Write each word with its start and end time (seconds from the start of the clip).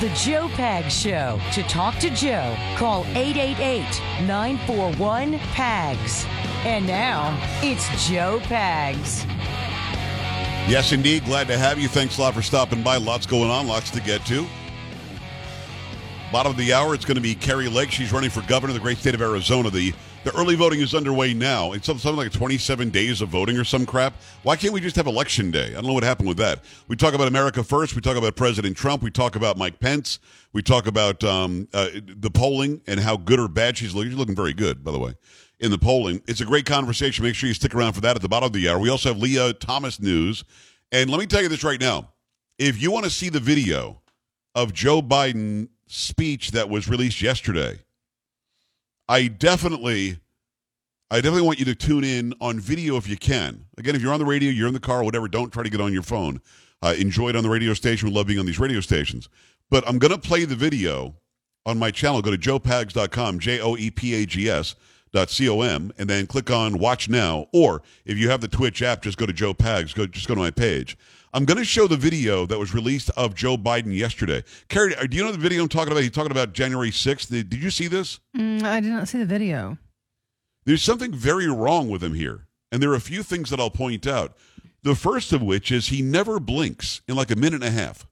the 0.00 0.08
Joe 0.10 0.48
Pag 0.48 0.90
Show. 0.90 1.38
To 1.52 1.62
talk 1.64 1.96
to 1.96 2.08
Joe, 2.10 2.56
call 2.76 3.04
888 3.08 3.82
941 4.26 5.38
PAGS. 5.38 6.24
And 6.64 6.86
now, 6.86 7.38
it's 7.62 8.08
Joe 8.08 8.40
Pags. 8.44 9.26
Yes, 10.68 10.92
indeed. 10.92 11.26
Glad 11.26 11.48
to 11.48 11.58
have 11.58 11.78
you. 11.78 11.86
Thanks 11.86 12.16
a 12.16 12.22
lot 12.22 12.32
for 12.32 12.40
stopping 12.40 12.82
by. 12.82 12.96
Lots 12.96 13.26
going 13.26 13.50
on, 13.50 13.66
lots 13.66 13.90
to 13.90 14.00
get 14.00 14.24
to. 14.26 14.46
Bottom 16.32 16.52
of 16.52 16.56
the 16.56 16.72
hour, 16.72 16.94
it's 16.94 17.04
going 17.04 17.16
to 17.16 17.20
be 17.20 17.34
Kari 17.34 17.68
Lake. 17.68 17.90
She's 17.90 18.10
running 18.10 18.30
for 18.30 18.40
governor 18.42 18.70
of 18.70 18.74
the 18.74 18.80
great 18.80 18.96
state 18.96 19.14
of 19.14 19.20
Arizona. 19.20 19.68
The 19.68 19.92
the 20.24 20.36
early 20.36 20.54
voting 20.54 20.80
is 20.80 20.94
underway 20.94 21.32
now. 21.32 21.72
It's 21.72 21.86
something 21.86 22.16
like 22.16 22.30
27 22.32 22.90
days 22.90 23.22
of 23.22 23.30
voting 23.30 23.56
or 23.56 23.64
some 23.64 23.86
crap. 23.86 24.14
Why 24.42 24.56
can't 24.56 24.74
we 24.74 24.80
just 24.80 24.96
have 24.96 25.06
election 25.06 25.50
day? 25.50 25.68
I 25.68 25.72
don't 25.72 25.86
know 25.86 25.94
what 25.94 26.02
happened 26.02 26.28
with 26.28 26.36
that. 26.38 26.62
We 26.88 26.96
talk 26.96 27.14
about 27.14 27.28
America 27.28 27.64
first. 27.64 27.94
We 27.94 28.02
talk 28.02 28.16
about 28.16 28.36
President 28.36 28.76
Trump. 28.76 29.02
We 29.02 29.10
talk 29.10 29.34
about 29.34 29.56
Mike 29.56 29.80
Pence. 29.80 30.18
We 30.52 30.62
talk 30.62 30.86
about 30.86 31.24
um, 31.24 31.68
uh, 31.72 31.88
the 31.94 32.30
polling 32.30 32.82
and 32.86 33.00
how 33.00 33.16
good 33.16 33.40
or 33.40 33.48
bad 33.48 33.78
she's 33.78 33.94
looking. 33.94 34.10
She's 34.10 34.18
looking 34.18 34.36
very 34.36 34.52
good, 34.52 34.84
by 34.84 34.92
the 34.92 34.98
way, 34.98 35.14
in 35.58 35.70
the 35.70 35.78
polling. 35.78 36.22
It's 36.28 36.40
a 36.40 36.46
great 36.46 36.66
conversation. 36.66 37.24
Make 37.24 37.34
sure 37.34 37.48
you 37.48 37.54
stick 37.54 37.74
around 37.74 37.94
for 37.94 38.02
that 38.02 38.16
at 38.16 38.22
the 38.22 38.28
bottom 38.28 38.48
of 38.48 38.52
the 38.52 38.68
hour. 38.68 38.78
We 38.78 38.90
also 38.90 39.10
have 39.10 39.18
Lia 39.18 39.54
Thomas 39.54 40.00
news. 40.00 40.44
And 40.92 41.08
let 41.08 41.20
me 41.20 41.26
tell 41.26 41.40
you 41.40 41.48
this 41.48 41.64
right 41.64 41.80
now. 41.80 42.10
If 42.58 42.82
you 42.82 42.90
want 42.90 43.04
to 43.04 43.10
see 43.10 43.30
the 43.30 43.40
video 43.40 44.02
of 44.54 44.74
Joe 44.74 45.00
Biden's 45.00 45.70
speech 45.86 46.50
that 46.50 46.68
was 46.68 46.88
released 46.88 47.22
yesterday, 47.22 47.78
I 49.10 49.26
definitely, 49.26 50.20
I 51.10 51.16
definitely 51.16 51.42
want 51.42 51.58
you 51.58 51.64
to 51.64 51.74
tune 51.74 52.04
in 52.04 52.32
on 52.40 52.60
video 52.60 52.96
if 52.96 53.08
you 53.08 53.16
can. 53.16 53.66
Again, 53.76 53.96
if 53.96 54.02
you're 54.02 54.12
on 54.12 54.20
the 54.20 54.24
radio, 54.24 54.50
you're 54.50 54.68
in 54.68 54.72
the 54.72 54.78
car, 54.78 55.02
whatever, 55.02 55.26
don't 55.26 55.52
try 55.52 55.64
to 55.64 55.68
get 55.68 55.80
on 55.80 55.92
your 55.92 56.04
phone. 56.04 56.40
Uh, 56.80 56.94
enjoy 56.96 57.30
it 57.30 57.34
on 57.34 57.42
the 57.42 57.50
radio 57.50 57.74
station. 57.74 58.08
We 58.08 58.14
love 58.14 58.28
being 58.28 58.38
on 58.38 58.46
these 58.46 58.60
radio 58.60 58.80
stations. 58.80 59.28
But 59.68 59.82
I'm 59.88 59.98
going 59.98 60.12
to 60.12 60.18
play 60.18 60.44
the 60.44 60.54
video 60.54 61.16
on 61.66 61.76
my 61.76 61.90
channel. 61.90 62.22
Go 62.22 62.30
to 62.30 62.38
joepags.com, 62.38 63.40
J 63.40 63.60
O 63.60 63.76
E 63.76 63.90
P 63.90 64.14
A 64.14 64.26
G 64.26 64.48
S. 64.48 64.76
Dot 65.12 65.36
com 65.36 65.92
and 65.98 66.08
then 66.08 66.28
click 66.28 66.52
on 66.52 66.78
watch 66.78 67.08
now 67.08 67.48
or 67.52 67.82
if 68.04 68.16
you 68.16 68.30
have 68.30 68.40
the 68.40 68.46
twitch 68.46 68.80
app 68.80 69.02
just 69.02 69.18
go 69.18 69.26
to 69.26 69.32
joe 69.32 69.52
pags 69.52 69.92
go 69.92 70.06
just 70.06 70.28
go 70.28 70.36
to 70.36 70.40
my 70.40 70.52
page 70.52 70.96
i'm 71.32 71.44
going 71.44 71.58
to 71.58 71.64
show 71.64 71.86
the 71.86 71.96
video 71.96 72.46
that 72.46 72.58
was 72.58 72.74
released 72.74 73.10
of 73.16 73.34
joe 73.34 73.56
biden 73.56 73.94
yesterday 73.96 74.42
carrie 74.68 74.94
do 75.08 75.16
you 75.16 75.24
know 75.24 75.32
the 75.32 75.38
video 75.38 75.62
i'm 75.62 75.68
talking 75.68 75.92
about 75.92 76.02
he's 76.02 76.12
talking 76.12 76.30
about 76.32 76.52
january 76.52 76.90
6th 76.90 77.28
did, 77.28 77.52
you 77.54 77.70
see 77.70 77.86
this 77.88 78.20
Mm, 78.36 78.62
I 78.62 78.80
did 78.80 78.90
not 78.90 79.08
see 79.08 79.18
the 79.18 79.26
video. 79.26 79.78
there's 80.64 80.82
something 80.82 81.12
very 81.12 81.48
wrong 81.48 81.88
with 81.88 82.02
him 82.02 82.14
here. 82.14 82.46
And 82.72 82.80
there 82.80 82.90
are 82.92 82.96
a 82.96 83.00
few 83.00 83.24
things 83.24 83.50
that 83.50 83.58
I'll 83.58 83.70
point 83.70 84.06
out. 84.06 84.36
The 84.84 84.94
first 84.94 85.32
of 85.32 85.42
which 85.42 85.72
is 85.72 85.88
he 85.88 86.02
never 86.02 86.38
blinks 86.38 87.00
in 87.08 87.16
like 87.16 87.32
a 87.32 87.36
minute 87.36 87.64
and 87.64 87.64
a 87.64 87.70
half. 87.72 88.06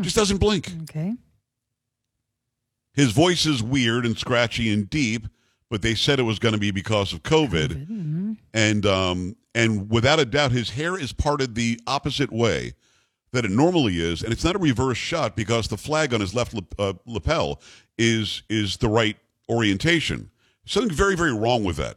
Just 0.00 0.16
doesn't 0.16 0.38
blink. 0.38 0.72
Okay. 0.82 1.14
His 2.92 3.12
voice 3.12 3.46
is 3.46 3.62
weird 3.62 4.04
and 4.04 4.18
scratchy 4.18 4.72
and 4.72 4.90
deep, 4.90 5.28
but 5.70 5.82
they 5.82 5.94
said 5.94 6.18
it 6.18 6.24
was 6.24 6.40
going 6.40 6.54
to 6.54 6.60
be 6.60 6.72
because 6.72 7.12
of 7.12 7.22
COVID. 7.22 7.68
Mm-hmm. 7.68 8.32
And 8.52 8.86
um 8.86 9.36
and 9.56 9.90
without 9.90 10.20
a 10.20 10.26
doubt 10.26 10.52
his 10.52 10.70
hair 10.70 10.98
is 10.98 11.12
parted 11.12 11.54
the 11.54 11.80
opposite 11.86 12.30
way 12.30 12.74
that 13.32 13.44
it 13.44 13.50
normally 13.50 13.98
is, 13.98 14.22
and 14.22 14.32
it's 14.32 14.44
not 14.44 14.54
a 14.54 14.58
reverse 14.58 14.98
shot 14.98 15.34
because 15.34 15.66
the 15.68 15.78
flag 15.78 16.14
on 16.14 16.20
his 16.20 16.34
left 16.34 16.54
uh, 16.78 16.92
lapel 17.06 17.60
is 17.98 18.42
is 18.48 18.76
the 18.76 18.88
right 18.88 19.16
orientation. 19.48 20.30
Something 20.66 20.94
very 20.94 21.16
very 21.16 21.32
wrong 21.32 21.64
with 21.64 21.76
that. 21.78 21.96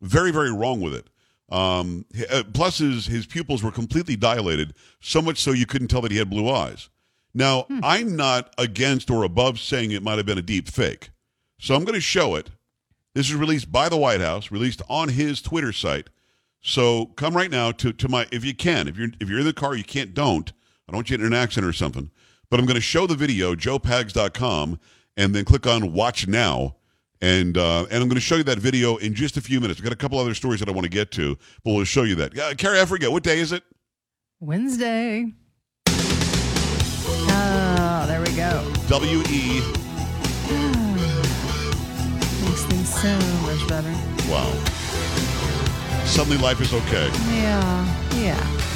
Very 0.00 0.30
very 0.30 0.50
wrong 0.50 0.80
with 0.80 0.94
it. 0.94 1.06
Um, 1.50 2.06
uh, 2.30 2.42
plus 2.54 2.78
his 2.78 3.06
his 3.06 3.26
pupils 3.26 3.62
were 3.62 3.70
completely 3.70 4.16
dilated, 4.16 4.74
so 5.00 5.20
much 5.20 5.38
so 5.38 5.52
you 5.52 5.66
couldn't 5.66 5.88
tell 5.88 6.00
that 6.00 6.10
he 6.10 6.18
had 6.18 6.30
blue 6.30 6.50
eyes. 6.50 6.88
Now 7.34 7.66
I'm 7.82 8.16
not 8.16 8.54
against 8.56 9.10
or 9.10 9.24
above 9.24 9.60
saying 9.60 9.90
it 9.90 10.02
might 10.02 10.16
have 10.16 10.26
been 10.26 10.38
a 10.38 10.42
deep 10.42 10.68
fake, 10.68 11.10
so 11.58 11.74
I'm 11.74 11.84
going 11.84 11.94
to 11.94 12.00
show 12.00 12.34
it. 12.34 12.48
This 13.12 13.28
is 13.28 13.34
released 13.36 13.70
by 13.70 13.90
the 13.90 13.96
White 13.96 14.20
House, 14.22 14.50
released 14.50 14.80
on 14.88 15.10
his 15.10 15.42
Twitter 15.42 15.72
site. 15.72 16.08
So 16.66 17.06
come 17.16 17.36
right 17.36 17.50
now 17.50 17.72
to, 17.72 17.92
to 17.92 18.08
my 18.08 18.26
if 18.32 18.42
you 18.42 18.54
can. 18.54 18.88
If 18.88 18.96
you're 18.96 19.10
if 19.20 19.28
you're 19.28 19.40
in 19.40 19.44
the 19.44 19.52
car, 19.52 19.76
you 19.76 19.84
can't 19.84 20.14
don't. 20.14 20.50
I 20.88 20.92
don't 20.92 20.96
want 20.96 21.10
you 21.10 21.18
to 21.18 21.22
get 21.22 21.26
in 21.26 21.32
an 21.34 21.38
accident 21.38 21.68
or 21.68 21.74
something. 21.74 22.10
But 22.50 22.58
I'm 22.58 22.64
going 22.64 22.76
to 22.76 22.80
show 22.80 23.06
the 23.06 23.14
video, 23.14 23.54
joepags.com, 23.54 24.80
and 25.16 25.34
then 25.34 25.44
click 25.44 25.66
on 25.66 25.92
watch 25.92 26.26
now. 26.26 26.76
And 27.20 27.58
uh, 27.58 27.84
and 27.90 28.02
I'm 28.02 28.08
going 28.08 28.14
to 28.14 28.20
show 28.20 28.36
you 28.36 28.44
that 28.44 28.58
video 28.58 28.96
in 28.96 29.14
just 29.14 29.36
a 29.36 29.42
few 29.42 29.60
minutes. 29.60 29.78
I've 29.78 29.84
got 29.84 29.92
a 29.92 29.96
couple 29.96 30.18
other 30.18 30.32
stories 30.32 30.60
that 30.60 30.68
I 30.70 30.72
want 30.72 30.84
to 30.84 30.90
get 30.90 31.10
to, 31.12 31.36
but 31.64 31.74
we'll 31.74 31.84
show 31.84 32.02
you 32.02 32.14
that. 32.16 32.34
Yeah, 32.34 32.54
Carrie, 32.54 32.80
I 32.80 32.86
forget. 32.86 33.12
What 33.12 33.22
day 33.22 33.40
is 33.40 33.52
it? 33.52 33.62
Wednesday. 34.40 35.32
Oh, 37.26 38.04
there 38.08 38.20
we 38.20 38.32
go. 38.34 38.72
W 38.88 39.22
E. 39.28 39.60
Makes 42.42 42.64
things 42.64 42.88
so 42.88 43.18
much 43.42 43.68
better. 43.68 43.92
Wow. 44.30 44.73
Suddenly 46.06 46.38
life 46.38 46.60
is 46.60 46.72
okay. 46.72 47.10
Yeah. 47.34 48.20
Yeah. 48.20 48.73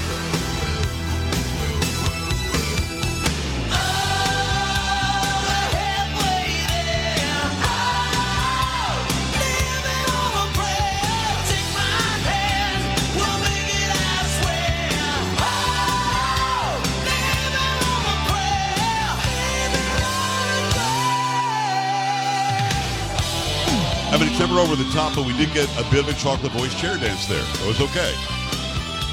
Never 24.48 24.60
over 24.60 24.76
the 24.76 24.88
top, 24.92 25.14
but 25.14 25.26
we 25.26 25.36
did 25.36 25.52
get 25.52 25.68
a 25.78 25.84
bit 25.90 26.00
of 26.00 26.08
a 26.08 26.14
chocolate 26.14 26.52
voice 26.52 26.74
chair 26.80 26.96
dance 26.96 27.26
there. 27.26 27.42
It 27.42 27.66
was 27.66 27.80
okay. 27.82 28.14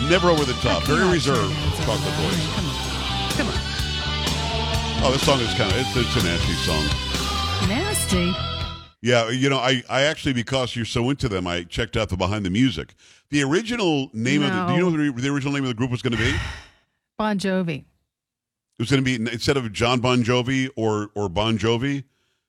Never 0.10 0.30
over 0.30 0.46
the 0.46 0.54
top. 0.62 0.84
Very 0.84 1.08
reserved 1.10 1.54
chair 1.54 1.76
dance 1.76 1.78
over 1.78 1.86
chocolate 1.86 2.14
voice. 2.14 2.56
Come 2.56 2.66
on. 2.66 2.76
Come 3.36 3.48
on. 3.48 3.54
Oh, 5.04 5.10
this 5.12 5.26
song 5.26 5.40
is 5.42 5.54
kind 5.56 5.72
of 5.72 5.78
it's, 5.78 5.96
it's 5.96 6.16
a 6.16 6.24
nasty 6.24 6.54
song. 6.54 6.86
Nasty. 7.68 8.34
Yeah, 9.02 9.30
you 9.30 9.50
know, 9.50 9.58
I, 9.58 9.84
I 9.90 10.04
actually 10.04 10.34
because 10.34 10.76
you're 10.76 10.86
so 10.86 11.10
into 11.10 11.28
them, 11.28 11.48
I 11.48 11.64
checked 11.64 11.98
out 11.98 12.10
the 12.10 12.18
behind 12.18 12.46
the 12.46 12.50
music. 12.50 12.96
The 13.30 13.44
original 13.44 14.10
name 14.14 14.42
of 14.42 14.54
the 14.54 14.66
do 14.68 14.74
you 14.74 14.80
know 14.80 14.90
what 14.90 15.16
the, 15.16 15.22
the 15.22 15.34
original 15.34 15.54
name 15.54 15.64
of 15.64 15.70
the 15.70 15.76
group 15.76 15.92
was 15.92 16.02
going 16.02 16.18
to 16.18 16.24
be? 16.24 16.34
Bon 17.18 17.38
Jovi. 17.38 17.80
It 17.80 17.86
was 18.80 18.90
going 18.90 19.04
to 19.04 19.18
be 19.18 19.32
instead 19.32 19.58
of 19.58 19.72
John 19.74 20.00
Bon 20.00 20.24
Jovi 20.24 20.70
or 20.78 21.10
or 21.14 21.28
Bon 21.28 21.58
Jovi, 21.58 22.06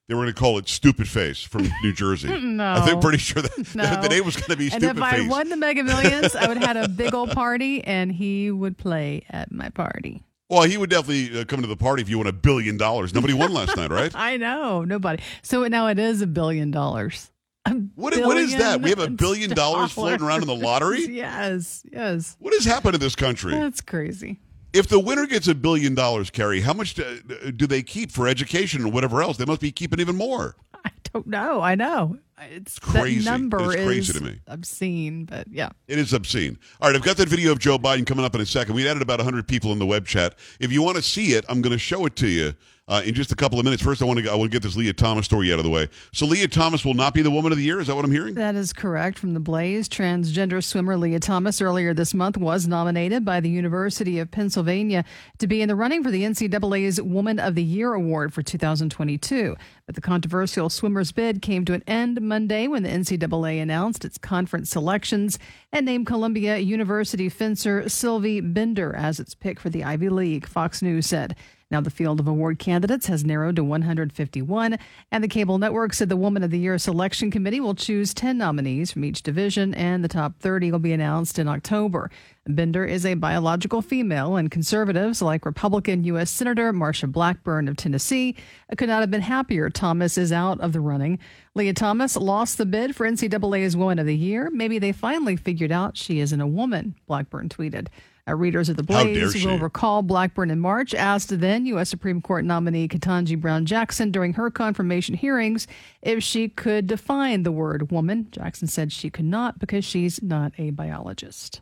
they 0.09 0.15
were 0.15 0.23
going 0.23 0.33
to 0.35 0.39
call 0.41 0.59
it 0.59 0.69
Stupid 0.69 1.09
Face 1.09 1.43
from 1.43 1.69
New 1.83 1.93
Jersey. 1.93 2.29
No. 2.41 2.75
I 2.75 2.81
think 2.81 3.01
pretty 3.01 3.19
sure 3.19 3.43
that, 3.43 3.59
No. 3.75 3.83
that 3.83 4.03
the 4.03 4.09
name 4.09 4.25
was 4.25 4.37
going 4.37 4.51
to 4.51 4.57
be 4.57 4.65
And 4.67 4.83
Stupid 4.83 4.97
if 4.99 5.03
I 5.03 5.27
won 5.27 5.49
the 5.49 5.57
Mega 5.57 5.83
Millions, 5.83 6.35
I 6.37 6.47
would 6.49 6.59
have 6.59 6.67
had 6.67 6.77
a 6.77 6.89
big 6.89 7.15
old 7.15 7.31
party, 7.33 7.83
and 7.85 8.13
he 8.13 8.51
would 8.51 8.79
play 8.79 9.25
at 9.31 9.51
my 9.51 9.69
party. 9.71 10.23
Well, 10.49 10.63
he 10.63 10.77
would 10.77 10.91
definitely 10.91 11.41
uh, 11.41 11.45
come 11.45 11.61
to 11.63 11.67
the 11.67 11.77
party 11.77 12.03
if 12.03 12.09
you 12.09 12.19
won 12.19 12.29
a 12.29 12.33
billion 12.33 12.77
dollars. 12.77 13.13
Nobody 13.13 13.35
won 13.35 13.53
last 13.53 13.77
night, 13.77 13.91
right? 13.91 14.13
I 14.15 14.37
know 14.37 14.85
nobody. 14.85 15.21
So 15.43 15.67
now 15.67 15.89
it 15.89 15.99
is 15.99 16.23
a 16.23 16.27
billion 16.29 16.71
dollars. 16.71 17.33
A 17.65 17.71
What, 17.97 18.17
what 18.19 18.37
is 18.37 18.57
that? 18.57 18.81
We 18.81 18.91
have 18.91 19.01
a 19.01 19.11
billion 19.11 19.17
billion 19.17 19.51
dollars 19.51 19.91
floating 19.91 20.25
around 20.25 20.43
in 20.43 20.47
the 20.47 20.55
lottery? 20.55 21.05
Yes, 21.09 21.83
yes. 21.91 22.37
What 22.39 22.55
has 22.55 22.65
happened 22.65 22.93
to 22.93 22.99
this 22.99 23.17
country? 23.17 23.51
That's 23.55 23.81
crazy. 23.81 24.39
If 24.77 24.89
the 24.89 25.01
winner 25.01 25.27
gets 25.27 25.49
a 25.49 25.55
billion 25.55 25.95
dollars, 25.95 26.31
Carrie, 26.31 26.61
how 26.61 26.73
much 26.73 26.95
do, 26.95 27.21
do 27.57 27.67
they 27.67 27.83
keep 27.83 28.11
for 28.13 28.29
education 28.29 28.83
and 28.83 28.93
whatever 28.93 29.23
else? 29.23 29.37
They 29.37 29.45
must 29.45 29.61
be 29.61 29.73
keeping 29.73 30.01
even 30.01 30.17
more. 30.17 30.57
I 30.85 30.91
don't 31.13 31.27
know. 31.27 31.63
I 31.63 31.75
know. 31.75 32.19
It's 32.51 32.79
crazy. 32.79 33.21
That 33.25 33.31
number 33.31 33.73
It's 33.73 33.83
crazy 33.85 34.13
to 34.13 34.23
me. 34.23 34.41
obscene, 34.47 35.25
but 35.25 35.49
yeah. 35.51 35.71
It 35.89 35.99
is 35.99 36.13
obscene. 36.13 36.59
All 36.81 36.89
right, 36.89 36.97
I've 36.97 37.03
got 37.03 37.17
that 37.17 37.29
video 37.29 37.53
of 37.53 37.59
Joe 37.59 37.79
Biden 37.79 38.07
coming 38.07 38.25
up 38.25 38.35
in 38.35 38.41
a 38.43 38.47
second. 38.47 38.75
We 38.75 38.87
added 38.87 39.01
about 39.03 39.19
100 39.19 39.49
people 39.49 39.73
in 39.73 39.79
the 39.79 39.87
web 39.87 40.07
chat. 40.07 40.35
If 40.61 40.71
you 40.71 40.83
want 40.83 40.97
to 40.97 41.03
see 41.03 41.33
it, 41.33 41.45
I'm 41.49 41.63
going 41.63 41.73
to 41.73 41.79
show 41.79 42.05
it 42.05 42.15
to 42.17 42.29
you 42.29 42.55
uh, 42.89 43.03
in 43.05 43.15
just 43.15 43.33
a 43.33 43.37
couple 43.37 43.59
of 43.59 43.65
minutes. 43.65 43.83
First, 43.83 44.01
I 44.01 44.05
want 44.05 44.21
to 44.21 44.31
I 44.31 44.35
want 44.35 44.51
to 44.51 44.55
get 44.55 44.63
this 44.63 44.77
Lia 44.77 44.93
Thomas 44.93 45.25
story 45.25 45.53
out 45.53 45.59
of 45.59 45.65
the 45.65 45.71
way. 45.71 45.89
So, 46.13 46.25
Lia 46.27 46.47
Thomas 46.47 46.85
will 46.85 46.95
not 46.95 47.15
be 47.15 47.23
the 47.23 47.31
Woman 47.31 47.51
of 47.51 47.59
the 47.59 47.65
Year. 47.65 47.81
Is 47.81 47.89
that 47.89 47.97
what 47.97 48.05
I'm 48.05 48.13
hearing? 48.13 48.35
That 48.35 48.55
is 48.55 48.73
correct. 48.73 49.19
From 49.19 49.35
the 49.35 49.41
Blaze, 49.41 49.89
transgender 49.89 50.63
swimmer 50.63 50.97
Lia 50.97 51.19
Thomas 51.19 51.61
earlier 51.61 51.93
this 51.93 52.15
month 52.15 52.37
was 52.37 52.69
nominated 52.69 53.25
by 53.25 53.41
the 53.41 53.51
University 53.51 54.19
of 54.19 54.31
Pennsylvania 54.31 55.05
to 55.39 55.47
be 55.47 55.63
in 55.63 55.69
the 55.69 55.75
running 55.75 56.05
for 56.05 56.11
the 56.11 56.23
NCAA's 56.23 57.03
Woman 57.03 57.41
of 57.41 57.55
the 57.57 57.63
Year 57.63 57.93
award 57.93 58.33
for 58.33 58.43
2022. 58.43 59.57
But 59.87 59.95
the 59.95 60.01
controversial 60.01 60.69
swimmer's 60.69 61.13
bid 61.13 61.43
came 61.43 61.65
to 61.65 61.73
an 61.73 61.83
end 61.87 62.21
Monday 62.21 62.69
when 62.69 62.85
the 62.85 62.89
NCAA 62.89 63.61
announced 63.61 64.05
its 64.05 64.19
conference 64.19 64.71
selections 64.71 65.39
and 65.73 65.87
named 65.87 66.07
Columbia 66.07 66.59
University 66.59 67.29
fencer 67.29 67.89
Sylvie 67.89 68.41
Binder 68.41 68.95
as 68.95 69.19
its 69.19 69.35
pick 69.35 69.59
for 69.59 69.71
the 69.71 69.83
Ivy 69.83 70.09
League, 70.09 70.47
Fox 70.47 70.83
News 70.83 71.07
said. 71.07 71.35
Now, 71.69 71.81
the 71.81 71.91
field 71.91 72.21
of 72.21 72.29
award 72.29 72.61
candidates 72.61 73.09
has 73.09 73.25
narrowed 73.25 73.57
to 73.57 73.65
151, 73.65 74.79
and 75.11 75.25
the 75.25 75.29
cable 75.29 75.59
network 75.59 75.95
said 75.95 76.09
the 76.09 76.17
Woman 76.17 76.45
of 76.45 76.53
the 76.53 76.61
Year 76.61 76.79
selection 76.79 77.29
committee 77.29 77.59
will 77.59 77.75
choose 77.75 78.15
10 78.15 78.39
nominees 78.39 78.93
from 78.93 79.05
each 79.05 79.25
division, 79.25 79.75
and 79.75 80.05
the 80.05 80.09
top 80.09 80.39
30 80.39 80.71
will 80.71 80.79
be 80.79 80.93
announced 80.93 81.41
in 81.41 81.49
October. 81.49 82.09
Binder 82.49 82.85
is 82.85 83.05
a 83.05 83.15
biological 83.15 83.83
female, 83.83 84.37
and 84.37 84.49
conservatives 84.49 85.21
like 85.21 85.45
Republican 85.45 86.05
U.S. 86.05 86.31
Senator 86.31 86.73
Marsha 86.73 87.11
Blackburn 87.11 87.67
of 87.67 87.77
Tennessee 87.77 88.37
could 88.77 88.89
not 88.89 89.01
have 89.01 89.11
been 89.11 89.23
happier. 89.23 89.69
Thomas 89.69 90.17
is 90.17 90.31
out 90.31 90.61
of 90.61 90.73
the 90.73 90.81
running. 90.81 91.19
Lia 91.57 91.75
Thomas 91.75 92.17
lost 92.17 92.59
the 92.59 92.67
bid 92.67 92.95
for 92.95 93.11
NCAA's 93.11 93.77
Woman 93.77 93.99
of 93.99 94.07
the 94.07 94.17
Year. 94.17 94.51
Maybe 94.53 94.79
they 94.79 94.93
finally 94.93 95.35
figured 95.35 95.73
out 95.73 95.97
she 95.97 96.21
isn't 96.21 96.41
a 96.41 96.47
woman, 96.47 96.95
Blackburn 97.09 97.49
tweeted. 97.49 97.89
Uh, 98.29 98.35
readers 98.35 98.69
of 98.69 98.77
the 98.77 98.83
Blaze 98.83 99.45
will 99.45 99.59
recall 99.59 100.03
Blackburn 100.03 100.51
in 100.51 100.59
March 100.59 100.95
asked 100.95 101.39
then 101.39 101.65
U.S. 101.67 101.89
Supreme 101.89 102.21
Court 102.21 102.45
nominee 102.45 102.89
Ketanji 102.89 103.41
Brown 103.41 103.67
Jackson 103.67 104.11
during 104.11 104.33
her 104.33 104.51
confirmation 104.51 105.15
hearings 105.15 105.69
if 106.03 106.25
she 106.25 106.49
could 106.49 106.89
define 106.89 107.45
the 107.45 107.53
word 107.53 107.93
woman. 107.93 108.27
Jackson 108.33 108.67
said 108.67 108.91
she 108.91 109.11
could 109.11 109.25
not 109.25 109.61
because 109.61 109.85
she's 109.85 110.21
not 110.23 110.53
a 110.59 110.71
biologist. 110.71 111.61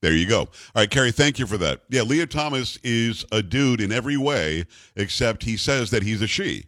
There 0.00 0.12
you 0.12 0.28
go. 0.28 0.40
All 0.40 0.48
right, 0.76 0.90
Carrie, 0.90 1.10
thank 1.10 1.40
you 1.40 1.46
for 1.46 1.58
that. 1.58 1.80
Yeah, 1.88 2.02
Lia 2.02 2.26
Thomas 2.26 2.78
is 2.84 3.24
a 3.32 3.42
dude 3.42 3.80
in 3.80 3.90
every 3.90 4.16
way, 4.16 4.64
except 4.94 5.42
he 5.42 5.56
says 5.56 5.90
that 5.90 6.04
he's 6.04 6.22
a 6.22 6.28
she. 6.28 6.66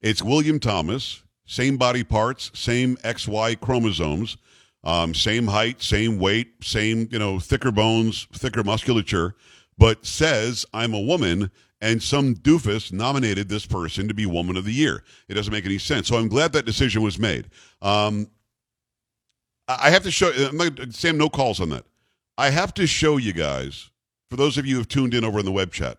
It's 0.00 0.22
William 0.22 0.58
Thomas, 0.58 1.22
same 1.44 1.76
body 1.76 2.04
parts, 2.04 2.50
same 2.54 2.96
XY 2.98 3.60
chromosomes, 3.60 4.38
um, 4.84 5.14
same 5.14 5.46
height, 5.46 5.82
same 5.82 6.18
weight, 6.18 6.62
same, 6.62 7.08
you 7.10 7.18
know, 7.18 7.40
thicker 7.40 7.72
bones, 7.72 8.28
thicker 8.32 8.62
musculature, 8.62 9.34
but 9.78 10.04
says 10.06 10.64
I'm 10.72 10.94
a 10.94 11.00
woman, 11.00 11.50
and 11.80 12.02
some 12.02 12.34
doofus 12.34 12.92
nominated 12.92 13.48
this 13.48 13.66
person 13.66 14.08
to 14.08 14.14
be 14.14 14.26
Woman 14.26 14.56
of 14.56 14.64
the 14.64 14.72
Year. 14.72 15.02
It 15.28 15.34
doesn't 15.34 15.52
make 15.52 15.64
any 15.64 15.78
sense. 15.78 16.08
So 16.08 16.16
I'm 16.16 16.28
glad 16.28 16.52
that 16.52 16.66
decision 16.66 17.02
was 17.02 17.18
made. 17.18 17.48
Um, 17.82 18.28
I 19.66 19.90
have 19.90 20.02
to 20.04 20.10
show. 20.10 20.30
I'm 20.30 20.56
not, 20.56 20.92
Sam, 20.92 21.16
no 21.16 21.28
calls 21.28 21.60
on 21.60 21.70
that. 21.70 21.86
I 22.36 22.50
have 22.50 22.74
to 22.74 22.86
show 22.86 23.16
you 23.16 23.32
guys, 23.32 23.90
for 24.28 24.36
those 24.36 24.58
of 24.58 24.66
you 24.66 24.74
who 24.74 24.80
have 24.80 24.88
tuned 24.88 25.14
in 25.14 25.24
over 25.24 25.38
in 25.38 25.44
the 25.44 25.52
web 25.52 25.72
chat, 25.72 25.98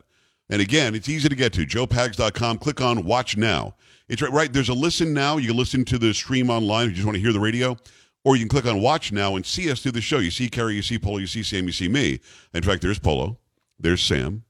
and 0.50 0.62
again, 0.62 0.94
it's 0.94 1.10
easy 1.10 1.28
to 1.28 1.36
get 1.36 1.54
to, 1.54 1.66
joepags.com. 1.66 2.60
Click 2.60 2.82
on 2.82 3.04
Watch 3.04 3.36
Now. 3.36 3.76
It's 4.08 4.22
right, 4.22 4.32
right. 4.32 4.54
There's 4.54 4.70
a 4.70 4.74
listen 4.74 5.14
now. 5.14 5.38
You 5.38 5.48
can 5.48 5.58
listen 5.58 5.84
to 5.86 5.98
the 5.98 6.14
stream 6.14 6.52
online 6.52 6.86
if 6.86 6.90
you 6.90 6.96
just 6.98 7.06
want 7.06 7.16
to 7.16 7.22
hear 7.22 7.34
the 7.34 7.40
radio, 7.40 7.76
or 8.26 8.36
you 8.36 8.42
can 8.42 8.50
click 8.50 8.66
on 8.66 8.82
Watch 8.82 9.12
Now 9.12 9.36
and 9.38 9.46
see 9.46 9.72
us 9.72 9.82
through 9.82 9.94
the 9.94 10.02
show. 10.02 10.18
You 10.18 10.32
see 10.32 10.50
Carrie, 10.50 10.76
you 10.76 10.82
see 10.82 11.00
Polo, 11.00 11.20
you 11.20 11.28
see 11.28 11.44
Sam, 11.44 11.66
you 11.66 11.72
see 11.72 11.88
me. 11.88 12.20
In 12.54 12.64
fact, 12.64 12.82
there's 12.82 13.00
Polo, 13.00 13.38
there's 13.80 14.02
Sam. 14.02 14.44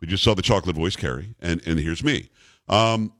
We 0.00 0.08
just 0.08 0.22
saw 0.22 0.34
the 0.34 0.42
chocolate 0.42 0.76
voice, 0.76 0.96
Carrie, 0.96 1.34
and, 1.40 1.66
and 1.66 1.78
here's 1.78 2.04
me. 2.04 2.28
Um, 2.68 3.14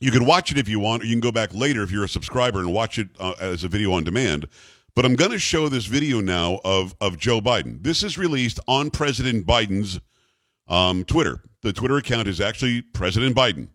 you 0.00 0.10
can 0.10 0.24
watch 0.24 0.50
it 0.50 0.58
if 0.58 0.68
you 0.68 0.80
want, 0.80 1.02
or 1.02 1.06
you 1.06 1.12
can 1.12 1.20
go 1.20 1.30
back 1.30 1.54
later 1.54 1.82
if 1.82 1.92
you're 1.92 2.04
a 2.04 2.08
subscriber 2.08 2.58
and 2.58 2.72
watch 2.72 2.98
it 2.98 3.08
uh, 3.20 3.34
as 3.40 3.62
a 3.62 3.68
video 3.68 3.92
on 3.92 4.02
demand. 4.02 4.48
But 4.96 5.04
I'm 5.04 5.14
going 5.14 5.30
to 5.30 5.38
show 5.38 5.68
this 5.68 5.86
video 5.86 6.20
now 6.20 6.60
of, 6.64 6.96
of 7.00 7.18
Joe 7.18 7.40
Biden. 7.40 7.82
This 7.82 8.02
is 8.02 8.18
released 8.18 8.58
on 8.66 8.90
President 8.90 9.46
Biden's 9.46 10.00
um, 10.66 11.04
Twitter. 11.04 11.42
The 11.62 11.72
Twitter 11.72 11.98
account 11.98 12.28
is 12.28 12.40
actually 12.40 12.82
President 12.82 13.36
Biden. 13.36 13.68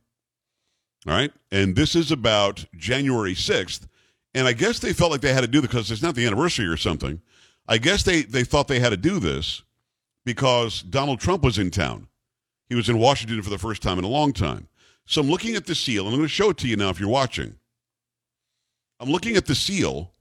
All 1.08 1.14
right. 1.14 1.32
And 1.52 1.76
this 1.76 1.96
is 1.96 2.12
about 2.12 2.66
January 2.76 3.36
6th. 3.36 3.88
And 4.36 4.48
I 4.48 4.54
guess 4.54 4.80
they 4.80 4.94
felt 4.94 5.12
like 5.12 5.22
they 5.22 5.34
had 5.34 5.42
to 5.42 5.48
do 5.48 5.62
this 5.62 5.70
because 5.70 5.92
it's 5.92 6.02
not 6.02 6.16
the 6.16 6.26
anniversary 6.26 6.68
or 6.68 6.78
something. 6.78 7.22
I 7.68 7.78
guess 7.78 8.04
they, 8.04 8.24
they 8.24 8.44
thought 8.44 8.68
they 8.68 8.80
had 8.80 8.90
to 8.90 8.98
do 8.98 9.20
this 9.20 9.62
because 10.26 10.82
Donald 10.82 11.20
Trump 11.20 11.44
was 11.44 11.58
in 11.58 11.72
town. 11.72 12.08
He 12.68 12.76
was 12.76 12.90
in 12.90 12.98
Washington 12.98 13.42
for 13.42 13.50
the 13.50 13.58
first 13.58 13.82
time 13.82 14.00
in 14.00 14.06
a 14.06 14.10
long 14.10 14.34
time. 14.34 14.68
So 15.06 15.22
I'm 15.22 15.30
looking 15.30 15.56
at 15.56 15.66
the 15.66 15.76
seal, 15.76 16.06
and 16.06 16.14
I'm 16.14 16.20
going 16.20 16.28
to 16.28 16.34
show 16.34 16.50
it 16.50 16.58
to 16.58 16.68
you 16.68 16.76
now 16.76 16.90
if 16.90 17.00
you're 17.00 17.10
watching. 17.10 17.56
I'm 19.00 19.10
looking 19.10 19.36
at 19.36 19.46
the 19.46 19.56
seal, 19.56 20.14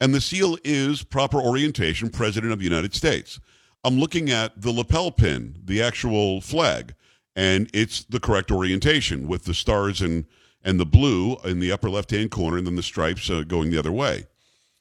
and 0.00 0.14
the 0.14 0.20
seal 0.20 0.56
is 0.64 1.02
proper 1.02 1.38
orientation, 1.38 2.08
President 2.08 2.52
of 2.52 2.58
the 2.58 2.64
United 2.64 2.94
States. 2.94 3.38
I'm 3.84 3.98
looking 3.98 4.30
at 4.30 4.60
the 4.60 4.72
lapel 4.72 5.10
pin, 5.10 5.56
the 5.62 5.82
actual 5.82 6.40
flag, 6.40 6.94
and 7.36 7.68
it's 7.74 8.04
the 8.04 8.20
correct 8.20 8.50
orientation 8.50 9.28
with 9.28 9.44
the 9.44 9.54
stars 9.54 10.00
and 10.00 10.24
and 10.64 10.80
the 10.80 10.86
blue 10.86 11.36
in 11.44 11.60
the 11.60 11.70
upper 11.70 11.90
left 11.90 12.10
hand 12.10 12.30
corner, 12.30 12.56
and 12.58 12.66
then 12.66 12.76
the 12.76 12.82
stripes 12.82 13.30
uh, 13.30 13.42
going 13.42 13.70
the 13.70 13.78
other 13.78 13.92
way. 13.92 14.26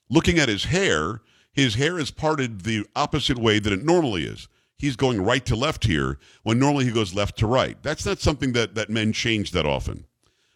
Looking 0.09 0.39
at 0.39 0.49
his 0.49 0.65
hair, 0.65 1.21
his 1.51 1.75
hair 1.75 1.99
is 1.99 2.09
parted 2.09 2.61
the 2.61 2.85
opposite 2.95 3.37
way 3.37 3.59
that 3.59 3.73
it 3.73 3.83
normally 3.83 4.23
is. 4.23 4.47
He's 4.77 4.95
going 4.95 5.21
right 5.21 5.45
to 5.45 5.55
left 5.55 5.85
here 5.85 6.19
when 6.43 6.59
normally 6.59 6.85
he 6.85 6.91
goes 6.91 7.13
left 7.13 7.37
to 7.39 7.47
right. 7.47 7.81
That's 7.83 8.05
not 8.05 8.19
something 8.19 8.53
that 8.53 8.75
that 8.75 8.89
men 8.89 9.13
change 9.13 9.51
that 9.51 9.65
often. 9.65 10.05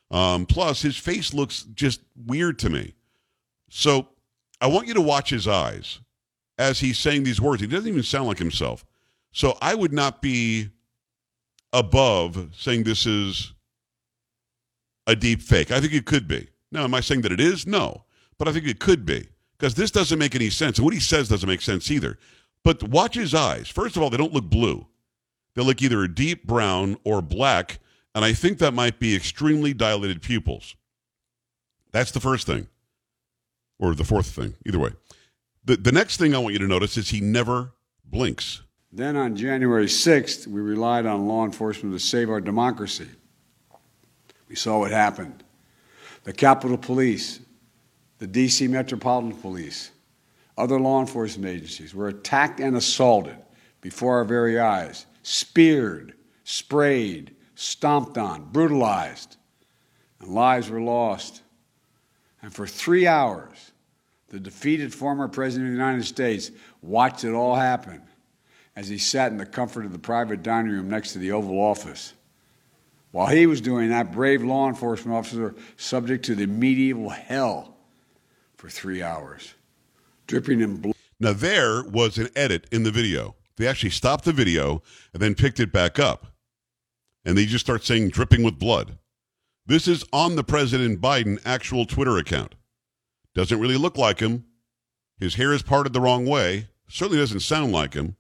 Um, 0.10 0.46
plus, 0.46 0.82
his 0.82 0.98
face 0.98 1.34
looks 1.34 1.64
just 1.74 2.02
weird 2.26 2.60
to 2.60 2.70
me. 2.70 2.94
So 3.70 4.08
I 4.62 4.68
want 4.68 4.88
you 4.88 4.94
to 4.96 5.02
watch 5.02 5.30
his 5.30 5.48
eyes 5.48 6.00
as 6.58 6.80
he's 6.80 6.98
saying 6.98 7.24
these 7.24 7.42
words. 7.42 7.62
He 7.62 7.68
doesn't 7.68 7.88
even 7.88 8.04
sound 8.04 8.28
like 8.28 8.40
himself. 8.40 8.86
So 9.32 9.58
I 9.62 9.76
would 9.76 9.94
not 9.94 10.22
be 10.22 10.70
above 11.74 12.50
saying 12.58 12.84
this 12.84 13.06
is 13.06 13.54
a 15.08 15.16
deep 15.16 15.42
fake. 15.42 15.72
I 15.72 15.80
think 15.80 15.94
it 15.94 16.06
could 16.06 16.28
be. 16.28 16.50
Now, 16.72 16.84
am 16.84 16.94
I 16.94 17.00
saying 17.00 17.22
that 17.22 17.32
it 17.32 17.40
is? 17.40 17.66
No. 17.66 18.04
But 18.38 18.48
I 18.48 18.52
think 18.52 18.68
it 18.68 18.80
could 18.80 19.06
be 19.06 19.30
because 19.58 19.74
this 19.74 19.90
doesn't 19.90 20.20
make 20.20 20.36
any 20.36 20.50
sense. 20.50 20.78
And 20.78 20.86
what 20.86 20.94
he 20.94 21.00
says 21.00 21.30
doesn't 21.30 21.50
make 21.50 21.62
sense 21.62 21.90
either. 21.90 22.20
But 22.64 22.84
watch 22.84 23.16
his 23.16 23.34
eyes. 23.34 23.70
First 23.70 23.96
of 23.96 24.04
all, 24.04 24.10
they 24.10 24.18
don't 24.18 24.34
look 24.34 24.50
blue, 24.50 24.86
they 25.56 25.64
look 25.64 25.82
either 25.82 26.04
a 26.04 26.14
deep 26.14 26.46
brown 26.46 26.98
or 27.04 27.22
black. 27.22 27.80
And 28.14 28.26
I 28.26 28.34
think 28.34 28.58
that 28.58 28.74
might 28.74 29.00
be 29.00 29.16
extremely 29.16 29.76
dilated 29.76 30.24
pupils. 30.24 30.76
That's 31.92 32.10
the 32.10 32.20
first 32.20 32.48
thing, 32.48 32.68
or 33.78 33.94
the 33.94 34.04
fourth 34.04 34.26
thing, 34.26 34.56
either 34.66 34.80
way. 34.80 34.90
The, 35.64 35.78
the 35.78 35.92
next 35.92 36.18
thing 36.18 36.34
I 36.34 36.40
want 36.40 36.54
you 36.54 36.60
to 36.60 36.68
notice 36.68 36.98
is 36.98 37.10
he 37.10 37.22
never 37.22 37.74
blinks. 38.04 38.64
Then 38.92 39.16
on 39.16 39.36
January 39.36 39.86
6th, 39.86 40.48
we 40.48 40.62
relied 40.62 41.06
on 41.06 41.28
law 41.28 41.46
enforcement 41.46 41.94
to 41.94 42.00
save 42.00 42.32
our 42.32 42.42
democracy. 42.42 43.08
We 44.50 44.56
saw 44.56 44.80
what 44.80 44.92
happened. 44.92 45.44
The 46.24 46.34
Capitol 46.34 46.78
Police, 46.78 47.40
the 48.20 48.28
D.C. 48.28 48.68
Metropolitan 48.68 49.40
Police, 49.40 49.92
other 50.58 50.80
law 50.80 51.00
enforcement 51.00 51.54
agencies 51.54 51.94
were 51.94 52.08
attacked 52.08 52.60
and 52.60 52.76
assaulted 52.76 53.38
before 53.82 54.18
our 54.18 54.26
very 54.26 54.60
eyes, 54.60 55.06
speared, 55.22 56.14
sprayed, 56.44 57.36
stomped 57.56 58.18
on, 58.18 58.46
brutalized, 58.52 59.38
and 60.20 60.34
lives 60.34 60.70
were 60.70 60.82
lost. 60.82 61.42
And 62.42 62.54
for 62.54 62.66
three 62.66 63.08
hours, 63.08 63.72
the 64.30 64.40
defeated 64.40 64.94
former 64.94 65.28
President 65.28 65.70
of 65.70 65.74
the 65.74 65.84
United 65.84 66.06
States 66.06 66.52
watched 66.82 67.24
it 67.24 67.34
all 67.34 67.56
happen 67.56 68.02
as 68.76 68.88
he 68.88 68.98
sat 68.98 69.32
in 69.32 69.38
the 69.38 69.46
comfort 69.46 69.86
of 69.86 69.92
the 69.92 70.00
private 70.00 70.44
dining 70.44 70.72
room 70.72 70.90
next 70.90 71.14
to 71.14 71.20
the 71.20 71.32
Oval 71.32 71.60
Office. 71.60 72.14
While 73.18 73.36
he 73.36 73.48
was 73.48 73.62
doing 73.62 73.90
that, 73.90 74.12
brave 74.12 74.44
law 74.44 74.70
enforcement 74.70 75.18
officers 75.18 75.40
were 75.40 75.56
subject 75.76 76.24
to 76.26 76.36
the 76.36 76.46
medieval 76.46 77.10
hell 77.10 77.76
for 78.54 78.70
three 78.70 79.02
hours, 79.02 79.56
dripping 80.28 80.62
in 80.62 80.78
blood. 80.78 80.96
Now, 81.20 81.34
there 81.34 81.82
was 81.82 82.20
an 82.20 82.30
edit 82.36 82.68
in 82.72 82.84
the 82.84 82.92
video. 82.92 83.34
They 83.56 83.66
actually 83.66 83.90
stopped 83.90 84.24
the 84.26 84.34
video 84.34 84.84
and 85.14 85.22
then 85.24 85.34
picked 85.34 85.60
it 85.60 85.72
back 85.74 85.98
up. 85.98 86.28
And 87.26 87.36
they 87.36 87.48
just 87.48 87.66
start 87.66 87.84
saying 87.84 88.10
dripping 88.10 88.44
with 88.44 88.60
blood. 88.60 89.00
This 89.66 89.88
is 89.88 90.06
on 90.14 90.36
the 90.36 90.44
President 90.44 91.02
Biden 91.02 91.42
actual 91.44 91.88
Twitter 91.88 92.20
account. 92.20 92.54
Doesn't 93.34 93.60
really 93.60 93.78
look 93.78 93.98
like 93.98 94.20
him. 94.20 94.46
His 95.20 95.34
hair 95.34 95.54
is 95.54 95.64
parted 95.64 95.92
the 95.92 96.02
wrong 96.02 96.28
way. 96.28 96.68
Certainly 96.88 97.18
doesn't 97.18 97.40
sound 97.40 97.72
like 97.72 97.96
him. 97.96 98.16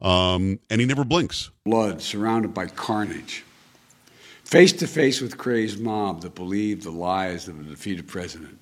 Um, 0.00 0.58
and 0.70 0.80
he 0.80 0.86
never 0.86 1.04
blinks. 1.04 1.50
blood 1.66 2.00
surrounded 2.00 2.54
by 2.54 2.68
carnage. 2.68 3.44
Face 4.52 4.74
to 4.74 4.86
face 4.86 5.22
with 5.22 5.38
crazed 5.38 5.80
mob 5.80 6.20
that 6.20 6.34
believed 6.34 6.82
the 6.82 6.90
lies 6.90 7.48
of 7.48 7.58
a 7.58 7.62
defeated 7.62 8.06
president. 8.06 8.58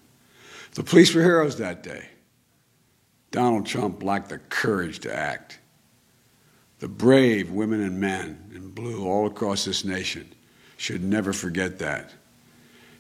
The 0.75 0.85
police 0.85 1.13
were 1.13 1.21
heroes 1.21 1.57
that 1.57 1.83
day. 1.83 2.07
Donald 3.33 3.67
Trump 3.67 4.01
lacked 4.01 4.29
the 4.29 4.39
courage 4.39 5.01
to 5.01 5.13
act. 5.13 5.59
The 6.79 6.87
brave 6.87 7.51
women 7.51 7.81
and 7.81 7.99
men 7.99 8.53
in 8.55 8.71
blue 8.71 9.05
all 9.05 9.27
across 9.27 9.65
this 9.65 9.85
nation 9.85 10.33
should 10.77 11.03
never 11.03 11.33
forget 11.33 11.81
that. 11.81 12.13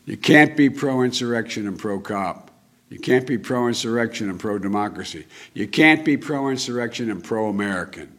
You 0.04 0.16
can't 0.16 0.56
be 0.56 0.68
pro 0.68 1.02
insurrection 1.02 1.68
and 1.68 1.78
pro 1.78 2.00
cop. 2.00 2.50
You 2.88 2.98
can't 2.98 3.24
be 3.24 3.38
pro 3.38 3.68
insurrection 3.68 4.28
and 4.28 4.40
pro 4.40 4.58
democracy. 4.58 5.26
You 5.54 5.68
can't 5.68 6.04
be 6.04 6.16
pro 6.16 6.48
insurrection 6.48 7.08
and 7.08 7.22
pro 7.22 7.50
American. 7.50 8.18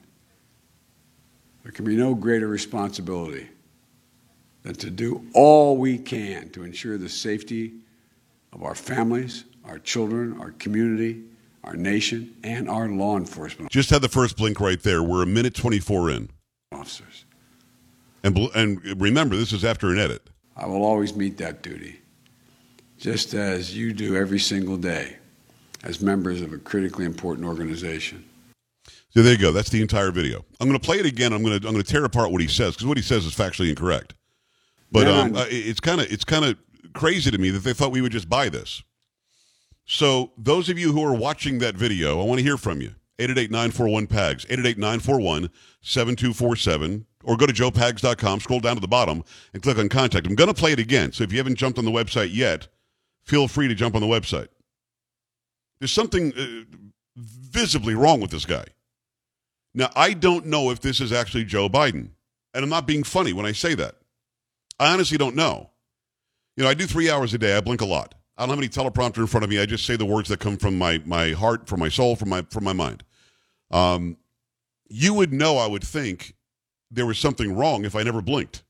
There 1.63 1.73
can 1.73 1.83
be 1.83 1.97
no 1.97 2.15
greater 2.15 2.47
responsibility 2.47 3.49
than 4.63 4.75
to 4.75 4.89
do 4.89 5.25
all 5.33 5.77
we 5.77 5.97
can 5.97 6.49
to 6.49 6.63
ensure 6.63 6.97
the 6.97 7.09
safety 7.09 7.73
of 8.53 8.63
our 8.63 8.75
families, 8.75 9.45
our 9.65 9.79
children, 9.79 10.39
our 10.39 10.51
community, 10.51 11.23
our 11.63 11.75
nation, 11.75 12.35
and 12.43 12.69
our 12.69 12.87
law 12.89 13.17
enforcement 13.17 13.71
Just 13.71 13.89
had 13.89 14.01
the 14.01 14.09
first 14.09 14.37
blink 14.37 14.59
right 14.59 14.81
there. 14.81 15.03
We're 15.03 15.23
a 15.23 15.27
minute 15.27 15.53
24 15.53 16.11
in. 16.11 16.29
officers. 16.71 17.25
And, 18.23 18.37
and 18.55 19.01
remember, 19.01 19.35
this 19.35 19.51
is 19.51 19.65
after 19.65 19.89
an 19.89 19.97
edit. 19.99 20.29
I 20.55 20.65
will 20.67 20.83
always 20.83 21.15
meet 21.15 21.37
that 21.37 21.63
duty, 21.63 22.01
just 22.97 23.33
as 23.33 23.75
you 23.75 23.93
do 23.93 24.15
every 24.15 24.39
single 24.39 24.77
day 24.77 25.17
as 25.83 26.01
members 26.01 26.41
of 26.41 26.53
a 26.53 26.57
critically 26.57 27.05
important 27.05 27.47
organization. 27.47 28.23
So 29.09 29.23
there 29.23 29.33
you 29.33 29.39
go. 29.39 29.51
That's 29.51 29.69
the 29.69 29.81
entire 29.81 30.11
video. 30.11 30.45
I'm 30.59 30.67
going 30.67 30.79
to 30.79 30.85
play 30.85 30.97
it 30.97 31.05
again. 31.05 31.33
I'm 31.33 31.43
going 31.43 31.59
to 31.59 31.67
I'm 31.67 31.73
going 31.73 31.83
to 31.83 31.91
tear 31.91 32.05
apart 32.05 32.31
what 32.31 32.41
he 32.41 32.47
says 32.47 32.75
because 32.75 32.85
what 32.87 32.97
he 32.97 33.03
says 33.03 33.25
is 33.25 33.33
factually 33.33 33.69
incorrect. 33.69 34.13
But 34.91 35.07
um, 35.07 35.35
uh, 35.35 35.45
it's 35.49 35.79
kind 35.79 36.01
of 36.01 36.11
it's 36.11 36.25
kind 36.25 36.45
of 36.45 36.57
crazy 36.93 37.31
to 37.31 37.37
me 37.37 37.49
that 37.51 37.59
they 37.59 37.73
thought 37.73 37.91
we 37.91 38.01
would 38.01 38.11
just 38.11 38.29
buy 38.29 38.49
this. 38.49 38.83
So 39.85 40.33
those 40.37 40.69
of 40.69 40.77
you 40.77 40.91
who 40.91 41.03
are 41.03 41.13
watching 41.13 41.59
that 41.59 41.75
video, 41.75 42.21
I 42.21 42.25
want 42.25 42.39
to 42.39 42.43
hear 42.43 42.57
from 42.57 42.81
you. 42.81 42.95
888-941-PAGS, 43.19 44.45
888-941-7247, 44.45 47.05
or 47.23 47.37
go 47.37 47.45
to 47.45 47.53
joepags.com, 47.53 48.39
scroll 48.39 48.59
down 48.59 48.75
to 48.75 48.81
the 48.81 48.87
bottom, 48.87 49.23
and 49.53 49.61
click 49.61 49.77
on 49.77 49.89
contact. 49.89 50.25
I'm 50.25 50.33
going 50.33 50.47
to 50.47 50.55
play 50.55 50.71
it 50.71 50.79
again. 50.79 51.11
So 51.11 51.23
if 51.23 51.31
you 51.31 51.37
haven't 51.37 51.57
jumped 51.57 51.77
on 51.77 51.85
the 51.85 51.91
website 51.91 52.33
yet, 52.33 52.67
feel 53.23 53.47
free 53.47 53.67
to 53.67 53.75
jump 53.75 53.93
on 53.93 54.01
the 54.01 54.07
website. 54.07 54.47
There's 55.79 55.91
something 55.91 56.33
uh, 56.35 56.63
visibly 57.15 57.93
wrong 57.93 58.21
with 58.21 58.31
this 58.31 58.45
guy. 58.45 58.65
Now, 59.73 59.89
I 59.95 60.13
don't 60.13 60.47
know 60.47 60.71
if 60.71 60.81
this 60.81 60.99
is 60.99 61.11
actually 61.11 61.45
Joe 61.45 61.69
Biden. 61.69 62.09
And 62.53 62.63
I'm 62.63 62.69
not 62.69 62.87
being 62.87 63.03
funny 63.03 63.33
when 63.33 63.45
I 63.45 63.53
say 63.53 63.75
that. 63.75 63.95
I 64.81 64.91
honestly 64.91 65.17
don't 65.17 65.35
know. 65.35 65.69
You 66.57 66.63
know, 66.63 66.69
I 66.69 66.73
do 66.73 66.87
three 66.87 67.09
hours 67.09 67.35
a 67.35 67.37
day. 67.37 67.55
I 67.55 67.61
blink 67.61 67.81
a 67.81 67.85
lot. 67.85 68.15
I 68.35 68.41
don't 68.41 68.49
have 68.49 68.57
any 68.57 68.67
teleprompter 68.67 69.19
in 69.19 69.27
front 69.27 69.43
of 69.43 69.49
me. 69.51 69.59
I 69.59 69.67
just 69.67 69.85
say 69.85 69.95
the 69.95 70.05
words 70.05 70.27
that 70.29 70.39
come 70.39 70.57
from 70.57 70.75
my, 70.77 70.99
my 71.05 71.33
heart, 71.33 71.67
from 71.69 71.79
my 71.79 71.89
soul, 71.89 72.15
from 72.15 72.29
my, 72.29 72.41
from 72.49 72.63
my 72.63 72.73
mind. 72.73 73.03
Um, 73.69 74.17
you 74.89 75.13
would 75.13 75.31
know, 75.31 75.57
I 75.57 75.67
would 75.67 75.83
think, 75.83 76.33
there 76.89 77.05
was 77.05 77.19
something 77.19 77.55
wrong 77.55 77.85
if 77.85 77.95
I 77.95 78.01
never 78.01 78.21
blinked. 78.21 78.63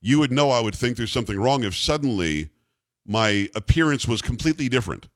You 0.00 0.20
would 0.20 0.30
know, 0.30 0.50
I 0.50 0.60
would 0.60 0.76
think, 0.76 0.96
there's 0.96 1.12
something 1.12 1.38
wrong 1.38 1.64
if 1.64 1.76
suddenly 1.76 2.50
my 3.04 3.48
appearance 3.56 4.06
was 4.06 4.22
completely 4.22 4.68
different. 4.68 5.08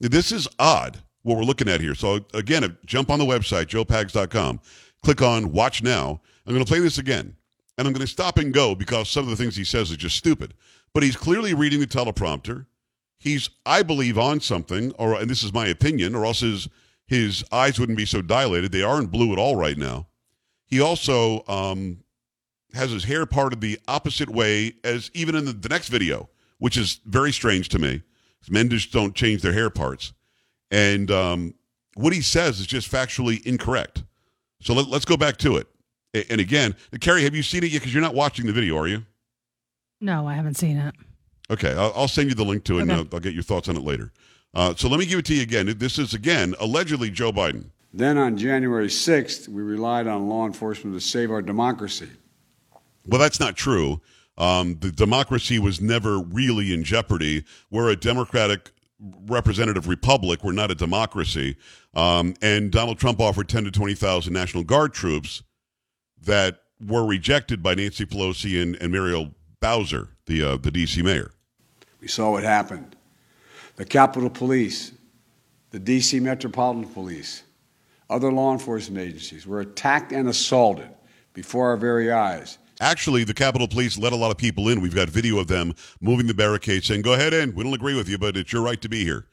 This 0.00 0.32
is 0.32 0.48
odd 0.58 0.98
what 1.22 1.36
we're 1.36 1.44
looking 1.44 1.68
at 1.68 1.80
here. 1.80 1.94
So 1.94 2.26
again, 2.34 2.76
jump 2.84 3.10
on 3.10 3.20
the 3.20 3.24
website 3.24 3.66
joepags.com, 3.66 4.60
click 5.04 5.22
on 5.22 5.52
Watch 5.52 5.82
Now. 5.82 6.20
I'm 6.44 6.52
going 6.52 6.64
to 6.64 6.68
play 6.68 6.80
this 6.80 6.98
again, 6.98 7.36
and 7.78 7.86
I'm 7.86 7.92
going 7.92 8.06
to 8.06 8.12
stop 8.12 8.38
and 8.38 8.52
go 8.52 8.74
because 8.74 9.08
some 9.08 9.24
of 9.24 9.30
the 9.30 9.36
things 9.36 9.56
he 9.56 9.64
says 9.64 9.90
are 9.90 9.96
just 9.96 10.16
stupid. 10.16 10.54
But 10.94 11.02
he's 11.02 11.16
clearly 11.16 11.54
reading 11.54 11.80
the 11.80 11.86
teleprompter. 11.86 12.66
He's, 13.18 13.50
I 13.64 13.82
believe, 13.82 14.18
on 14.18 14.40
something, 14.40 14.92
or 14.98 15.14
and 15.14 15.30
this 15.30 15.42
is 15.42 15.52
my 15.52 15.66
opinion, 15.66 16.14
or 16.14 16.26
else 16.26 16.40
his 16.40 16.68
his 17.06 17.44
eyes 17.52 17.78
wouldn't 17.78 17.98
be 17.98 18.06
so 18.06 18.22
dilated. 18.22 18.72
They 18.72 18.82
aren't 18.82 19.10
blue 19.10 19.32
at 19.32 19.38
all 19.38 19.56
right 19.56 19.76
now. 19.76 20.08
He 20.66 20.80
also 20.80 21.44
um, 21.46 21.98
has 22.74 22.90
his 22.90 23.04
hair 23.04 23.26
parted 23.26 23.60
the 23.60 23.78
opposite 23.86 24.30
way 24.30 24.74
as 24.82 25.10
even 25.14 25.34
in 25.34 25.44
the, 25.44 25.52
the 25.52 25.68
next 25.68 25.88
video, 25.88 26.30
which 26.58 26.76
is 26.76 27.00
very 27.04 27.32
strange 27.32 27.68
to 27.70 27.78
me. 27.78 28.02
Men 28.48 28.70
just 28.70 28.92
don't 28.92 29.14
change 29.14 29.42
their 29.42 29.52
hair 29.52 29.70
parts. 29.70 30.12
And 30.70 31.10
um, 31.10 31.54
what 31.94 32.12
he 32.12 32.22
says 32.22 32.58
is 32.58 32.66
just 32.66 32.90
factually 32.90 33.44
incorrect. 33.46 34.02
So 34.60 34.74
let, 34.74 34.88
us 34.88 35.04
go 35.04 35.16
back 35.16 35.36
to 35.38 35.56
it. 35.56 35.68
A- 36.14 36.30
And 36.30 36.40
again, 36.40 36.74
Carrie, 37.00 37.22
have 37.24 37.34
you 37.34 37.42
seen 37.42 37.64
it 37.64 37.70
yet? 37.70 37.80
Because 37.80 37.92
you're 37.94 38.02
not 38.02 38.14
watching 38.14 38.46
the 38.46 38.52
video, 38.52 38.76
are 38.78 38.88
you? 38.88 39.04
No, 40.00 40.26
I 40.26 40.34
haven't 40.34 40.56
seen 40.56 40.76
it. 40.76 40.94
Okay, 41.50 41.72
I'll, 41.72 41.92
I'll 41.94 42.08
send 42.08 42.28
you 42.28 42.34
the 42.34 42.44
link 42.44 42.64
to 42.64 42.78
it, 42.78 42.82
and 42.82 42.92
I'll, 42.92 43.06
I'll 43.12 43.20
get 43.20 43.34
your 43.34 43.42
thoughts 43.42 43.68
on 43.68 43.76
it 43.76 43.82
later. 43.84 44.12
Uh, 44.54 44.74
so 44.74 44.88
let 44.88 44.98
me 45.00 45.06
give 45.06 45.18
it 45.18 45.24
to 45.26 45.34
you 45.34 45.42
again. 45.42 45.72
This 45.78 45.98
is 45.98 46.14
again 46.14 46.54
allegedly 46.60 47.10
Joe 47.10 47.32
Biden. 47.32 47.66
Then 47.94 48.16
on 48.18 48.36
January 48.36 48.86
6th, 48.88 49.48
we 49.48 49.62
relied 49.62 50.06
on 50.06 50.28
law 50.28 50.46
enforcement 50.46 50.94
to 50.96 51.00
save 51.00 51.30
our 51.30 51.42
democracy. 51.42 52.08
Well, 53.06 53.20
that's 53.20 53.40
not 53.40 53.56
true. 53.56 54.00
Um, 54.38 54.78
the 54.80 54.90
democracy 54.90 55.58
was 55.58 55.80
never 55.80 56.18
really 56.18 56.72
in 56.72 56.84
jeopardy. 56.84 57.44
We're 57.70 57.90
a 57.90 57.96
democratic 57.96 58.70
representative 59.26 59.88
republic. 59.88 60.42
We're 60.42 60.52
not 60.52 60.70
a 60.70 60.74
democracy. 60.74 61.56
Um, 61.94 62.34
and 62.40 62.70
Donald 62.70 62.98
Trump 62.98 63.20
offered 63.20 63.48
10 63.48 63.64
to 63.64 63.70
20,000 63.70 64.32
National 64.32 64.64
Guard 64.64 64.94
troops 64.94 65.42
that 66.24 66.60
were 66.84 67.04
rejected 67.04 67.62
by 67.62 67.74
Nancy 67.74 68.06
Pelosi 68.06 68.60
and, 68.60 68.76
and 68.76 68.90
Muriel 68.90 69.30
Bowser, 69.60 70.08
the, 70.26 70.42
uh, 70.42 70.56
the 70.56 70.70
D.C. 70.70 71.02
mayor. 71.02 71.32
We 72.00 72.08
saw 72.08 72.32
what 72.32 72.42
happened. 72.42 72.96
The 73.76 73.84
Capitol 73.84 74.30
Police, 74.30 74.92
the 75.70 75.78
D.C. 75.78 76.20
Metropolitan 76.20 76.92
Police, 76.92 77.44
other 78.10 78.30
law 78.30 78.52
enforcement 78.52 79.06
agencies 79.06 79.46
were 79.46 79.60
attacked 79.60 80.12
and 80.12 80.28
assaulted 80.28 80.88
before 81.32 81.68
our 81.68 81.76
very 81.76 82.12
eyes. 82.12 82.58
Actually, 82.80 83.24
the 83.24 83.34
Capitol 83.34 83.68
Police 83.68 83.96
let 83.96 84.12
a 84.12 84.16
lot 84.16 84.30
of 84.30 84.36
people 84.36 84.68
in. 84.68 84.80
We've 84.80 84.94
got 84.94 85.08
video 85.08 85.38
of 85.38 85.46
them 85.46 85.72
moving 86.00 86.26
the 86.26 86.34
barricades, 86.34 86.86
saying, 86.86 87.02
"Go 87.02 87.12
ahead 87.12 87.32
in. 87.32 87.54
We 87.54 87.62
don't 87.62 87.72
agree 87.72 87.94
with 87.94 88.08
you, 88.08 88.18
but 88.18 88.36
it's 88.36 88.52
your 88.52 88.62
right 88.62 88.80
to 88.82 88.88
be 88.88 89.04
here." 89.04 89.26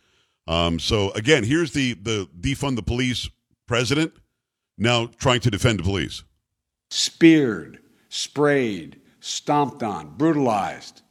Um, 0.48 0.80
so 0.80 1.12
again, 1.12 1.44
here's 1.44 1.74
the 1.74 1.94
the 1.96 2.30
defund 2.40 2.76
the 2.76 2.84
police 2.84 3.28
president 3.68 4.14
now 4.78 5.08
trying 5.18 5.40
to 5.42 5.52
defend 5.52 5.80
the 5.80 5.84
police. 5.84 6.24
Speared, 6.90 7.80
sprayed, 8.10 9.00
stomped 9.20 9.84
on, 9.84 10.16
brutalized, 10.18 11.02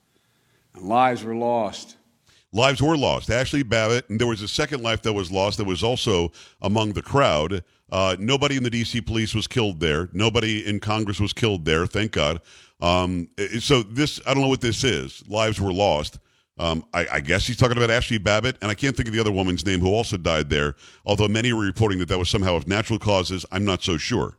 and 0.74 0.84
lives 0.84 1.22
were 1.22 1.34
lost. 1.34 1.96
Lives 2.52 2.80
were 2.80 2.96
lost. 2.96 3.28
Ashli 3.28 3.68
Babbitt, 3.68 4.08
and 4.08 4.18
there 4.18 4.26
was 4.26 4.42
a 4.42 4.48
second 4.48 4.82
life 4.82 5.02
that 5.02 5.12
was 5.12 5.30
lost 5.30 5.58
that 5.58 5.66
was 5.66 5.82
also 5.82 6.32
among 6.62 6.92
the 6.94 7.02
crowd. 7.02 7.62
Uh, 7.90 8.16
nobody 8.18 8.56
in 8.56 8.62
the 8.62 8.70
D.C. 8.70 9.00
police 9.02 9.34
was 9.34 9.46
killed 9.46 9.80
there. 9.80 10.08
Nobody 10.12 10.66
in 10.66 10.80
Congress 10.80 11.20
was 11.20 11.32
killed 11.32 11.64
there. 11.64 11.86
Thank 11.86 12.12
God. 12.12 12.40
Um, 12.80 13.28
so 13.60 13.82
this, 13.82 14.20
I 14.26 14.34
don't 14.34 14.42
know 14.42 14.48
what 14.48 14.60
this 14.60 14.82
is. 14.82 15.22
Lives 15.28 15.60
were 15.60 15.72
lost. 15.72 16.18
Um, 16.58 16.84
I, 16.92 17.06
I 17.12 17.20
guess 17.20 17.46
he's 17.46 17.56
talking 17.56 17.76
about 17.76 17.90
Ashli 17.90 18.22
Babbitt, 18.22 18.56
and 18.60 18.70
I 18.70 18.74
can't 18.74 18.96
think 18.96 19.08
of 19.08 19.14
the 19.14 19.20
other 19.20 19.30
woman's 19.30 19.64
name 19.64 19.80
who 19.80 19.92
also 19.92 20.16
died 20.16 20.50
there. 20.50 20.74
Although 21.04 21.28
many 21.28 21.52
were 21.52 21.64
reporting 21.64 21.98
that 22.00 22.08
that 22.08 22.18
was 22.18 22.28
somehow 22.28 22.56
of 22.56 22.66
natural 22.66 22.98
causes. 22.98 23.46
I'm 23.52 23.64
not 23.64 23.82
so 23.82 23.96
sure. 23.96 24.36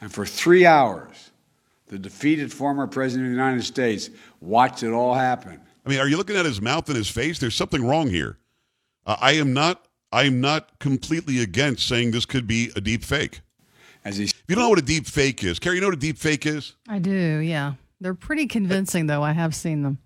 And 0.00 0.12
for 0.12 0.24
three 0.24 0.64
hours, 0.64 1.30
the 1.88 1.98
defeated 1.98 2.52
former 2.52 2.86
president 2.86 3.26
of 3.26 3.32
the 3.32 3.36
United 3.36 3.64
States 3.64 4.10
watched 4.40 4.82
it 4.82 4.90
all 4.90 5.14
happen. 5.14 5.60
I 5.84 5.88
mean, 5.88 5.98
are 5.98 6.08
you 6.08 6.16
looking 6.16 6.36
at 6.36 6.44
his 6.44 6.60
mouth 6.60 6.88
and 6.88 6.96
his 6.96 7.08
face? 7.08 7.38
There's 7.38 7.54
something 7.54 7.86
wrong 7.86 8.08
here. 8.08 8.38
Uh, 9.06 9.16
I 9.20 9.32
am 9.32 9.52
not. 9.52 9.86
I 10.12 10.24
am 10.24 10.40
not 10.40 10.78
completely 10.80 11.40
against 11.40 11.86
saying 11.86 12.10
this 12.10 12.26
could 12.26 12.46
be 12.46 12.72
a 12.74 12.80
deep 12.80 13.04
fake. 13.04 13.40
As 14.04 14.16
he 14.16 14.24
If 14.24 14.42
you 14.48 14.56
don't 14.56 14.64
know 14.64 14.70
what 14.70 14.78
a 14.78 14.82
deep 14.82 15.06
fake 15.06 15.44
is, 15.44 15.58
Carrie, 15.58 15.76
you 15.76 15.80
know 15.80 15.86
what 15.86 15.94
a 15.94 16.00
deep 16.00 16.18
fake 16.18 16.46
is? 16.46 16.74
I 16.88 16.98
do, 16.98 17.38
yeah. 17.38 17.74
They're 18.00 18.14
pretty 18.14 18.46
convincing, 18.46 19.06
though. 19.06 19.22
I 19.22 19.32
have 19.32 19.54
seen 19.54 19.82
them. 19.82 19.98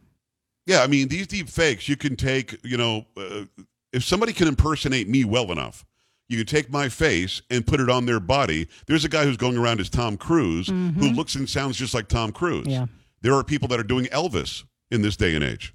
Yeah, 0.67 0.83
I 0.83 0.89
mean, 0.89 1.09
these 1.09 1.27
deep 1.27 1.49
fakes, 1.49 1.89
you 1.89 1.97
can 1.97 2.17
take, 2.17 2.59
you 2.65 2.77
know, 2.77 3.07
uh, 3.17 3.45
if 3.93 4.05
somebody 4.05 4.33
can 4.33 4.49
impersonate 4.49 5.09
me 5.09 5.25
well 5.25 5.53
enough, 5.53 5.85
you 6.29 6.39
can 6.39 6.47
take 6.47 6.71
my 6.71 6.89
face 6.89 7.43
and 7.51 7.67
put 7.67 7.81
it 7.81 7.91
on 7.91 8.07
their 8.07 8.21
body. 8.21 8.69
There's 8.87 9.05
a 9.05 9.09
guy 9.09 9.25
who's 9.25 9.37
going 9.37 9.57
around 9.57 9.81
as 9.81 9.91
Tom 9.91 10.17
Cruise 10.17 10.69
who 10.69 10.73
mm-hmm. 10.73 11.15
looks 11.15 11.35
and 11.35 11.49
sounds 11.49 11.77
just 11.77 11.95
like 11.95 12.09
Tom 12.09 12.33
Cruise. 12.33 12.67
Yeah. 12.67 12.87
There 13.21 13.35
are 13.35 13.45
people 13.45 13.69
that 13.69 13.81
are 13.81 13.85
doing 13.85 14.07
Elvis 14.07 14.65
in 14.91 15.03
this 15.03 15.17
day 15.17 15.35
and 15.35 15.45
age. 15.45 15.75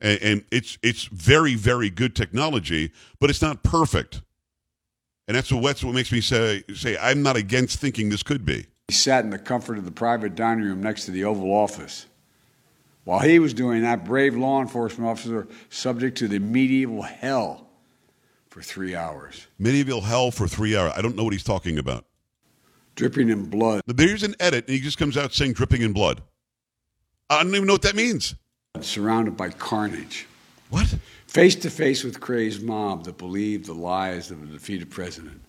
And, 0.00 0.20
and 0.22 0.44
it's 0.52 0.78
it's 0.82 1.04
very, 1.04 1.54
very 1.54 1.88
good 1.88 2.14
technology, 2.14 2.92
but 3.18 3.30
it's 3.30 3.40
not 3.40 3.62
perfect. 3.62 4.20
And 5.26 5.36
that's 5.36 5.50
what, 5.50 5.64
that's 5.64 5.82
what 5.82 5.94
makes 5.94 6.12
me 6.12 6.20
say, 6.20 6.62
say 6.74 6.96
I'm 6.98 7.22
not 7.22 7.36
against 7.36 7.78
thinking 7.78 8.10
this 8.10 8.22
could 8.22 8.44
be. 8.44 8.66
He 8.88 8.94
sat 8.94 9.24
in 9.24 9.30
the 9.30 9.38
comfort 9.38 9.78
of 9.78 9.84
the 9.84 9.90
private 9.90 10.34
dining 10.34 10.64
room 10.64 10.82
next 10.82 11.06
to 11.06 11.10
the 11.10 11.24
Oval 11.24 11.50
Office. 11.50 12.06
While 13.04 13.20
he 13.20 13.38
was 13.38 13.54
doing 13.54 13.82
that, 13.82 14.04
brave 14.04 14.36
law 14.36 14.60
enforcement 14.60 15.08
officer 15.08 15.48
subject 15.70 16.18
to 16.18 16.28
the 16.28 16.38
medieval 16.38 17.02
hell 17.02 17.65
for 18.56 18.62
three 18.62 18.94
hours, 18.94 19.46
Medieval 19.58 20.00
hell 20.00 20.30
for 20.30 20.48
three 20.48 20.74
hours. 20.74 20.90
I 20.96 21.02
don't 21.02 21.14
know 21.14 21.24
what 21.24 21.34
he's 21.34 21.44
talking 21.44 21.78
about. 21.78 22.06
dripping 22.94 23.28
in 23.28 23.44
blood, 23.50 23.82
There's 23.86 24.22
an 24.22 24.34
edit, 24.40 24.64
and 24.66 24.74
he 24.74 24.80
just 24.80 24.96
comes 24.96 25.18
out 25.18 25.34
saying 25.34 25.52
dripping 25.52 25.82
in 25.82 25.92
blood. 25.92 26.22
I 27.28 27.42
don't 27.42 27.54
even 27.54 27.66
know 27.66 27.74
what 27.74 27.82
that 27.82 27.94
means. 27.94 28.34
surrounded 28.80 29.36
by 29.36 29.50
carnage. 29.50 30.26
What? 30.70 30.86
Face 31.26 31.54
to 31.56 31.68
face 31.68 32.02
with 32.02 32.18
crazed 32.18 32.62
mob 32.62 33.04
that 33.04 33.18
believed 33.18 33.66
the 33.66 33.74
lies 33.74 34.30
of 34.30 34.42
a 34.42 34.46
defeated 34.46 34.90
president. 34.90 35.42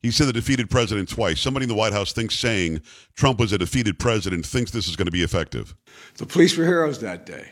He 0.00 0.12
said 0.12 0.28
the 0.28 0.32
defeated 0.32 0.70
president 0.70 1.08
twice. 1.08 1.40
Somebody 1.40 1.64
in 1.64 1.68
the 1.68 1.74
White 1.74 1.92
House 1.92 2.12
thinks 2.12 2.36
saying 2.36 2.80
Trump 3.16 3.40
was 3.40 3.52
a 3.52 3.58
defeated 3.58 3.98
president 3.98 4.46
thinks 4.46 4.70
this 4.70 4.86
is 4.86 4.94
going 4.94 5.06
to 5.06 5.12
be 5.12 5.22
effective. 5.22 5.74
The 6.16 6.26
police 6.26 6.56
were 6.56 6.64
heroes 6.64 7.00
that 7.00 7.26
day. 7.26 7.48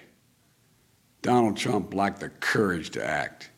Donald 1.23 1.57
Trump 1.57 1.95
lacked 1.95 2.21
the 2.21 2.29
courage 2.29 2.91
to 2.91 3.05
act. 3.05 3.50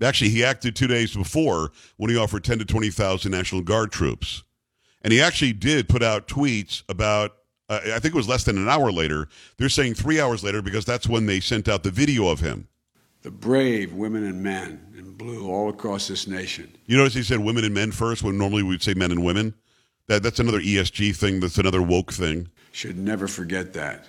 Actually, 0.00 0.30
he 0.30 0.44
acted 0.44 0.74
two 0.74 0.86
days 0.86 1.14
before 1.14 1.72
when 1.96 2.10
he 2.10 2.16
offered 2.16 2.44
10 2.44 2.58
to 2.58 2.64
20,000 2.64 3.30
National 3.30 3.62
Guard 3.62 3.92
troops. 3.92 4.42
And 5.02 5.12
he 5.12 5.20
actually 5.20 5.52
did 5.52 5.88
put 5.88 6.02
out 6.02 6.28
tweets 6.28 6.82
about, 6.88 7.32
uh, 7.68 7.80
I 7.84 7.98
think 7.98 8.14
it 8.14 8.14
was 8.14 8.28
less 8.28 8.44
than 8.44 8.56
an 8.56 8.68
hour 8.68 8.92
later. 8.92 9.28
They're 9.58 9.68
saying 9.68 9.94
three 9.94 10.20
hours 10.20 10.44
later 10.44 10.62
because 10.62 10.84
that's 10.84 11.08
when 11.08 11.26
they 11.26 11.40
sent 11.40 11.68
out 11.68 11.82
the 11.82 11.90
video 11.90 12.28
of 12.28 12.40
him. 12.40 12.68
The 13.22 13.30
brave 13.30 13.92
women 13.92 14.24
and 14.24 14.42
men 14.42 14.94
in 14.96 15.12
blue 15.12 15.48
all 15.48 15.68
across 15.68 16.08
this 16.08 16.26
nation. 16.26 16.72
You 16.86 16.96
notice 16.96 17.14
he 17.14 17.22
said 17.22 17.40
women 17.40 17.64
and 17.64 17.74
men 17.74 17.92
first 17.92 18.22
when 18.22 18.38
normally 18.38 18.62
we'd 18.62 18.82
say 18.82 18.94
men 18.94 19.12
and 19.12 19.24
women? 19.24 19.54
That, 20.08 20.22
that's 20.22 20.40
another 20.40 20.60
ESG 20.60 21.14
thing. 21.14 21.40
That's 21.40 21.58
another 21.58 21.82
woke 21.82 22.12
thing. 22.12 22.48
Should 22.72 22.98
never 22.98 23.28
forget 23.28 23.72
that. 23.74 24.06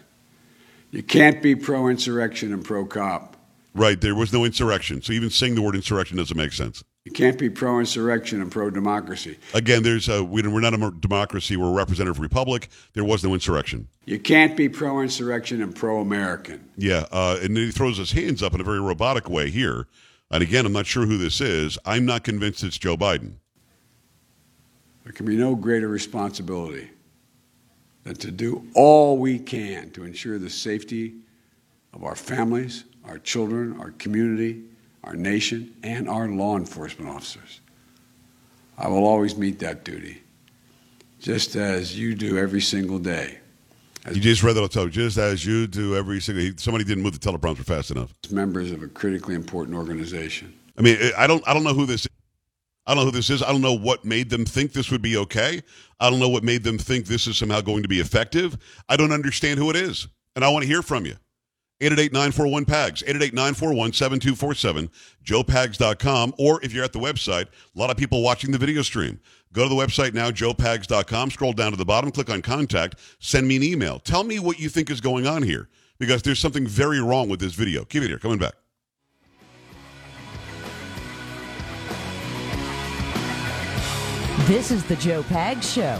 You 0.91 1.03
can't 1.03 1.41
be 1.41 1.55
pro 1.55 1.87
insurrection 1.87 2.53
and 2.53 2.63
pro 2.63 2.85
cop. 2.85 3.32
Right. 3.75 3.99
There 3.99 4.15
was 4.15 4.31
no 4.31 4.45
insurrection. 4.45 5.01
So 5.01 5.13
even 5.13 5.29
saying 5.29 5.55
the 5.55 5.61
word 5.61 5.75
insurrection 5.75 6.17
doesn't 6.17 6.37
make 6.37 6.53
sense. 6.53 6.83
You 7.05 7.11
can't 7.11 7.37
be 7.37 7.49
pro 7.49 7.79
insurrection 7.79 8.41
and 8.41 8.51
pro 8.51 8.69
democracy. 8.69 9.37
Again, 9.53 9.83
there's 9.83 10.07
a, 10.07 10.23
we're 10.23 10.61
not 10.61 10.73
a 10.73 10.91
democracy. 10.99 11.57
We're 11.57 11.69
a 11.69 11.73
representative 11.73 12.19
republic. 12.19 12.69
There 12.93 13.03
was 13.03 13.23
no 13.23 13.33
insurrection. 13.33 13.89
You 14.05 14.19
can't 14.19 14.55
be 14.55 14.69
pro 14.69 15.01
insurrection 15.01 15.61
and 15.61 15.75
pro 15.75 15.99
American. 15.99 16.69
Yeah. 16.77 17.05
Uh, 17.11 17.39
and 17.41 17.57
then 17.57 17.65
he 17.65 17.71
throws 17.71 17.97
his 17.97 18.11
hands 18.11 18.41
up 18.41 18.53
in 18.53 18.61
a 18.61 18.63
very 18.63 18.79
robotic 18.79 19.29
way 19.29 19.49
here. 19.49 19.87
And 20.31 20.41
again, 20.41 20.65
I'm 20.65 20.71
not 20.71 20.85
sure 20.85 21.05
who 21.05 21.17
this 21.17 21.41
is. 21.41 21.77
I'm 21.85 22.05
not 22.05 22.23
convinced 22.23 22.63
it's 22.63 22.77
Joe 22.77 22.95
Biden. 22.95 23.33
There 25.03 25.11
can 25.11 25.25
be 25.25 25.35
no 25.35 25.55
greater 25.55 25.89
responsibility 25.89 26.89
than 28.03 28.15
to 28.15 28.31
do 28.31 28.65
all 28.75 29.17
we 29.17 29.39
can 29.39 29.91
to 29.91 30.03
ensure 30.05 30.39
the 30.39 30.49
safety 30.49 31.15
of 31.93 32.03
our 32.03 32.15
families, 32.15 32.85
our 33.05 33.17
children, 33.19 33.79
our 33.79 33.91
community, 33.91 34.63
our 35.03 35.15
nation, 35.15 35.73
and 35.83 36.07
our 36.07 36.27
law 36.27 36.57
enforcement 36.57 37.09
officers. 37.09 37.59
I 38.77 38.87
will 38.87 39.05
always 39.05 39.37
meet 39.37 39.59
that 39.59 39.83
duty, 39.83 40.23
just 41.19 41.55
as 41.55 41.97
you 41.97 42.15
do 42.15 42.37
every 42.37 42.61
single 42.61 42.99
day. 42.99 43.39
As 44.05 44.15
you 44.15 44.21
just 44.21 44.43
read 44.43 44.53
that 44.53 44.63
on 44.63 44.69
television, 44.69 45.03
just 45.03 45.17
as 45.17 45.45
you 45.45 45.67
do 45.67 45.95
every 45.95 46.19
single. 46.19 46.57
Somebody 46.57 46.83
didn't 46.83 47.03
move 47.03 47.17
the 47.17 47.31
teleprompter 47.31 47.63
fast 47.63 47.91
enough. 47.91 48.13
Members 48.31 48.71
of 48.71 48.83
a 48.83 48.87
critically 48.87 49.35
important 49.35 49.77
organization. 49.77 50.53
I 50.77 50.81
mean, 50.81 50.97
I 51.17 51.27
don't. 51.27 51.47
I 51.47 51.53
don't 51.53 51.63
know 51.63 51.73
who 51.73 51.85
this. 51.85 52.07
I 52.85 52.93
don't 52.93 53.05
know 53.05 53.05
who 53.05 53.15
this 53.15 53.29
is. 53.29 53.41
I 53.41 53.51
don't 53.51 53.61
know 53.61 53.73
what 53.73 54.03
made 54.03 54.29
them 54.29 54.43
think 54.43 54.73
this 54.73 54.91
would 54.91 55.01
be 55.01 55.15
okay. 55.17 55.61
I 56.01 56.09
don't 56.09 56.19
know 56.19 56.27
what 56.27 56.43
made 56.43 56.63
them 56.63 56.77
think 56.77 57.05
this 57.05 57.27
is 57.27 57.37
somehow 57.37 57.61
going 57.61 57.83
to 57.83 57.87
be 57.87 58.01
effective. 58.01 58.57
I 58.89 58.97
don't 58.97 59.13
understand 59.13 59.57
who 59.57 59.69
it 59.69 59.77
is, 59.77 60.07
and 60.35 60.43
I 60.43 60.49
want 60.49 60.63
to 60.63 60.67
hear 60.67 60.81
from 60.81 61.05
you. 61.05 61.15
888-941-PAGS, 61.83 63.03
888-941-7247, 63.03 64.89
joepags.com, 65.23 66.33
or 66.37 66.63
if 66.63 66.73
you're 66.73 66.83
at 66.83 66.93
the 66.93 66.99
website, 66.99 67.47
a 67.47 67.79
lot 67.79 67.89
of 67.89 67.97
people 67.97 68.21
watching 68.21 68.51
the 68.51 68.57
video 68.57 68.81
stream. 68.81 69.19
Go 69.51 69.63
to 69.63 69.69
the 69.69 69.75
website 69.75 70.13
now, 70.13 70.31
joepags.com, 70.31 71.31
scroll 71.31 71.53
down 71.53 71.71
to 71.71 71.77
the 71.77 71.85
bottom, 71.85 72.11
click 72.11 72.29
on 72.29 72.41
contact, 72.41 72.95
send 73.19 73.47
me 73.47 73.57
an 73.57 73.63
email. 73.63 73.99
Tell 73.99 74.23
me 74.23 74.39
what 74.39 74.59
you 74.59 74.69
think 74.69 74.89
is 74.89 75.01
going 75.01 75.27
on 75.27 75.43
here, 75.43 75.69
because 75.99 76.21
there's 76.21 76.39
something 76.39 76.65
very 76.65 77.01
wrong 77.01 77.29
with 77.29 77.39
this 77.39 77.53
video. 77.53 77.85
Keep 77.85 78.03
it 78.03 78.07
here, 78.07 78.17
coming 78.17 78.39
back. 78.39 78.53
This 84.47 84.71
is 84.71 84.83
the 84.85 84.95
Joe 84.97 85.23
Pags 85.23 85.63
Show. 85.73 85.99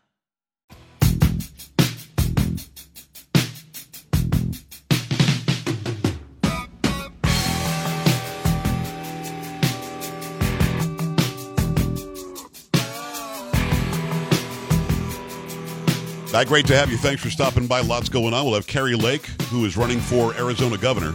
Back, 16.41 16.47
great 16.47 16.65
to 16.67 16.75
have 16.75 16.89
you. 16.89 16.97
Thanks 16.97 17.21
for 17.21 17.29
stopping 17.29 17.67
by. 17.67 17.81
Lots 17.81 18.09
going 18.09 18.33
on. 18.33 18.45
We'll 18.45 18.55
have 18.55 18.65
Kari 18.65 18.95
Lake, 18.95 19.27
who 19.51 19.63
is 19.63 19.77
running 19.77 19.99
for 19.99 20.33
Arizona 20.33 20.75
governor. 20.75 21.13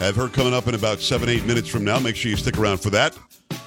Have 0.00 0.16
her 0.16 0.26
coming 0.26 0.52
up 0.52 0.66
in 0.66 0.74
about 0.74 0.98
seven, 0.98 1.28
eight 1.28 1.46
minutes 1.46 1.68
from 1.68 1.84
now. 1.84 2.00
Make 2.00 2.16
sure 2.16 2.32
you 2.32 2.36
stick 2.36 2.58
around 2.58 2.78
for 2.78 2.90
that. 2.90 3.16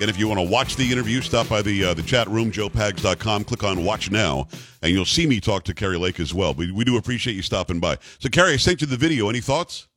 And 0.02 0.10
if 0.10 0.20
you 0.20 0.28
want 0.28 0.42
to 0.42 0.46
watch 0.46 0.76
the 0.76 0.92
interview, 0.92 1.22
stop 1.22 1.48
by 1.48 1.62
the 1.62 1.86
uh, 1.86 1.94
the 1.94 2.04
chat 2.04 2.28
room, 2.28 2.52
joepags.com. 2.52 3.46
Click 3.46 3.64
on 3.64 3.86
Watch 3.86 4.12
Now, 4.12 4.50
and 4.82 4.92
you'll 4.92 5.06
see 5.06 5.26
me 5.26 5.40
talk 5.40 5.64
to 5.64 5.74
Kari 5.74 5.98
Lake 5.98 6.20
as 6.20 6.34
well. 6.34 6.54
We, 6.54 6.70
we 6.70 6.84
do 6.84 6.98
appreciate 6.98 7.38
you 7.38 7.44
stopping 7.44 7.80
by. 7.80 7.98
So, 8.20 8.28
Kari, 8.28 8.56
I 8.56 8.58
sent 8.58 8.82
you 8.82 8.88
the 8.88 8.98
video. 8.98 9.30
Any 9.30 9.40
thoughts? 9.40 9.88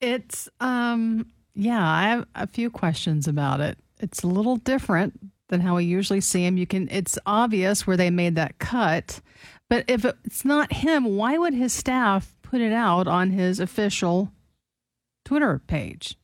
It's, 0.00 0.48
um, 0.60 1.26
yeah, 1.56 1.84
I 1.84 2.02
have 2.10 2.26
a 2.36 2.46
few 2.46 2.70
questions 2.70 3.26
about 3.26 3.58
it. 3.58 3.76
It's 3.98 4.22
a 4.22 4.28
little 4.28 4.58
different 4.58 5.18
than 5.48 5.60
how 5.60 5.76
we 5.76 5.84
usually 5.84 6.20
see 6.20 6.44
him. 6.44 6.56
You 6.56 6.66
can, 6.66 6.88
it's 6.92 7.18
obvious 7.26 7.88
where 7.88 7.96
they 7.96 8.10
made 8.10 8.36
that 8.36 8.60
cut. 8.60 9.20
But 9.68 9.84
if 9.88 10.04
it's 10.04 10.44
not 10.44 10.72
him, 10.72 11.04
why 11.16 11.38
would 11.38 11.54
his 11.54 11.72
staff 11.72 12.34
put 12.42 12.60
it 12.60 12.72
out 12.72 13.08
on 13.08 13.30
his 13.30 13.58
official 13.60 14.32
Twitter 15.24 15.60
page? 15.66 16.16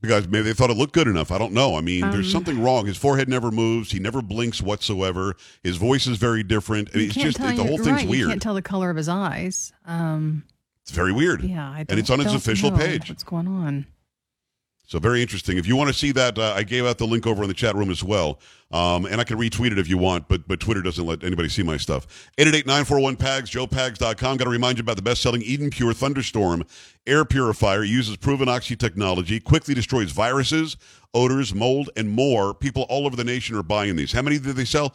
Because 0.00 0.28
maybe 0.28 0.42
they 0.42 0.52
thought 0.52 0.70
it 0.70 0.76
looked 0.76 0.92
good 0.94 1.08
enough. 1.08 1.32
I 1.32 1.38
don't 1.38 1.52
know. 1.52 1.74
I 1.76 1.80
mean, 1.80 2.04
Um, 2.04 2.12
there's 2.12 2.30
something 2.30 2.62
wrong. 2.62 2.86
His 2.86 2.96
forehead 2.96 3.28
never 3.28 3.50
moves. 3.50 3.90
He 3.90 3.98
never 3.98 4.22
blinks 4.22 4.62
whatsoever. 4.62 5.34
His 5.62 5.76
voice 5.76 6.06
is 6.06 6.16
very 6.18 6.42
different. 6.42 6.90
I 6.94 6.98
mean, 6.98 7.06
it's 7.06 7.14
just 7.14 7.38
the 7.38 7.54
whole 7.54 7.76
thing's 7.78 7.86
right, 7.88 8.04
You 8.04 8.10
weird. 8.10 8.28
can't 8.28 8.42
tell 8.42 8.54
the 8.54 8.62
color 8.62 8.90
of 8.90 8.96
his 8.96 9.08
eyes. 9.08 9.72
Um, 9.84 10.44
It's 10.82 10.92
very 10.92 11.12
weird. 11.12 11.42
yeah, 11.42 11.68
I 11.68 11.84
and 11.88 11.98
it's 11.98 12.10
on 12.10 12.20
his 12.20 12.32
official 12.34 12.70
page. 12.70 13.08
What's 13.08 13.24
going 13.24 13.48
on? 13.48 13.86
So 14.86 15.00
very 15.00 15.20
interesting. 15.20 15.58
If 15.58 15.66
you 15.66 15.74
want 15.74 15.88
to 15.88 15.94
see 15.94 16.12
that, 16.12 16.38
uh, 16.38 16.54
I 16.56 16.62
gave 16.62 16.86
out 16.86 16.98
the 16.98 17.06
link 17.06 17.26
over 17.26 17.42
in 17.42 17.48
the 17.48 17.54
chat 17.54 17.74
room 17.74 17.90
as 17.90 18.04
well. 18.04 18.38
Um, 18.70 19.04
and 19.06 19.20
I 19.20 19.24
can 19.24 19.36
retweet 19.36 19.72
it 19.72 19.78
if 19.78 19.88
you 19.88 19.98
want, 19.98 20.28
but 20.28 20.46
but 20.46 20.60
Twitter 20.60 20.82
doesn't 20.82 21.04
let 21.04 21.22
anybody 21.24 21.48
see 21.48 21.62
my 21.62 21.76
stuff. 21.76 22.30
888-941-PAGS, 22.38 23.50
joepags.com. 23.50 24.36
Got 24.36 24.44
to 24.44 24.50
remind 24.50 24.78
you 24.78 24.82
about 24.82 24.96
the 24.96 25.02
best-selling 25.02 25.42
Eden 25.42 25.70
Pure 25.70 25.94
Thunderstorm 25.94 26.64
air 27.06 27.24
purifier. 27.24 27.84
It 27.84 27.88
uses 27.88 28.16
proven 28.16 28.48
oxy 28.48 28.76
technology, 28.76 29.38
quickly 29.40 29.74
destroys 29.74 30.10
viruses, 30.12 30.76
odors, 31.14 31.54
mold, 31.54 31.90
and 31.96 32.10
more. 32.10 32.54
People 32.54 32.86
all 32.88 33.06
over 33.06 33.16
the 33.16 33.24
nation 33.24 33.56
are 33.56 33.62
buying 33.62 33.96
these. 33.96 34.12
How 34.12 34.22
many 34.22 34.38
did 34.38 34.56
they 34.56 34.64
sell? 34.64 34.94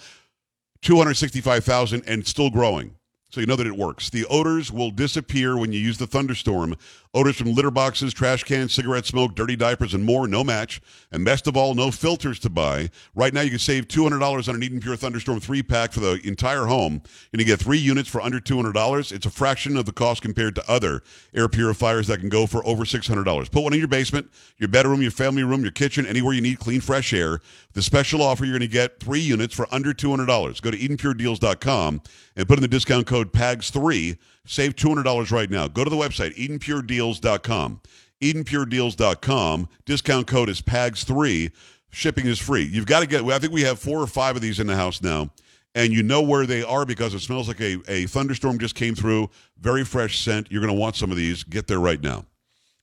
265,000 0.82 2.04
and 2.08 2.26
still 2.26 2.50
growing. 2.50 2.96
So 3.32 3.40
you 3.40 3.48
know 3.48 3.56
that 3.56 3.68
it 3.68 3.78
works. 3.78 4.10
The 4.10 4.26
odors 4.26 4.74
will 4.74 4.92
disappear 4.92 5.58
when 5.58 5.72
you 5.72 5.80
use 5.80 5.98
the 5.98 6.08
thunderstorm. 6.08 6.76
Odors 7.14 7.36
from 7.36 7.54
litter 7.54 7.72
boxes, 7.72 8.14
trash 8.14 8.46
cans, 8.46 8.72
cigarette 8.74 9.06
smoke, 9.06 9.36
dirty 9.36 9.58
diapers, 9.58 9.94
and 9.94 10.06
more, 10.06 10.30
no 10.30 10.46
match. 10.46 10.80
And 11.12 11.26
best 11.26 11.46
of 11.46 11.58
all, 11.58 11.76
no 11.76 11.92
filters 11.92 12.40
to 12.40 12.50
buy. 12.50 12.90
Right 13.16 13.34
now, 13.34 13.42
you 13.42 13.50
can 13.50 13.60
save 13.60 13.90
$200 13.90 14.48
on 14.48 14.56
an 14.56 14.64
Eden 14.64 14.80
Pure 14.80 14.96
Thunderstorm 14.96 15.42
3 15.42 15.62
pack 15.62 15.92
for 15.92 16.00
the 16.00 16.22
entire 16.24 16.68
home. 16.68 17.02
And 17.34 17.42
you 17.42 17.46
get 17.46 17.60
three 17.60 17.80
units 17.80 18.08
for 18.08 18.22
under 18.22 18.40
$200. 18.40 19.12
It's 19.12 19.26
a 19.26 19.30
fraction 19.30 19.76
of 19.76 19.86
the 19.86 19.92
cost 19.92 20.22
compared 20.22 20.56
to 20.56 20.72
other 20.72 21.04
air 21.34 21.50
purifiers 21.50 22.08
that 22.08 22.22
can 22.22 22.30
go 22.30 22.48
for 22.48 22.66
over 22.66 22.86
$600. 22.86 23.52
Put 23.52 23.62
one 23.62 23.74
in 23.74 23.80
your 23.80 23.90
basement, 23.90 24.32
your 24.58 24.70
bedroom, 24.70 25.02
your 25.02 25.12
family 25.12 25.44
room, 25.44 25.64
your 25.64 25.72
kitchen, 25.72 26.06
anywhere 26.06 26.34
you 26.34 26.42
need 26.42 26.60
clean, 26.60 26.80
fresh 26.80 27.12
air. 27.12 27.42
The 27.74 27.82
special 27.82 28.22
offer, 28.22 28.46
you're 28.46 28.58
going 28.58 28.62
to 28.62 28.74
get 28.74 29.02
three 29.02 29.20
units 29.20 29.54
for 29.54 29.68
under 29.70 29.94
$200. 29.94 30.62
Go 30.62 30.72
to 30.72 30.78
EdenPureDeals.com 30.78 32.02
and 32.38 32.48
put 32.48 32.58
in 32.58 32.62
the 32.62 32.70
discount 32.70 33.06
code 33.06 33.34
PAGS3. 33.34 34.18
Save 34.46 34.76
$200 34.76 35.32
right 35.32 35.50
now. 35.50 35.68
Go 35.68 35.84
to 35.84 35.90
the 35.90 35.96
website, 35.96 36.36
EdenPureDeals.com. 36.36 37.82
EdenPureDeals.com. 38.22 39.70
Discount 39.86 40.28
code 40.28 40.50
is 40.50 40.62
PAGS3. 40.62 41.52
shipping 41.92 42.26
is 42.26 42.40
free. 42.40 42.64
You've 42.64 42.86
got 42.86 43.02
to 43.02 43.08
get. 43.08 43.24
I 43.24 43.40
think 43.40 43.54
we 43.54 43.62
have 43.62 43.80
four 43.80 44.00
or 44.00 44.08
five 44.08 44.36
of 44.36 44.42
these 44.42 44.60
in 44.60 44.68
the 44.68 44.76
house 44.76 45.02
now, 45.02 45.32
and 45.76 45.92
you 45.92 46.04
know 46.04 46.22
where 46.22 46.46
they 46.46 46.64
are 46.64 46.86
because 46.86 47.14
it 47.14 47.20
smells 47.20 47.48
like 47.48 47.62
a, 47.62 47.80
a 47.88 48.06
thunderstorm 48.06 48.60
just 48.60 48.76
came 48.76 48.96
through. 48.96 49.30
Very 49.60 49.84
fresh 49.84 50.20
scent. 50.20 50.52
You're 50.52 50.62
going 50.62 50.74
to 50.74 50.80
want 50.80 50.96
some 50.96 51.12
of 51.12 51.18
these. 51.18 51.44
Get 51.44 51.68
there 51.68 51.80
right 51.80 52.02
now. 52.02 52.26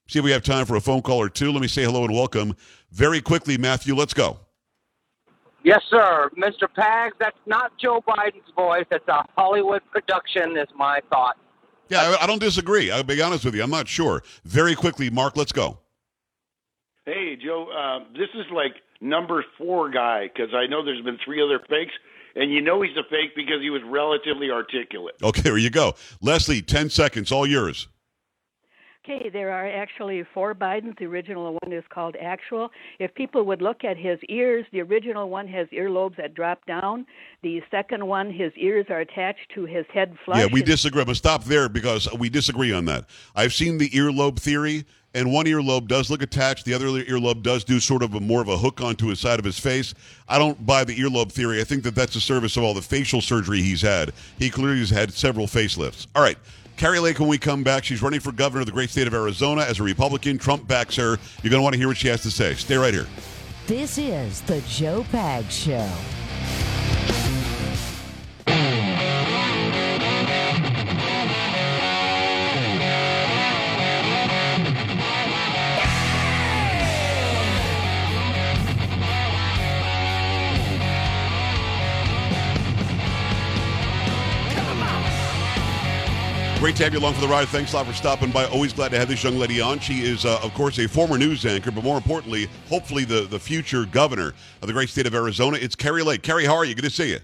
See 0.07 0.19
if 0.19 0.25
we 0.25 0.31
have 0.31 0.43
time 0.43 0.65
for 0.65 0.75
a 0.75 0.81
phone 0.81 1.01
call 1.01 1.19
or 1.19 1.29
two. 1.29 1.51
Let 1.51 1.61
me 1.61 1.67
say 1.67 1.83
hello 1.83 2.03
and 2.03 2.13
welcome 2.13 2.55
very 2.91 3.21
quickly, 3.21 3.57
Matthew. 3.57 3.95
Let's 3.95 4.13
go. 4.13 4.39
Yes, 5.63 5.81
sir. 5.89 6.29
Mr. 6.37 6.67
Pags, 6.75 7.11
that's 7.19 7.37
not 7.45 7.71
Joe 7.77 8.01
Biden's 8.07 8.49
voice. 8.55 8.85
It's 8.91 9.07
a 9.07 9.23
Hollywood 9.37 9.81
production, 9.91 10.57
is 10.57 10.67
my 10.75 11.01
thought. 11.09 11.37
Yeah, 11.89 12.15
I, 12.19 12.23
I 12.23 12.27
don't 12.27 12.39
disagree. 12.39 12.91
I'll 12.91 13.03
be 13.03 13.21
honest 13.21 13.45
with 13.45 13.55
you. 13.55 13.63
I'm 13.63 13.69
not 13.69 13.87
sure. 13.87 14.23
Very 14.45 14.75
quickly, 14.75 15.09
Mark, 15.09 15.35
let's 15.35 15.51
go. 15.51 15.79
Hey, 17.05 17.35
Joe, 17.43 17.67
uh, 17.75 18.11
this 18.13 18.29
is 18.35 18.45
like 18.53 18.75
number 19.01 19.43
four 19.57 19.89
guy 19.89 20.29
because 20.31 20.53
I 20.53 20.67
know 20.67 20.85
there's 20.85 21.03
been 21.03 21.17
three 21.25 21.41
other 21.43 21.59
fakes, 21.69 21.93
and 22.35 22.51
you 22.51 22.61
know 22.61 22.81
he's 22.81 22.95
a 22.97 23.03
fake 23.09 23.35
because 23.35 23.61
he 23.61 23.69
was 23.69 23.81
relatively 23.85 24.51
articulate. 24.51 25.15
Okay, 25.23 25.41
here 25.41 25.57
you 25.57 25.71
go. 25.71 25.95
Leslie, 26.21 26.61
10 26.61 26.89
seconds, 26.89 27.31
all 27.31 27.47
yours. 27.47 27.87
Okay, 29.09 29.29
there 29.29 29.51
are 29.51 29.67
actually 29.67 30.23
four 30.33 30.53
Bidens. 30.53 30.97
The 30.99 31.05
original 31.05 31.57
one 31.63 31.73
is 31.73 31.83
called 31.89 32.15
Actual. 32.21 32.69
If 32.99 33.13
people 33.15 33.43
would 33.45 33.61
look 33.61 33.83
at 33.83 33.97
his 33.97 34.19
ears, 34.29 34.65
the 34.71 34.81
original 34.81 35.29
one 35.29 35.47
has 35.47 35.67
earlobes 35.69 36.17
that 36.17 36.35
drop 36.35 36.63
down. 36.67 37.07
The 37.41 37.61
second 37.71 38.05
one, 38.05 38.31
his 38.31 38.51
ears 38.55 38.85
are 38.89 38.99
attached 38.99 39.51
to 39.55 39.65
his 39.65 39.85
head 39.91 40.15
flush. 40.23 40.39
Yeah, 40.39 40.47
we 40.51 40.61
disagree. 40.61 41.03
But 41.05 41.15
stop 41.15 41.45
there 41.45 41.69
because 41.69 42.07
we 42.13 42.29
disagree 42.29 42.71
on 42.71 42.85
that. 42.85 43.05
I've 43.35 43.53
seen 43.53 43.79
the 43.79 43.89
earlobe 43.89 44.37
theory, 44.37 44.85
and 45.15 45.33
one 45.33 45.47
earlobe 45.47 45.87
does 45.87 46.11
look 46.11 46.21
attached. 46.21 46.65
The 46.65 46.75
other 46.75 46.85
earlobe 46.85 47.41
does 47.41 47.63
do 47.63 47.79
sort 47.79 48.03
of 48.03 48.13
a 48.13 48.19
more 48.19 48.41
of 48.41 48.47
a 48.47 48.57
hook 48.59 48.79
onto 48.79 49.07
his 49.07 49.19
side 49.19 49.39
of 49.39 49.45
his 49.45 49.57
face. 49.57 49.95
I 50.27 50.37
don't 50.37 50.63
buy 50.67 50.83
the 50.83 50.95
earlobe 50.95 51.31
theory. 51.31 51.59
I 51.61 51.63
think 51.63 51.81
that 51.83 51.95
that's 51.95 52.15
a 52.15 52.21
service 52.21 52.57
of 52.57 52.63
all 52.63 52.75
the 52.75 52.81
facial 52.83 53.21
surgery 53.21 53.61
he's 53.61 53.81
had. 53.81 54.13
He 54.37 54.51
clearly 54.51 54.79
has 54.79 54.91
had 54.91 55.11
several 55.13 55.47
facelifts. 55.47 56.05
All 56.13 56.21
right. 56.21 56.37
Kari 56.79 56.99
Lake, 56.99 57.19
when 57.19 57.27
we 57.27 57.37
come 57.37 57.61
back, 57.61 57.83
she's 57.83 58.01
running 58.01 58.21
for 58.21 58.31
governor 58.31 58.61
of 58.61 58.65
the 58.65 58.71
great 58.71 58.89
state 58.89 59.05
of 59.05 59.13
Arizona 59.13 59.63
as 59.63 59.81
a 59.81 59.83
Republican. 59.83 60.37
Trump 60.37 60.65
backs 60.65 60.95
her. 60.95 61.17
You're 61.43 61.51
going 61.51 61.59
to 61.59 61.61
want 61.61 61.73
to 61.73 61.77
hear 61.77 61.89
what 61.89 61.97
she 61.97 62.07
has 62.07 62.21
to 62.21 62.31
say. 62.31 62.53
Stay 62.53 62.77
right 62.77 62.93
here. 62.93 63.05
This 63.67 63.97
is 63.97 64.39
the 64.43 64.61
Joe 64.61 65.05
Pags 65.11 65.51
Show. 65.51 65.91
To 86.79 86.85
have 86.85 86.93
you 86.93 86.99
along 86.99 87.13
for 87.13 87.19
the 87.19 87.27
ride. 87.27 87.45
Thanks 87.49 87.73
a 87.73 87.75
lot 87.75 87.87
for 87.87 87.93
stopping 87.93 88.31
by. 88.31 88.45
Always 88.45 88.71
glad 88.71 88.91
to 88.91 88.99
have 88.99 89.09
this 89.09 89.21
young 89.21 89.37
lady 89.37 89.59
on. 89.59 89.79
She 89.79 90.01
is, 90.01 90.23
uh, 90.23 90.39
of 90.41 90.53
course, 90.53 90.79
a 90.79 90.87
former 90.87 91.17
news 91.17 91.45
anchor, 91.45 91.71
but 91.71 91.83
more 91.83 91.97
importantly, 91.97 92.47
hopefully 92.69 93.03
the, 93.03 93.21
the 93.21 93.37
future 93.37 93.83
governor 93.83 94.33
of 94.61 94.67
the 94.67 94.71
great 94.71 94.87
state 94.87 95.05
of 95.05 95.13
Arizona. 95.13 95.57
It's 95.59 95.75
Kari 95.75 96.03
Lake. 96.03 96.21
Kari, 96.21 96.45
how 96.45 96.55
are 96.55 96.63
you? 96.63 96.75
Good 96.75 96.85
to 96.85 96.89
see 96.89 97.09
you. 97.09 97.19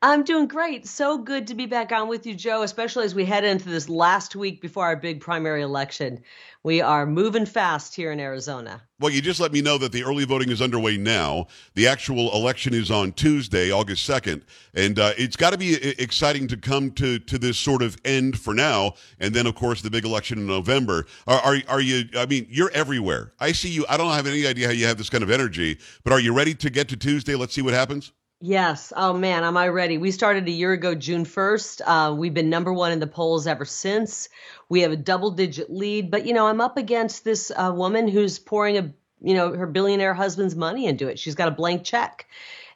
I'm 0.00 0.22
doing 0.22 0.46
great. 0.46 0.86
So 0.86 1.18
good 1.18 1.48
to 1.48 1.56
be 1.56 1.66
back 1.66 1.90
on 1.90 2.06
with 2.06 2.24
you, 2.24 2.32
Joe, 2.32 2.62
especially 2.62 3.04
as 3.04 3.16
we 3.16 3.24
head 3.24 3.42
into 3.42 3.68
this 3.68 3.88
last 3.88 4.36
week 4.36 4.60
before 4.60 4.84
our 4.84 4.94
big 4.94 5.20
primary 5.20 5.60
election. 5.60 6.22
We 6.62 6.80
are 6.80 7.04
moving 7.04 7.44
fast 7.44 7.96
here 7.96 8.12
in 8.12 8.20
Arizona. 8.20 8.80
Well, 9.00 9.10
you 9.10 9.20
just 9.20 9.40
let 9.40 9.52
me 9.52 9.60
know 9.60 9.76
that 9.78 9.90
the 9.90 10.04
early 10.04 10.24
voting 10.24 10.50
is 10.50 10.62
underway 10.62 10.98
now. 10.98 11.48
The 11.74 11.88
actual 11.88 12.32
election 12.32 12.74
is 12.74 12.92
on 12.92 13.10
Tuesday, 13.10 13.72
August 13.72 14.08
2nd. 14.08 14.42
And 14.72 15.00
uh, 15.00 15.14
it's 15.18 15.34
got 15.34 15.50
to 15.50 15.58
be 15.58 15.74
exciting 16.00 16.46
to 16.46 16.56
come 16.56 16.92
to, 16.92 17.18
to 17.18 17.36
this 17.36 17.58
sort 17.58 17.82
of 17.82 17.96
end 18.04 18.38
for 18.38 18.54
now. 18.54 18.94
And 19.18 19.34
then, 19.34 19.48
of 19.48 19.56
course, 19.56 19.82
the 19.82 19.90
big 19.90 20.04
election 20.04 20.38
in 20.38 20.46
November. 20.46 21.06
Are, 21.26 21.40
are, 21.40 21.56
are 21.66 21.80
you, 21.80 22.04
I 22.16 22.26
mean, 22.26 22.46
you're 22.48 22.70
everywhere. 22.70 23.32
I 23.40 23.50
see 23.50 23.70
you. 23.70 23.84
I 23.88 23.96
don't 23.96 24.12
have 24.12 24.28
any 24.28 24.46
idea 24.46 24.68
how 24.68 24.72
you 24.72 24.86
have 24.86 24.96
this 24.96 25.10
kind 25.10 25.24
of 25.24 25.30
energy, 25.30 25.80
but 26.04 26.12
are 26.12 26.20
you 26.20 26.32
ready 26.32 26.54
to 26.54 26.70
get 26.70 26.88
to 26.90 26.96
Tuesday? 26.96 27.34
Let's 27.34 27.52
see 27.52 27.62
what 27.62 27.74
happens. 27.74 28.12
Yes. 28.40 28.92
Oh 28.96 29.12
man, 29.14 29.42
am 29.42 29.56
I 29.56 29.66
ready? 29.68 29.98
We 29.98 30.12
started 30.12 30.46
a 30.46 30.52
year 30.52 30.72
ago, 30.72 30.94
June 30.94 31.24
1st. 31.24 31.80
Uh, 31.84 32.14
we've 32.14 32.34
been 32.34 32.48
number 32.50 32.72
one 32.72 32.92
in 32.92 33.00
the 33.00 33.06
polls 33.08 33.48
ever 33.48 33.64
since. 33.64 34.28
We 34.68 34.82
have 34.82 34.92
a 34.92 34.96
double 34.96 35.32
digit 35.32 35.70
lead, 35.70 36.10
but 36.10 36.24
you 36.24 36.34
know, 36.34 36.46
I'm 36.46 36.60
up 36.60 36.76
against 36.76 37.24
this 37.24 37.50
uh, 37.50 37.72
woman 37.74 38.06
who's 38.06 38.38
pouring 38.38 38.78
a, 38.78 38.94
you 39.20 39.34
know, 39.34 39.54
her 39.54 39.66
billionaire 39.66 40.14
husband's 40.14 40.54
money 40.54 40.86
into 40.86 41.08
it. 41.08 41.18
She's 41.18 41.34
got 41.34 41.48
a 41.48 41.52
blank 41.52 41.82
check. 41.82 42.26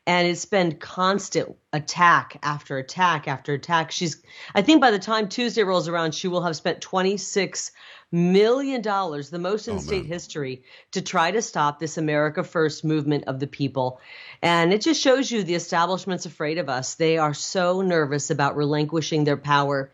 And 0.06 0.26
it's 0.26 0.46
been 0.46 0.76
constant 0.76 1.56
attack 1.72 2.38
after 2.42 2.76
attack 2.76 3.28
after 3.28 3.54
attack. 3.54 3.92
She's, 3.92 4.20
I 4.54 4.62
think 4.62 4.80
by 4.80 4.90
the 4.90 4.98
time 4.98 5.28
Tuesday 5.28 5.62
rolls 5.62 5.86
around, 5.86 6.14
she 6.14 6.26
will 6.26 6.42
have 6.42 6.56
spent 6.56 6.80
26 6.80 7.70
million 8.10 8.82
dollars, 8.82 9.30
the 9.30 9.38
most 9.38 9.68
in 9.68 9.76
oh, 9.76 9.78
state 9.78 10.04
history, 10.04 10.62
to 10.90 11.00
try 11.00 11.30
to 11.30 11.40
stop 11.40 11.78
this 11.78 11.96
America 11.96 12.44
First 12.44 12.84
movement 12.84 13.24
of 13.26 13.40
the 13.40 13.46
people. 13.46 14.00
And 14.42 14.72
it 14.72 14.82
just 14.82 15.00
shows 15.00 15.30
you 15.30 15.42
the 15.42 15.54
establishment's 15.54 16.26
afraid 16.26 16.58
of 16.58 16.68
us. 16.68 16.94
They 16.94 17.18
are 17.18 17.34
so 17.34 17.80
nervous 17.80 18.30
about 18.30 18.56
relinquishing 18.56 19.24
their 19.24 19.38
power 19.38 19.90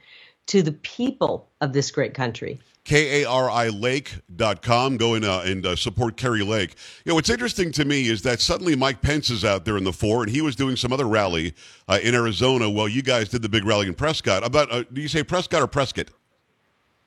to 0.46 0.62
the 0.62 0.72
people 0.72 1.48
of 1.60 1.72
this 1.72 1.90
great 1.90 2.14
country. 2.14 2.58
K-A-R-I 2.88 3.68
Lake.com. 3.68 4.96
Go 4.96 5.14
in, 5.14 5.22
uh, 5.22 5.42
and 5.44 5.66
uh, 5.66 5.76
support 5.76 6.16
Kari 6.16 6.42
Lake. 6.42 6.74
You 7.04 7.10
know, 7.10 7.16
what's 7.16 7.28
interesting 7.28 7.70
to 7.72 7.84
me 7.84 8.08
is 8.08 8.22
that 8.22 8.40
suddenly 8.40 8.74
Mike 8.74 9.02
Pence 9.02 9.28
is 9.28 9.44
out 9.44 9.66
there 9.66 9.76
in 9.76 9.84
the 9.84 9.92
four, 9.92 10.22
and 10.22 10.32
he 10.32 10.40
was 10.40 10.56
doing 10.56 10.74
some 10.74 10.90
other 10.90 11.06
rally 11.06 11.54
uh, 11.86 11.98
in 12.02 12.14
Arizona 12.14 12.70
while 12.70 12.88
you 12.88 13.02
guys 13.02 13.28
did 13.28 13.42
the 13.42 13.48
big 13.48 13.66
rally 13.66 13.88
in 13.88 13.94
Prescott. 13.94 14.42
About, 14.42 14.72
uh, 14.72 14.84
do 14.90 15.02
you 15.02 15.08
say 15.08 15.22
Prescott 15.22 15.60
or 15.60 15.66
Prescott? 15.66 16.08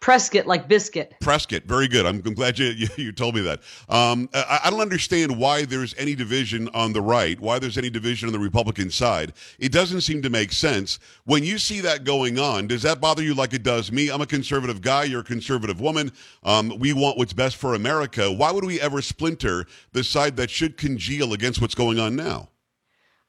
Prescott, 0.02 0.48
like 0.48 0.68
biscuit. 0.68 1.14
Prescott, 1.22 1.64
very 1.64 1.88
good. 1.88 2.08
I'm, 2.08 2.24
I'm 2.26 2.34
glad 2.34 2.58
you, 2.58 2.66
you, 2.76 2.88
you 2.98 3.12
told 3.12 3.36
me 3.36 3.42
that. 3.42 3.62
Um, 3.88 4.30
I, 4.34 4.62
I, 4.66 4.70
don't 4.72 4.82
understand 4.82 5.38
why 5.38 5.64
there's 5.64 5.94
any 5.96 6.16
division 6.16 6.70
on 6.70 6.92
the 6.92 7.02
right, 7.02 7.40
why 7.40 7.60
there's 7.60 7.78
any 7.78 7.92
division 7.92 8.28
on 8.28 8.34
the 8.34 8.40
Republican 8.40 8.90
side. 8.90 9.34
It 9.60 9.72
doesn't 9.72 10.02
seem 10.02 10.24
to 10.24 10.30
make 10.30 10.52
sense. 10.52 10.98
When 11.26 11.44
you 11.44 11.60
see 11.60 11.82
that 11.82 12.04
going 12.04 12.40
on, 12.40 12.66
does 12.66 12.82
that 12.82 13.00
bother 13.00 13.22
you 13.22 13.36
like 13.36 13.54
it 13.54 13.62
does 13.62 13.92
me? 13.92 14.10
I'm 14.10 14.22
a 14.22 14.26
conservative 14.26 14.82
guy. 14.82 15.04
You're 15.04 15.22
a 15.22 15.24
conservative 15.24 15.80
woman. 15.80 16.12
Um, 16.44 16.74
we 16.80 16.94
want 16.94 17.20
what's 17.20 17.34
best 17.34 17.58
for 17.58 17.76
America. 17.76 18.32
Why 18.32 18.52
would 18.52 18.66
we 18.66 18.82
ever 18.82 19.04
splinter 19.04 19.68
the 19.94 20.04
side 20.04 20.36
that 20.38 20.50
should 20.50 20.78
congeal 20.78 21.34
against 21.34 21.62
what's 21.62 21.76
going 21.76 22.00
on 22.00 22.16
now? 22.16 22.51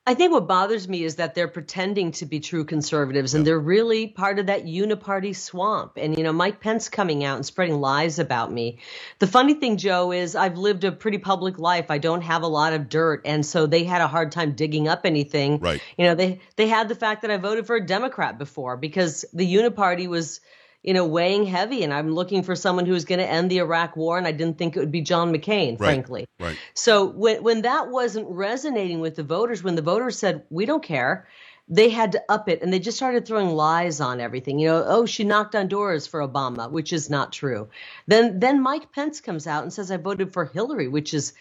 I 0.04 0.14
think 0.14 0.32
what 0.32 0.48
bothers 0.48 0.88
me 0.88 1.04
is 1.04 1.16
that 1.16 1.36
they're 1.36 1.46
pretending 1.46 2.10
to 2.12 2.26
be 2.26 2.40
true 2.40 2.64
conservatives 2.64 3.34
and 3.34 3.46
they're 3.46 3.58
really 3.58 4.08
part 4.08 4.40
of 4.40 4.46
that 4.46 4.64
uniparty 4.64 5.34
swamp. 5.34 5.92
And, 5.96 6.18
you 6.18 6.24
know, 6.24 6.32
Mike 6.32 6.60
Pence 6.60 6.88
coming 6.88 7.22
out 7.22 7.36
and 7.36 7.46
spreading 7.46 7.80
lies 7.80 8.18
about 8.18 8.50
me. 8.50 8.78
The 9.20 9.28
funny 9.28 9.54
thing, 9.54 9.76
Joe, 9.76 10.10
is 10.10 10.34
I've 10.34 10.58
lived 10.58 10.82
a 10.82 10.90
pretty 10.90 11.18
public 11.18 11.60
life. 11.60 11.86
I 11.88 11.98
don't 11.98 12.22
have 12.22 12.42
a 12.42 12.48
lot 12.48 12.72
of 12.72 12.88
dirt. 12.88 13.22
And 13.24 13.46
so 13.46 13.66
they 13.66 13.84
had 13.84 14.00
a 14.00 14.08
hard 14.08 14.32
time 14.32 14.54
digging 14.54 14.88
up 14.88 15.02
anything. 15.04 15.60
Right. 15.60 15.80
You 15.96 16.06
know, 16.06 16.16
they, 16.16 16.40
they 16.56 16.66
had 16.66 16.88
the 16.88 16.96
fact 16.96 17.22
that 17.22 17.30
I 17.30 17.36
voted 17.36 17.68
for 17.68 17.76
a 17.76 17.86
Democrat 17.86 18.38
before 18.38 18.76
because 18.76 19.24
the 19.32 19.54
uniparty 19.54 20.08
was 20.08 20.40
you 20.82 20.94
know, 20.94 21.06
weighing 21.06 21.44
heavy. 21.44 21.82
And 21.82 21.92
I'm 21.92 22.12
looking 22.12 22.42
for 22.42 22.56
someone 22.56 22.86
who's 22.86 23.04
going 23.04 23.20
to 23.20 23.28
end 23.28 23.50
the 23.50 23.58
Iraq 23.58 23.96
war. 23.96 24.18
And 24.18 24.26
I 24.26 24.32
didn't 24.32 24.58
think 24.58 24.76
it 24.76 24.80
would 24.80 24.92
be 24.92 25.00
John 25.00 25.32
McCain, 25.32 25.72
right, 25.72 25.78
frankly. 25.78 26.26
Right. 26.40 26.56
So 26.74 27.06
when, 27.06 27.42
when 27.42 27.62
that 27.62 27.88
wasn't 27.88 28.28
resonating 28.28 29.00
with 29.00 29.16
the 29.16 29.22
voters, 29.22 29.62
when 29.62 29.76
the 29.76 29.82
voters 29.82 30.18
said, 30.18 30.44
we 30.50 30.66
don't 30.66 30.82
care, 30.82 31.28
they 31.68 31.88
had 31.88 32.12
to 32.12 32.22
up 32.28 32.48
it 32.48 32.60
and 32.60 32.72
they 32.72 32.78
just 32.78 32.96
started 32.96 33.26
throwing 33.26 33.50
lies 33.50 34.00
on 34.00 34.20
everything. 34.20 34.58
You 34.58 34.68
know, 34.68 34.84
oh, 34.86 35.06
she 35.06 35.24
knocked 35.24 35.54
on 35.54 35.68
doors 35.68 36.06
for 36.06 36.20
Obama, 36.20 36.70
which 36.70 36.92
is 36.92 37.08
not 37.08 37.32
true. 37.32 37.68
Then 38.06 38.40
then 38.40 38.62
Mike 38.62 38.92
Pence 38.92 39.20
comes 39.20 39.46
out 39.46 39.62
and 39.62 39.72
says 39.72 39.90
I 39.90 39.96
voted 39.96 40.32
for 40.32 40.44
Hillary, 40.44 40.88
which 40.88 41.14
is 41.14 41.32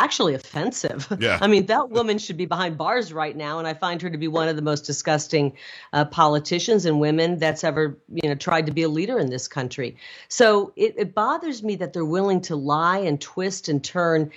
actually 0.00 0.34
offensive. 0.34 1.06
Yeah. 1.20 1.38
I 1.42 1.48
mean, 1.48 1.66
that 1.66 1.90
woman 1.90 2.16
should 2.16 2.38
be 2.38 2.46
behind 2.46 2.78
bars 2.78 3.12
right 3.12 3.36
now, 3.36 3.58
and 3.58 3.68
I 3.68 3.74
find 3.74 4.00
her 4.00 4.08
to 4.08 4.16
be 4.16 4.26
one 4.26 4.48
of 4.48 4.56
the 4.56 4.62
most 4.62 4.86
disgusting 4.86 5.52
uh, 5.92 6.06
politicians 6.06 6.86
and 6.86 6.98
women 6.98 7.38
that's 7.38 7.62
ever, 7.62 7.98
you 8.10 8.26
know, 8.26 8.34
tried 8.34 8.66
to 8.66 8.72
be 8.72 8.84
a 8.84 8.88
leader 8.88 9.18
in 9.18 9.28
this 9.28 9.46
country. 9.46 9.98
So 10.28 10.72
it, 10.76 10.94
it 10.96 11.14
bothers 11.14 11.62
me 11.62 11.76
that 11.76 11.92
they're 11.92 12.06
willing 12.06 12.40
to 12.42 12.56
lie 12.56 12.98
and 12.98 13.20
twist 13.20 13.68
and 13.68 13.84
turn 13.84 14.30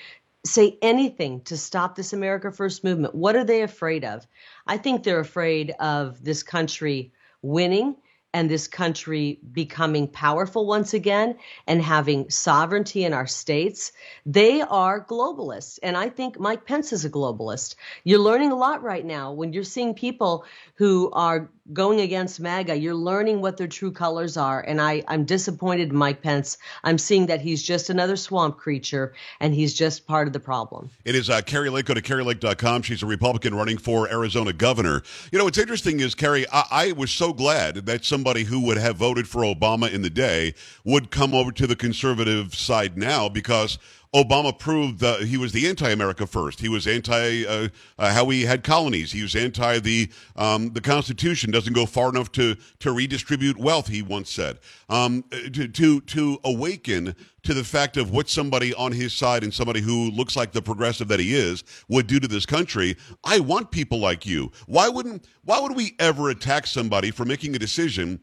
say 0.46 0.78
anything 0.82 1.40
to 1.42 1.56
stop 1.56 1.96
this 1.96 2.12
America 2.12 2.52
First 2.52 2.84
movement. 2.84 3.16
What 3.16 3.38
are 3.38 3.46
they 3.46 3.62
afraid 3.62 4.04
of? 4.04 4.28
I 4.68 4.78
think 4.78 5.04
they're 5.04 5.22
afraid 5.22 5.72
of 5.80 6.22
this 6.22 6.44
country 6.44 7.14
winning 7.42 7.96
and 8.34 8.50
this 8.50 8.68
country 8.68 9.40
becoming 9.52 10.08
powerful 10.08 10.66
once 10.66 10.94
again 10.94 11.38
and 11.68 11.82
having 11.82 12.30
sovereignty 12.30 13.04
in 13.06 13.14
our 13.14 13.28
states. 13.28 13.92
They 14.26 14.62
are 14.62 15.06
globalists. 15.06 15.80
And 15.84 15.96
I 15.96 16.10
think 16.10 16.40
Mike 16.40 16.66
Pence 16.66 16.92
is 16.92 17.06
a 17.06 17.10
globalist. 17.10 17.76
You're 18.04 18.20
learning 18.20 18.52
a 18.52 18.58
lot 18.58 18.82
right 18.82 19.06
now 19.06 19.32
when 19.34 19.54
you're 19.54 19.64
seeing 19.64 19.94
people 19.94 20.46
who 20.76 21.12
are 21.12 21.50
going 21.72 22.02
against 22.02 22.42
MAGA. 22.42 22.78
You're 22.78 22.94
learning 22.94 23.40
what 23.40 23.56
their 23.56 23.68
true 23.68 23.92
colors 23.92 24.36
are. 24.36 24.60
And 24.62 24.82
I, 24.82 25.04
I'm 25.08 25.24
disappointed 25.24 25.90
in 25.92 25.96
Mike 25.96 26.22
Pence. 26.22 26.58
I'm 26.84 26.98
seeing 26.98 27.28
that 27.28 27.40
he's 27.40 27.64
just 27.64 27.90
another 27.90 28.18
swamp 28.18 28.58
creature 28.58 29.14
and 29.40 29.54
he's 29.54 29.74
just 29.74 30.06
part 30.06 30.28
of 30.28 30.34
the 30.34 30.42
problem. 30.42 30.90
It 31.06 31.16
is 31.16 31.30
uh, 31.30 31.42
Kari 31.42 31.70
Lake. 31.70 31.86
Go 31.86 31.94
to 31.94 32.02
KariLake.com. 32.02 32.82
She's 32.82 33.02
a 33.02 33.06
Republican 33.06 33.56
running 33.56 33.78
for 33.78 34.12
Arizona 34.12 34.52
governor. 34.52 35.04
You 35.32 35.38
know, 35.38 35.46
what's 35.46 35.58
interesting 35.58 36.02
is, 36.02 36.16
Kari, 36.16 36.46
I, 36.52 36.64
I 36.72 36.92
was 36.92 37.12
so 37.12 37.32
glad 37.32 37.86
that 37.86 38.04
somebody 38.04 38.44
who 38.44 38.60
would 38.66 38.78
have 38.78 38.98
voted 38.98 39.28
for 39.28 39.44
Obama 39.44 39.92
in 39.92 40.02
the 40.02 40.10
day 40.10 40.56
would 40.84 41.12
come 41.12 41.34
over 41.34 41.52
to 41.54 41.66
the 41.66 41.76
conservative 41.76 42.56
side 42.56 42.98
now 42.98 43.30
because 43.30 43.78
Obama 44.14 44.58
proved 44.58 45.00
that 45.00 45.22
he 45.22 45.38
was 45.38 45.52
the 45.52 45.68
anti-America 45.68 46.28
first. 46.28 46.60
He 46.60 46.70
was 46.70 46.86
anti 46.86 47.46
uh, 47.46 47.70
uh, 47.98 48.14
how 48.14 48.26
we 48.26 48.44
had 48.44 48.64
colonies. 48.64 49.12
He 49.12 49.24
was 49.24 49.36
anti 49.36 49.80
the 49.80 50.10
um, 50.36 50.70
the 50.72 50.82
Constitution 50.82 51.50
doesn't 51.50 51.74
go 51.74 51.88
far 51.88 52.10
enough 52.10 52.32
to 52.34 52.56
to 52.80 52.92
redistribute 52.92 53.58
wealth. 53.58 53.88
He 53.88 54.04
once 54.04 54.30
said 54.30 54.60
um, 54.88 55.24
to 55.32 55.68
to 55.68 56.02
to 56.02 56.40
awaken 56.44 57.16
to 57.42 57.54
the 57.54 57.64
fact 57.64 57.98
of 57.98 58.12
what 58.12 58.30
somebody 58.30 58.74
on 58.76 58.92
his 58.92 59.14
side 59.14 59.44
and 59.44 59.54
somebody 59.54 59.82
who 59.82 60.12
looks 60.12 60.36
like 60.36 60.52
the 60.52 60.62
progressive 60.62 61.08
that 61.08 61.20
he 61.20 61.34
is 61.34 61.64
would 61.90 62.06
do 62.06 62.20
to 62.20 62.28
this 62.28 62.46
country. 62.46 62.96
I 63.24 63.40
want 63.40 63.72
people 63.72 64.00
like 64.00 64.28
you. 64.28 64.52
Why 64.68 64.90
wouldn't 64.90 65.28
why 65.44 65.60
would 65.60 65.76
we 65.76 65.96
ever 66.00 66.30
attack 66.30 66.68
somebody 66.68 67.10
for 67.10 67.26
making 67.26 67.56
a 67.56 67.60
decision? 67.60 68.20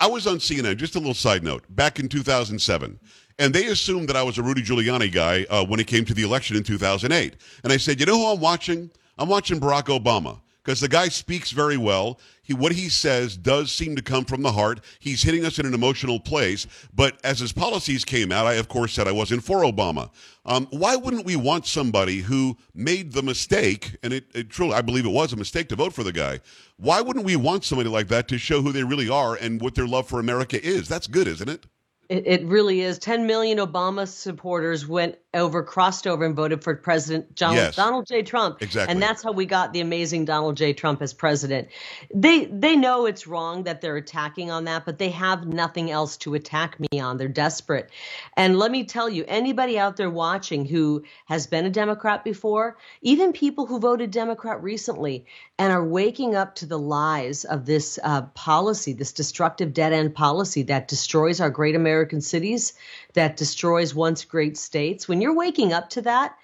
I 0.00 0.06
was 0.06 0.26
on 0.26 0.36
CNN. 0.36 0.76
Just 0.76 0.96
a 0.96 0.98
little 0.98 1.14
side 1.14 1.42
note. 1.42 1.64
Back 1.70 1.98
in 1.98 2.08
2007 2.08 2.98
and 3.38 3.54
they 3.54 3.66
assumed 3.66 4.08
that 4.08 4.16
I 4.16 4.22
was 4.22 4.38
a 4.38 4.42
Rudy 4.42 4.62
Giuliani 4.62 5.12
guy 5.12 5.44
uh, 5.50 5.64
when 5.64 5.80
it 5.80 5.86
came 5.86 6.04
to 6.06 6.14
the 6.14 6.22
election 6.22 6.56
in 6.56 6.62
2008. 6.62 7.36
And 7.64 7.72
I 7.72 7.76
said, 7.76 8.00
you 8.00 8.06
know 8.06 8.16
who 8.16 8.26
I'm 8.26 8.40
watching? 8.40 8.90
I'm 9.16 9.28
watching 9.28 9.60
Barack 9.60 9.84
Obama 9.84 10.40
because 10.62 10.80
the 10.80 10.88
guy 10.88 11.08
speaks 11.08 11.50
very 11.50 11.76
well. 11.76 12.20
He, 12.42 12.52
what 12.52 12.72
he 12.72 12.88
says 12.88 13.36
does 13.36 13.72
seem 13.72 13.96
to 13.96 14.02
come 14.02 14.24
from 14.24 14.42
the 14.42 14.52
heart. 14.52 14.80
He's 14.98 15.22
hitting 15.22 15.44
us 15.44 15.58
in 15.58 15.66
an 15.66 15.72
emotional 15.72 16.20
place. 16.20 16.66
But 16.94 17.18
as 17.24 17.38
his 17.38 17.52
policies 17.52 18.04
came 18.04 18.32
out, 18.32 18.46
I 18.46 18.54
of 18.54 18.68
course 18.68 18.92
said 18.92 19.08
I 19.08 19.12
wasn't 19.12 19.44
for 19.44 19.62
Obama. 19.62 20.10
Um, 20.44 20.66
why 20.70 20.94
wouldn't 20.96 21.24
we 21.24 21.36
want 21.36 21.66
somebody 21.66 22.18
who 22.18 22.56
made 22.74 23.12
the 23.12 23.22
mistake, 23.22 23.96
and 24.02 24.12
it, 24.12 24.26
it 24.34 24.50
truly, 24.50 24.74
I 24.74 24.82
believe 24.82 25.06
it 25.06 25.10
was 25.10 25.32
a 25.32 25.36
mistake 25.36 25.68
to 25.70 25.76
vote 25.76 25.92
for 25.92 26.04
the 26.04 26.12
guy. 26.12 26.40
Why 26.76 27.00
wouldn't 27.00 27.24
we 27.24 27.36
want 27.36 27.64
somebody 27.64 27.88
like 27.88 28.08
that 28.08 28.28
to 28.28 28.38
show 28.38 28.62
who 28.62 28.72
they 28.72 28.84
really 28.84 29.08
are 29.08 29.36
and 29.36 29.60
what 29.60 29.74
their 29.74 29.86
love 29.86 30.08
for 30.08 30.20
America 30.20 30.62
is? 30.62 30.88
That's 30.88 31.06
good, 31.06 31.28
isn't 31.28 31.48
it? 31.48 31.66
It, 32.08 32.26
it 32.26 32.44
really 32.46 32.80
is. 32.80 32.98
10 32.98 33.26
million 33.26 33.58
Obama 33.58 34.08
supporters 34.08 34.88
went 34.88 35.18
over, 35.34 35.62
crossed 35.62 36.06
over, 36.06 36.24
and 36.24 36.34
voted 36.34 36.64
for 36.64 36.74
President 36.74 37.34
John, 37.34 37.54
yes. 37.54 37.76
Donald 37.76 38.06
J. 38.06 38.22
Trump. 38.22 38.62
Exactly. 38.62 38.90
And 38.90 39.02
that's 39.02 39.22
how 39.22 39.32
we 39.32 39.44
got 39.44 39.74
the 39.74 39.80
amazing 39.80 40.24
Donald 40.24 40.56
J. 40.56 40.72
Trump 40.72 41.02
as 41.02 41.12
president. 41.12 41.68
They 42.14 42.46
they 42.46 42.76
know 42.76 43.04
it's 43.04 43.26
wrong 43.26 43.64
that 43.64 43.82
they're 43.82 43.96
attacking 43.96 44.50
on 44.50 44.64
that, 44.64 44.86
but 44.86 44.98
they 44.98 45.10
have 45.10 45.46
nothing 45.46 45.90
else 45.90 46.16
to 46.18 46.32
attack 46.32 46.80
me 46.80 46.98
on. 46.98 47.18
They're 47.18 47.28
desperate. 47.28 47.90
And 48.38 48.58
let 48.58 48.70
me 48.70 48.84
tell 48.84 49.10
you, 49.10 49.26
anybody 49.28 49.78
out 49.78 49.96
there 49.96 50.10
watching 50.10 50.64
who 50.64 51.04
has 51.26 51.46
been 51.46 51.66
a 51.66 51.70
Democrat 51.70 52.24
before, 52.24 52.78
even 53.02 53.34
people 53.34 53.66
who 53.66 53.78
voted 53.78 54.10
Democrat 54.10 54.62
recently 54.62 55.26
and 55.58 55.72
are 55.72 55.84
waking 55.84 56.34
up 56.34 56.54
to 56.54 56.66
the 56.66 56.78
lies 56.78 57.44
of 57.44 57.66
this 57.66 57.98
uh, 58.02 58.22
policy, 58.22 58.94
this 58.94 59.12
destructive 59.12 59.74
dead 59.74 59.92
end 59.92 60.14
policy 60.14 60.62
that 60.62 60.88
destroys 60.88 61.40
our 61.40 61.50
great 61.50 61.74
American 61.74 61.97
cities, 62.20 62.74
that 63.14 63.36
destroys 63.36 63.94
once 63.94 64.24
great 64.24 64.56
states. 64.56 65.08
When 65.08 65.20
you're 65.20 65.34
waking 65.34 65.72
up 65.72 65.90
to 65.90 66.02
that, 66.02 66.36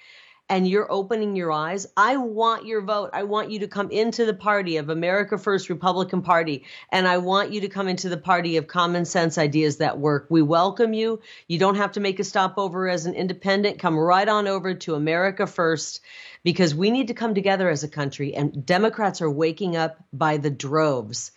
and 0.48 0.68
you're 0.68 0.90
opening 0.92 1.36
your 1.36 1.50
eyes, 1.50 1.86
I 1.96 2.18
want 2.18 2.66
your 2.66 2.82
vote. 2.82 3.10
I 3.14 3.22
want 3.22 3.50
you 3.50 3.60
to 3.60 3.68
come 3.68 3.90
into 3.90 4.26
the 4.26 4.34
party 4.34 4.76
of 4.76 4.90
America 4.90 5.38
First 5.38 5.70
Republican 5.70 6.20
Party, 6.20 6.64
and 6.92 7.08
I 7.08 7.18
want 7.18 7.52
you 7.52 7.62
to 7.62 7.68
come 7.68 7.88
into 7.88 8.10
the 8.10 8.18
party 8.18 8.58
of 8.58 8.66
common 8.66 9.06
sense 9.06 9.38
ideas 9.38 9.78
that 9.78 9.98
work. 9.98 10.26
We 10.28 10.42
welcome 10.42 10.92
you. 10.92 11.20
You 11.48 11.58
don't 11.58 11.76
have 11.76 11.92
to 11.92 12.00
make 12.00 12.20
a 12.20 12.24
stopover 12.24 12.88
as 12.88 13.06
an 13.06 13.14
independent. 13.14 13.78
Come 13.78 13.98
right 13.98 14.28
on 14.28 14.46
over 14.46 14.74
to 14.74 14.94
America 14.94 15.46
First 15.46 16.02
because 16.42 16.74
we 16.74 16.90
need 16.90 17.08
to 17.08 17.14
come 17.14 17.34
together 17.34 17.70
as 17.70 17.82
a 17.82 17.88
country, 17.88 18.34
and 18.34 18.66
Democrats 18.66 19.22
are 19.22 19.30
waking 19.30 19.76
up 19.76 19.96
by 20.12 20.36
the 20.36 20.50
droves. 20.50 21.32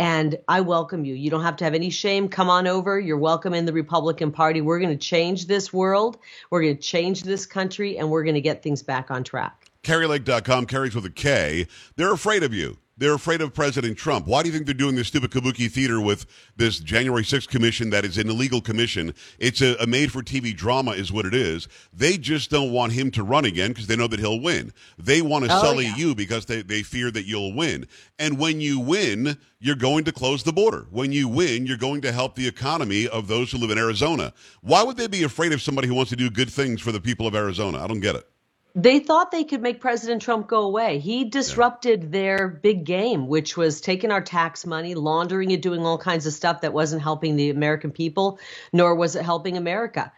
And 0.00 0.38
I 0.48 0.62
welcome 0.62 1.04
you. 1.04 1.12
You 1.12 1.28
don't 1.28 1.42
have 1.42 1.56
to 1.56 1.64
have 1.64 1.74
any 1.74 1.90
shame. 1.90 2.26
Come 2.26 2.48
on 2.48 2.66
over. 2.66 2.98
You're 2.98 3.18
welcome 3.18 3.52
in 3.52 3.66
the 3.66 3.72
Republican 3.74 4.32
Party. 4.32 4.62
We're 4.62 4.78
going 4.80 4.88
to 4.88 4.96
change 4.96 5.46
this 5.46 5.74
world. 5.74 6.16
We're 6.48 6.62
going 6.62 6.74
to 6.74 6.82
change 6.82 7.22
this 7.24 7.44
country, 7.44 7.98
and 7.98 8.08
we're 8.08 8.24
going 8.24 8.34
to 8.34 8.40
get 8.40 8.62
things 8.62 8.82
back 8.82 9.10
on 9.10 9.24
track. 9.24 9.66
KariLake.com 9.82 10.64
Kari's 10.64 10.94
with 10.94 11.04
a 11.04 11.10
K. 11.10 11.66
They're 11.96 12.14
afraid 12.14 12.42
of 12.42 12.54
you. 12.54 12.78
They're 13.00 13.14
afraid 13.14 13.40
of 13.40 13.54
President 13.54 13.96
Trump. 13.96 14.26
Why 14.26 14.42
do 14.42 14.50
you 14.50 14.52
think 14.52 14.66
they're 14.66 14.74
doing 14.74 14.94
this 14.94 15.08
stupid 15.08 15.30
kabuki 15.30 15.70
theater 15.70 15.98
with 15.98 16.26
this 16.56 16.78
January 16.78 17.22
6th 17.22 17.48
commission 17.48 17.88
that 17.90 18.04
is 18.04 18.18
an 18.18 18.28
illegal 18.28 18.60
commission? 18.60 19.14
It's 19.38 19.62
a, 19.62 19.74
a 19.80 19.86
made 19.86 20.12
for 20.12 20.22
TV 20.22 20.54
drama, 20.54 20.90
is 20.90 21.10
what 21.10 21.24
it 21.24 21.32
is. 21.32 21.66
They 21.94 22.18
just 22.18 22.50
don't 22.50 22.72
want 22.72 22.92
him 22.92 23.10
to 23.12 23.22
run 23.22 23.46
again 23.46 23.70
because 23.70 23.86
they 23.86 23.96
know 23.96 24.06
that 24.06 24.20
he'll 24.20 24.38
win. 24.38 24.74
They 24.98 25.22
want 25.22 25.46
to 25.46 25.50
oh, 25.50 25.62
sully 25.62 25.86
yeah. 25.86 25.96
you 25.96 26.14
because 26.14 26.44
they, 26.44 26.60
they 26.60 26.82
fear 26.82 27.10
that 27.10 27.24
you'll 27.24 27.54
win. 27.54 27.86
And 28.18 28.38
when 28.38 28.60
you 28.60 28.78
win, 28.78 29.38
you're 29.60 29.76
going 29.76 30.04
to 30.04 30.12
close 30.12 30.42
the 30.42 30.52
border. 30.52 30.86
When 30.90 31.10
you 31.10 31.26
win, 31.26 31.64
you're 31.64 31.78
going 31.78 32.02
to 32.02 32.12
help 32.12 32.34
the 32.34 32.46
economy 32.46 33.08
of 33.08 33.28
those 33.28 33.50
who 33.50 33.56
live 33.56 33.70
in 33.70 33.78
Arizona. 33.78 34.34
Why 34.60 34.82
would 34.82 34.98
they 34.98 35.06
be 35.06 35.22
afraid 35.22 35.54
of 35.54 35.62
somebody 35.62 35.88
who 35.88 35.94
wants 35.94 36.10
to 36.10 36.16
do 36.16 36.28
good 36.28 36.50
things 36.50 36.82
for 36.82 36.92
the 36.92 37.00
people 37.00 37.26
of 37.26 37.34
Arizona? 37.34 37.82
I 37.82 37.86
don't 37.86 38.00
get 38.00 38.14
it 38.14 38.29
they 38.74 39.00
thought 39.00 39.30
they 39.30 39.44
could 39.44 39.62
make 39.62 39.80
President 39.80 40.22
Trump 40.22 40.46
go 40.46 40.62
away. 40.62 40.98
He 40.98 41.24
disrupted 41.24 42.12
their 42.12 42.48
big 42.48 42.84
game, 42.84 43.26
which 43.26 43.56
was 43.56 43.80
taking 43.80 44.10
our 44.10 44.20
tax 44.20 44.64
money, 44.66 44.94
laundering 44.94 45.50
it, 45.50 45.62
doing 45.62 45.84
all 45.84 45.98
kinds 45.98 46.26
of 46.26 46.32
stuff 46.32 46.60
that 46.60 46.72
wasn't 46.72 47.02
helping 47.02 47.36
the 47.36 47.50
American 47.50 47.90
people, 47.90 48.38
nor 48.72 48.94
was 48.94 49.16
it 49.16 49.24
helping 49.24 49.56
America. 49.56 50.12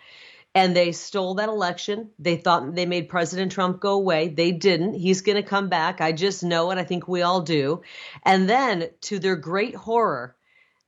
And 0.55 0.77
they 0.77 0.93
stole 0.93 1.35
that 1.37 1.49
election. 1.49 2.11
They 2.19 2.37
thought 2.37 2.75
they 2.75 2.85
made 2.85 3.09
President 3.09 3.53
Trump 3.53 3.81
go 3.81 3.95
away. 3.95 4.29
They 4.29 4.53
didn't. 4.53 4.95
He's 4.95 5.23
going 5.23 5.37
to 5.37 5.49
come 5.49 5.71
back. 5.71 6.03
I 6.03 6.13
just 6.13 6.45
know 6.45 6.71
it. 6.71 6.79
I 6.79 6.85
think 6.85 7.09
we 7.09 7.23
all 7.23 7.41
do. 7.41 7.83
And 8.23 8.49
then, 8.49 8.91
to 9.03 9.19
their 9.19 9.37
great 9.37 9.75
horror, 9.75 10.37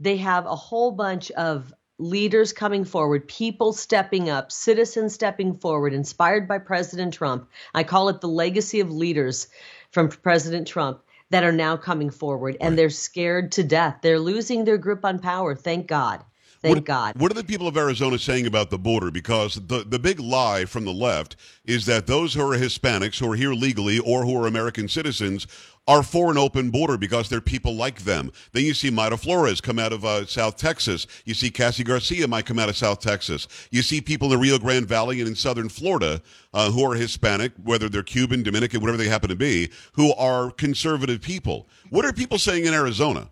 they 0.01 0.19
have 0.19 0.45
a 0.45 0.55
whole 0.55 0.91
bunch 0.91 1.31
of 1.31 1.73
leaders 1.99 2.53
coming 2.53 2.85
forward, 2.85 3.29
people 3.29 3.73
stepping 3.73 4.29
up, 4.29 4.51
citizens 4.51 5.15
stepping 5.15 5.57
forward, 5.59 5.93
inspired 5.93 6.49
by 6.49 6.59
President 6.59 7.15
Trump. 7.15 7.49
I 7.73 7.85
call 7.85 8.09
it 8.09 8.21
the 8.21 8.29
legacy 8.29 8.81
of 8.81 8.91
leaders 8.91 9.49
from 9.91 10.09
President 10.09 10.67
Trump 10.67 11.03
that 11.31 11.45
are 11.45 11.53
now 11.53 11.77
coming 11.77 12.11
forward 12.11 12.57
and 12.61 12.77
they're 12.77 12.91
scared 12.91 13.53
to 13.53 13.63
death. 13.63 13.99
They're 14.03 14.19
losing 14.19 14.65
their 14.65 14.79
grip 14.79 15.05
on 15.05 15.19
power. 15.19 15.55
Thank 15.55 15.87
God. 15.87 16.25
Thank 16.65 16.77
what, 16.77 16.85
God. 16.87 17.21
What 17.21 17.31
are 17.31 17.35
the 17.35 17.45
people 17.45 17.69
of 17.69 17.77
Arizona 17.77 18.19
saying 18.19 18.47
about 18.47 18.71
the 18.71 18.79
border? 18.79 19.11
Because 19.11 19.57
the, 19.67 19.85
the 19.87 19.99
big 19.99 20.19
lie 20.19 20.65
from 20.65 20.87
the 20.87 20.95
left 20.95 21.37
is 21.67 21.85
that 21.85 22.07
those 22.07 22.33
who 22.33 22.41
are 22.41 22.57
Hispanics, 22.57 23.19
who 23.19 23.31
are 23.31 23.37
here 23.37 23.53
legally, 23.53 23.99
or 23.99 24.25
who 24.25 24.43
are 24.43 24.47
American 24.47 24.89
citizens, 24.89 25.47
are 25.87 26.03
for 26.03 26.31
an 26.31 26.39
open 26.39 26.71
border 26.71 26.97
because 26.97 27.29
they're 27.29 27.43
people 27.43 27.77
like 27.77 28.01
them. 28.05 28.33
Then 28.53 28.65
you 28.65 28.73
see 28.73 28.91
Mayra 28.91 29.21
Flores 29.21 29.61
come 29.61 29.79
out 29.79 29.93
of 29.93 30.07
uh, 30.07 30.25
South 30.25 30.57
Texas. 30.57 31.07
You 31.27 31.35
see 31.35 31.51
Cassy 31.51 31.85
Garcia 31.85 32.27
might 32.27 32.47
come 32.47 32.59
out 32.59 32.71
of 32.71 32.79
South 32.79 33.01
Texas. 33.01 33.47
You 33.71 33.83
see 33.83 34.01
people 34.01 34.29
in 34.29 34.39
the 34.39 34.39
Rio 34.39 34.59
Grande 34.59 34.87
Valley 34.87 35.21
and 35.21 35.29
in 35.29 35.35
southern 35.35 35.69
Florida 35.69 36.23
uh, 36.55 36.71
who 36.71 36.83
are 36.91 36.95
Hispanic, 36.95 37.53
whether 37.63 37.91
they're 37.91 38.03
Cuban, 38.03 38.43
Dominican, 38.43 38.81
whatever 38.81 38.97
they 38.97 39.09
happen 39.09 39.29
to 39.29 39.37
be, 39.37 39.69
who 39.93 40.15
are 40.15 40.51
conservative 40.51 41.21
people. 41.21 41.69
What 41.91 42.07
are 42.07 42.13
people 42.15 42.39
saying 42.39 42.65
in 42.65 42.73
Arizona? 42.73 43.29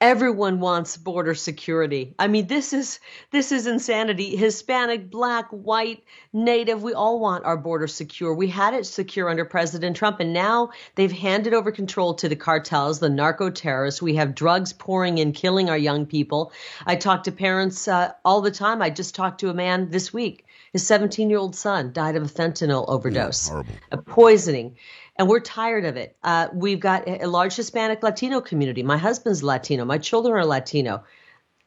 Everyone 0.00 0.60
wants 0.60 0.96
border 0.96 1.34
security. 1.34 2.14
I 2.18 2.28
mean, 2.28 2.46
this 2.46 2.72
is 2.72 3.00
this 3.30 3.50
is 3.50 3.66
insanity. 3.66 4.36
Hispanic, 4.36 5.10
black, 5.10 5.48
white, 5.50 6.04
native, 6.32 6.82
we 6.82 6.92
all 6.92 7.18
want 7.18 7.44
our 7.44 7.56
border 7.56 7.86
secure. 7.86 8.34
We 8.34 8.48
had 8.48 8.74
it 8.74 8.84
secure 8.84 9.28
under 9.28 9.44
President 9.44 9.96
Trump 9.96 10.20
and 10.20 10.32
now 10.32 10.70
they've 10.96 11.12
handed 11.12 11.54
over 11.54 11.72
control 11.72 12.14
to 12.14 12.28
the 12.28 12.36
cartels, 12.36 12.98
the 12.98 13.08
narco 13.08 13.50
terrorists. 13.50 14.02
We 14.02 14.16
have 14.16 14.34
drugs 14.34 14.72
pouring 14.72 15.18
in 15.18 15.32
killing 15.32 15.70
our 15.70 15.78
young 15.78 16.04
people. 16.04 16.52
I 16.84 16.96
talk 16.96 17.24
to 17.24 17.32
parents 17.32 17.88
uh, 17.88 18.12
all 18.24 18.42
the 18.42 18.50
time. 18.50 18.82
I 18.82 18.90
just 18.90 19.14
talked 19.14 19.40
to 19.40 19.50
a 19.50 19.54
man 19.54 19.90
this 19.90 20.12
week. 20.12 20.44
His 20.72 20.84
17-year-old 20.84 21.56
son 21.56 21.92
died 21.92 22.16
of 22.16 22.22
a 22.22 22.28
fentanyl 22.28 22.84
overdose. 22.88 23.48
Yeah, 23.48 23.62
a 23.92 23.96
poisoning 23.96 24.76
and 25.18 25.28
we're 25.28 25.40
tired 25.40 25.84
of 25.84 25.96
it. 25.96 26.16
Uh, 26.22 26.48
we've 26.52 26.80
got 26.80 27.08
a 27.08 27.26
large 27.26 27.56
Hispanic 27.56 28.02
Latino 28.02 28.40
community. 28.40 28.82
My 28.82 28.98
husband's 28.98 29.42
Latino. 29.42 29.84
My 29.84 29.98
children 29.98 30.34
are 30.36 30.44
Latino. 30.44 31.04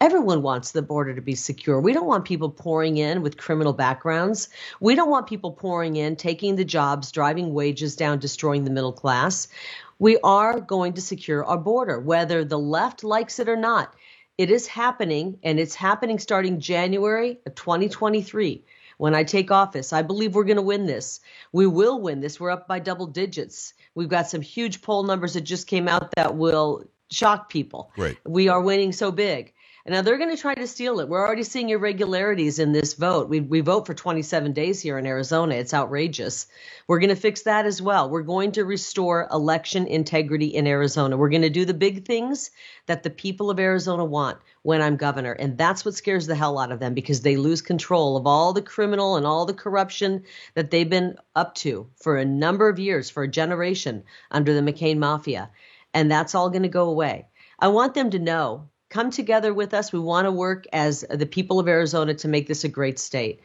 Everyone 0.02 0.42
wants 0.42 0.72
the 0.72 0.82
border 0.82 1.14
to 1.14 1.22
be 1.22 1.36
secure. 1.36 1.82
We 1.82 1.92
don't 1.92 2.06
want 2.06 2.24
people 2.24 2.50
pouring 2.50 2.98
in 2.98 3.22
with 3.22 3.38
criminal 3.38 3.74
backgrounds. 3.74 4.48
We 4.80 4.96
don't 4.96 5.10
want 5.10 5.28
people 5.28 5.52
pouring 5.52 5.98
in, 5.98 6.16
taking 6.16 6.56
the 6.56 6.64
jobs, 6.64 7.12
driving 7.12 7.54
wages 7.54 7.98
down, 7.98 8.20
destroying 8.20 8.64
the 8.64 8.72
middle 8.72 8.94
class. 8.94 9.50
We 9.98 10.18
are 10.20 10.62
going 10.62 10.94
to 10.94 11.02
secure 11.02 11.44
our 11.44 11.58
border, 11.58 12.00
whether 12.00 12.46
the 12.46 12.60
left 12.60 13.04
likes 13.04 13.40
it 13.40 13.50
or 13.50 13.58
not. 13.58 13.94
It 14.38 14.50
is 14.50 14.68
happening, 14.68 15.40
and 15.44 15.60
it's 15.60 15.76
happening 15.76 16.18
starting 16.18 16.62
January 16.62 17.40
of 17.46 17.56
2023 17.56 18.64
when 19.00 19.16
I 19.16 19.24
take 19.24 19.50
office. 19.50 19.94
I 19.94 20.02
believe 20.02 20.36
we're 20.36 20.44
going 20.44 20.58
to 20.58 20.62
win 20.62 20.86
this. 20.86 21.22
We 21.54 21.66
will 21.66 22.02
win 22.02 22.20
this. 22.20 22.38
We're 22.38 22.52
up 22.52 22.68
by 22.68 22.80
double 22.80 23.08
digits. 23.08 23.74
We've 23.96 24.10
got 24.10 24.30
some 24.30 24.42
huge 24.42 24.82
poll 24.82 25.04
numbers 25.04 25.36
that 25.36 25.42
just 25.42 25.68
came 25.68 25.88
out 25.88 26.12
that 26.18 26.36
will 26.36 26.84
shock 27.10 27.50
people. 27.50 27.94
Right. 27.98 28.18
We 28.26 28.50
are 28.50 28.62
winning 28.62 28.92
so 28.92 29.14
big. 29.14 29.54
And 29.86 29.96
now 29.96 30.02
they're 30.02 30.18
going 30.18 30.36
to 30.36 30.42
try 30.42 30.54
to 30.54 30.68
steal 30.68 31.00
it. 31.00 31.08
We're 31.08 31.26
already 31.26 31.44
seeing 31.44 31.70
irregularities 31.70 32.60
in 32.60 32.74
this 32.74 32.94
vote. 32.94 33.30
We, 33.30 33.40
we 33.40 33.62
vote 33.62 33.88
for 33.88 33.94
27 33.94 34.52
days 34.52 34.82
here 34.82 35.00
in 35.00 35.06
Arizona. 35.06 35.56
It's 35.56 35.74
outrageous. 35.74 36.48
We're 36.86 37.00
going 37.00 37.10
to 37.10 37.16
fix 37.16 37.44
that 37.44 37.66
as 37.66 37.82
well. 37.82 38.10
We're 38.10 38.24
going 38.24 38.52
to 38.52 38.66
restore 38.66 39.30
election 39.32 39.88
integrity 39.88 40.48
in 40.48 40.68
Arizona. 40.68 41.16
We're 41.16 41.30
going 41.30 41.44
to 41.44 41.50
do 41.50 41.64
the 41.64 41.74
big 41.74 42.06
things 42.06 42.52
that 42.88 43.04
the 43.04 43.10
people 43.10 43.50
of 43.50 43.62
Arizona 43.62 44.04
want 44.04 44.40
when 44.64 44.82
I'm 44.82 44.98
governor. 44.98 45.32
And 45.32 45.58
that's 45.58 45.86
what 45.86 45.96
scares 45.96 46.28
the 46.28 46.36
hell 46.36 46.60
out 46.60 46.72
of 46.72 46.80
them 46.80 46.94
because 46.94 47.22
they 47.22 47.38
lose 47.38 47.62
control 47.62 48.18
of 48.18 48.28
all 48.28 48.54
the 48.54 48.62
criminal 48.62 49.16
and 49.16 49.26
all 49.26 49.46
the 49.46 49.54
corruption 49.54 50.24
that 50.56 50.72
they've 50.72 50.90
been 50.90 51.18
up 51.36 51.56
to 51.56 51.90
for 51.96 52.18
a 52.18 52.26
number 52.26 52.70
of 52.70 52.80
years, 52.80 53.10
for 53.10 53.24
a 53.24 53.28
generation 53.28 54.04
under 54.32 54.54
the 54.54 54.72
McCain 54.72 54.98
mafia. 54.98 55.50
And 55.94 56.12
that's 56.12 56.36
all 56.36 56.50
going 56.50 56.64
to 56.64 56.70
go 56.70 56.90
away. 56.90 57.28
I 57.60 57.70
want 57.70 57.94
them 57.94 58.10
to 58.12 58.20
know 58.20 58.70
come 58.90 59.12
together 59.12 59.54
with 59.54 59.74
us. 59.74 59.94
We 59.94 60.00
want 60.00 60.26
to 60.26 60.32
work 60.32 60.66
as 60.74 61.06
the 61.10 61.26
people 61.26 61.60
of 61.60 61.68
Arizona 61.68 62.14
to 62.16 62.28
make 62.28 62.48
this 62.48 62.64
a 62.64 62.70
great 62.70 63.00
state. 63.00 63.40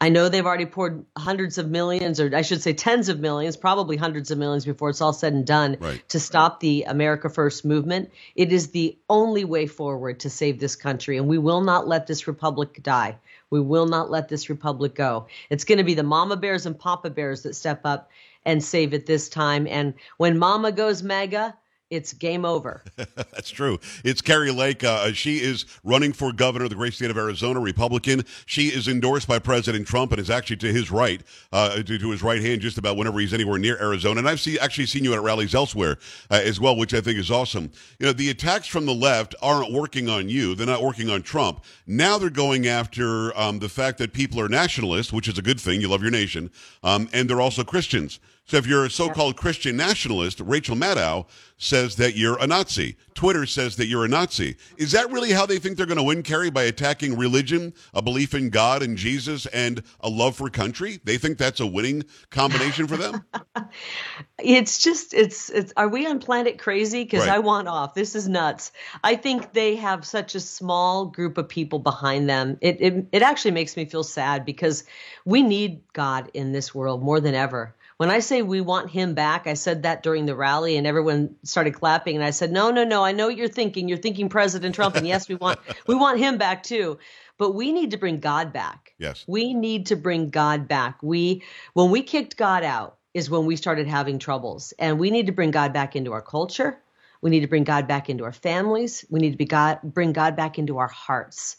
I 0.00 0.10
know 0.10 0.28
they've 0.28 0.46
already 0.46 0.66
poured 0.66 1.04
hundreds 1.16 1.58
of 1.58 1.68
millions, 1.68 2.20
or 2.20 2.34
I 2.34 2.42
should 2.42 2.62
say 2.62 2.72
tens 2.72 3.08
of 3.08 3.18
millions, 3.18 3.56
probably 3.56 3.96
hundreds 3.96 4.30
of 4.30 4.38
millions 4.38 4.64
before 4.64 4.90
it's 4.90 5.00
all 5.00 5.12
said 5.12 5.32
and 5.32 5.44
done 5.44 5.76
Right. 5.80 6.08
to 6.10 6.20
stop 6.20 6.60
the 6.60 6.84
America 6.84 7.28
First 7.28 7.64
movement. 7.64 8.12
It 8.36 8.52
is 8.52 8.68
the 8.68 8.96
only 9.10 9.44
way 9.44 9.66
forward 9.66 10.20
to 10.20 10.30
save 10.30 10.60
this 10.60 10.76
country, 10.76 11.16
and 11.18 11.26
we 11.26 11.38
will 11.38 11.62
not 11.62 11.88
let 11.88 12.06
this 12.06 12.28
republic 12.28 12.80
die. 12.82 13.16
We 13.50 13.60
will 13.60 13.86
not 13.86 14.10
let 14.10 14.28
this 14.28 14.48
republic 14.48 14.94
go. 14.94 15.26
It's 15.50 15.64
going 15.64 15.78
to 15.78 15.84
be 15.84 15.94
the 15.94 16.02
mama 16.04 16.36
bears 16.36 16.66
and 16.66 16.78
papa 16.78 17.10
bears 17.10 17.42
that 17.42 17.56
step 17.56 17.80
up 17.84 18.10
and 18.44 18.62
save 18.62 18.94
it 18.94 19.04
this 19.06 19.28
time. 19.28 19.66
And 19.66 19.94
when 20.16 20.38
mama 20.38 20.70
goes 20.70 21.02
MAGA, 21.02 21.56
it's 21.90 22.12
game 22.12 22.44
over. 22.44 22.82
That's 22.96 23.50
true. 23.50 23.78
It's 24.04 24.20
Kari 24.20 24.50
Lake. 24.50 24.84
Uh, 24.84 25.12
she 25.12 25.38
is 25.38 25.64
running 25.84 26.12
for 26.12 26.32
governor 26.32 26.64
of 26.64 26.70
the 26.70 26.76
great 26.76 26.92
state 26.92 27.10
of 27.10 27.16
Arizona, 27.16 27.60
Republican. 27.60 28.24
She 28.46 28.68
is 28.68 28.88
endorsed 28.88 29.26
by 29.26 29.38
President 29.38 29.86
Trump 29.86 30.12
and 30.12 30.20
is 30.20 30.28
actually 30.28 30.56
to 30.58 30.72
his 30.72 30.90
right, 30.90 31.22
uh, 31.52 31.82
to, 31.82 31.98
to 31.98 32.10
his 32.10 32.22
right 32.22 32.42
hand, 32.42 32.60
just 32.60 32.76
about 32.76 32.96
whenever 32.96 33.18
he's 33.20 33.32
anywhere 33.32 33.58
near 33.58 33.80
Arizona. 33.80 34.18
And 34.18 34.28
I've 34.28 34.40
see, 34.40 34.58
actually 34.58 34.86
seen 34.86 35.02
you 35.02 35.14
at 35.14 35.22
rallies 35.22 35.54
elsewhere 35.54 35.96
uh, 36.30 36.40
as 36.44 36.60
well, 36.60 36.76
which 36.76 36.92
I 36.92 37.00
think 37.00 37.18
is 37.18 37.30
awesome. 37.30 37.70
You 37.98 38.06
know, 38.06 38.12
the 38.12 38.28
attacks 38.30 38.66
from 38.66 38.84
the 38.84 38.94
left 38.94 39.34
aren't 39.40 39.72
working 39.72 40.10
on 40.10 40.28
you; 40.28 40.54
they're 40.54 40.66
not 40.66 40.82
working 40.82 41.08
on 41.08 41.22
Trump. 41.22 41.64
Now 41.86 42.18
they're 42.18 42.28
going 42.28 42.66
after 42.66 43.36
um, 43.38 43.60
the 43.60 43.68
fact 43.68 43.98
that 43.98 44.12
people 44.12 44.40
are 44.40 44.48
nationalists, 44.48 45.12
which 45.12 45.28
is 45.28 45.38
a 45.38 45.42
good 45.42 45.60
thing. 45.60 45.80
You 45.80 45.88
love 45.88 46.02
your 46.02 46.10
nation, 46.10 46.50
um, 46.82 47.08
and 47.12 47.30
they're 47.30 47.40
also 47.40 47.64
Christians. 47.64 48.20
So 48.48 48.56
if 48.56 48.66
you're 48.66 48.86
a 48.86 48.90
so-called 48.90 49.36
Christian 49.36 49.76
nationalist, 49.76 50.40
Rachel 50.40 50.74
Maddow 50.74 51.26
says 51.58 51.96
that 51.96 52.16
you're 52.16 52.38
a 52.38 52.46
Nazi. 52.46 52.96
Twitter 53.12 53.44
says 53.44 53.76
that 53.76 53.86
you're 53.88 54.06
a 54.06 54.08
Nazi. 54.08 54.56
Is 54.78 54.92
that 54.92 55.10
really 55.10 55.32
how 55.32 55.44
they 55.44 55.58
think 55.58 55.76
they're 55.76 55.84
going 55.84 55.98
to 55.98 56.02
win, 56.02 56.22
Kari, 56.22 56.48
by 56.48 56.62
attacking 56.62 57.18
religion, 57.18 57.74
a 57.92 58.00
belief 58.00 58.32
in 58.32 58.48
God 58.48 58.82
and 58.82 58.96
Jesus, 58.96 59.44
and 59.46 59.82
a 60.00 60.08
love 60.08 60.34
for 60.34 60.48
country? 60.48 60.98
They 61.04 61.18
think 61.18 61.36
that's 61.36 61.60
a 61.60 61.66
winning 61.66 62.04
combination 62.30 62.86
for 62.86 62.96
them? 62.96 63.22
It's 64.40 64.78
just 64.84 65.14
it's 65.14 65.50
it's 65.50 65.72
are 65.76 65.88
we 65.88 66.06
on 66.06 66.20
planet 66.20 66.58
crazy 66.58 67.02
because 67.02 67.26
Right. 67.26 67.30
I 67.34 67.38
want 67.40 67.66
off. 67.66 67.94
This 67.94 68.14
is 68.14 68.28
nuts. 68.28 68.70
I 69.02 69.16
think 69.16 69.52
they 69.52 69.74
have 69.76 70.06
such 70.06 70.36
a 70.36 70.40
small 70.40 71.06
group 71.06 71.38
of 71.38 71.48
people 71.48 71.80
behind 71.80 72.30
them. 72.30 72.56
It 72.60 72.80
it 72.80 73.06
it 73.10 73.22
actually 73.22 73.50
makes 73.50 73.76
me 73.76 73.84
feel 73.84 74.04
sad 74.04 74.44
because 74.44 74.84
we 75.24 75.42
need 75.42 75.80
God 75.92 76.30
in 76.34 76.52
this 76.52 76.72
world 76.72 77.02
more 77.02 77.20
than 77.20 77.34
ever. 77.34 77.74
When 77.98 78.10
I 78.10 78.20
say 78.20 78.42
we 78.42 78.60
want 78.60 78.90
him 78.90 79.14
back, 79.14 79.46
I 79.46 79.54
said 79.54 79.82
that 79.82 80.02
during 80.02 80.24
the 80.24 80.36
rally 80.36 80.76
and 80.76 80.86
everyone 80.86 81.34
started 81.42 81.74
clapping 81.74 82.14
and 82.14 82.24
I 82.24 82.30
said, 82.30 82.50
"No, 82.50 82.70
no, 82.70 82.84
no. 82.84 83.04
I 83.04 83.12
know 83.12 83.26
what 83.26 83.36
you're 83.36 83.48
thinking. 83.48 83.88
You're 83.88 83.98
thinking 83.98 84.28
President 84.28 84.74
Trump 84.74 84.94
and 84.94 85.06
yes, 85.06 85.28
we 85.28 85.34
want 85.34 85.58
we 85.86 85.94
want 85.94 86.18
him 86.18 86.38
back 86.38 86.62
too." 86.62 86.98
But 87.38 87.54
we 87.54 87.72
need 87.72 87.92
to 87.92 87.96
bring 87.96 88.18
God 88.18 88.52
back. 88.52 88.94
Yes. 88.98 89.24
We 89.28 89.54
need 89.54 89.86
to 89.86 89.96
bring 89.96 90.30
God 90.30 90.66
back. 90.66 91.02
We 91.02 91.42
when 91.74 91.90
we 91.90 92.02
kicked 92.02 92.36
God 92.36 92.64
out 92.64 92.98
is 93.14 93.28
when 93.28 93.46
we 93.46 93.56
started 93.56 93.86
having 93.86 94.18
troubles. 94.18 94.72
And 94.78 94.98
we 94.98 95.10
need 95.10 95.26
to 95.26 95.32
bring 95.32 95.50
God 95.50 95.72
back 95.72 95.96
into 95.96 96.12
our 96.12 96.22
culture. 96.22 96.78
We 97.20 97.30
need 97.30 97.40
to 97.40 97.48
bring 97.48 97.64
God 97.64 97.88
back 97.88 98.08
into 98.08 98.24
our 98.24 98.32
families. 98.32 99.04
We 99.10 99.20
need 99.20 99.32
to 99.32 99.36
be 99.36 99.44
God, 99.44 99.80
bring 99.82 100.12
God 100.12 100.36
back 100.36 100.58
into 100.58 100.78
our 100.78 100.88
hearts. 100.88 101.56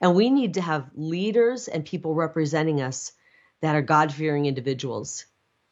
And 0.00 0.14
we 0.14 0.30
need 0.30 0.54
to 0.54 0.60
have 0.60 0.90
leaders 0.94 1.68
and 1.68 1.84
people 1.84 2.14
representing 2.14 2.80
us 2.80 3.12
that 3.60 3.74
are 3.74 3.82
God 3.82 4.12
fearing 4.12 4.46
individuals 4.46 5.26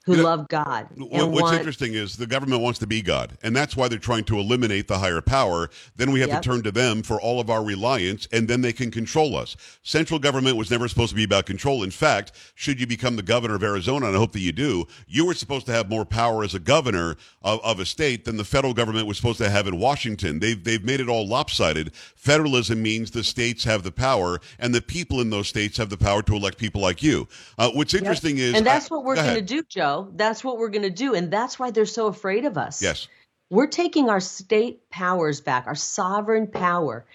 who 0.09 0.15
You 0.15 0.23
know, 0.23 0.25
love 0.25 0.49
God. 0.49 0.89
What's 0.97 1.43
want, 1.43 1.57
interesting 1.59 1.95
is 1.95 2.17
the 2.17 2.27
government 2.27 2.63
wants 2.63 2.79
to 2.81 2.87
be 2.87 3.03
God, 3.03 3.37
and 3.43 3.55
that's 3.55 3.77
why 3.77 3.89
they're 3.89 3.99
trying 3.99 4.25
to 4.25 4.39
eliminate 4.39 4.89
the 4.89 4.99
higher 4.99 5.21
power. 5.21 5.69
Then 5.97 6.11
we 6.13 6.21
have 6.21 6.31
Yep. 6.31 6.43
to 6.43 6.49
turn 6.49 6.63
to 6.63 6.73
them 6.73 7.03
for 7.03 7.21
all 7.21 7.41
of 7.41 7.51
our 7.51 7.63
reliance, 7.63 8.27
and 8.33 8.49
then 8.49 8.63
they 8.63 8.73
can 8.73 8.91
control 8.91 9.37
us. 9.37 9.55
Central 9.83 10.19
government 10.19 10.57
was 10.57 10.71
never 10.71 10.89
supposed 10.89 11.11
to 11.11 11.17
be 11.17 11.25
about 11.25 11.45
control. 11.47 11.83
In 11.83 11.91
fact, 11.91 12.33
should 12.55 12.81
you 12.81 12.87
become 12.87 13.17
the 13.17 13.23
governor 13.23 13.55
of 13.57 13.63
Arizona, 13.63 14.07
and 14.07 14.17
I 14.17 14.19
hope 14.19 14.33
that 14.33 14.41
you 14.41 14.53
do, 14.53 14.87
you 15.07 15.27
were 15.27 15.35
supposed 15.35 15.67
to 15.67 15.73
have 15.73 15.91
more 15.91 16.05
power 16.07 16.43
as 16.43 16.55
a 16.55 16.59
governor 16.59 17.17
of, 17.43 17.61
of 17.63 17.81
a 17.81 17.85
state 17.85 18.25
than 18.25 18.37
the 18.39 18.45
federal 18.45 18.73
government 18.75 19.07
was 19.07 19.19
supposed 19.19 19.39
to 19.39 19.51
have 19.51 19.67
in 19.67 19.79
Washington. 19.79 20.39
They've 20.41 20.63
they've 20.65 20.85
made 20.85 21.01
it 21.01 21.09
all 21.09 21.27
lopsided. 21.29 21.93
Federalism 22.17 22.83
means 22.83 23.11
the 23.11 23.25
states 23.25 23.65
have 23.65 23.83
the 23.83 23.93
power, 23.93 24.41
and 24.59 24.75
the 24.75 24.81
people 24.83 25.21
in 25.21 25.31
those 25.31 25.49
states 25.49 25.77
have 25.77 25.91
the 25.91 25.97
power 25.99 26.23
to 26.23 26.35
elect 26.35 26.59
people 26.59 26.81
like 26.81 27.03
you. 27.03 27.29
Uh, 27.59 27.71
what's 27.71 27.95
interesting 27.95 28.39
is, 28.39 28.55
and 28.55 28.67
that's 28.67 28.91
I- 28.91 28.95
what 28.95 29.05
we're 29.05 29.17
going 29.17 29.35
to 29.35 29.43
do, 29.43 29.63
Joe. 29.69 29.98
That's 30.03 30.45
what 30.45 30.59
we're 30.59 30.69
going 30.69 30.83
to 30.83 30.91
do. 30.91 31.15
And 31.15 31.31
that's 31.31 31.59
why 31.59 31.71
they're 31.71 31.87
so 31.87 32.07
afraid 32.07 32.45
of 32.45 32.59
us. 32.59 32.83
Yes. 32.83 33.09
We're 33.51 33.67
taking 33.67 34.11
our 34.11 34.21
state 34.21 34.91
powers 34.91 35.41
back, 35.41 35.67
our 35.67 35.75
sovereign 35.75 36.49
power. 36.49 37.07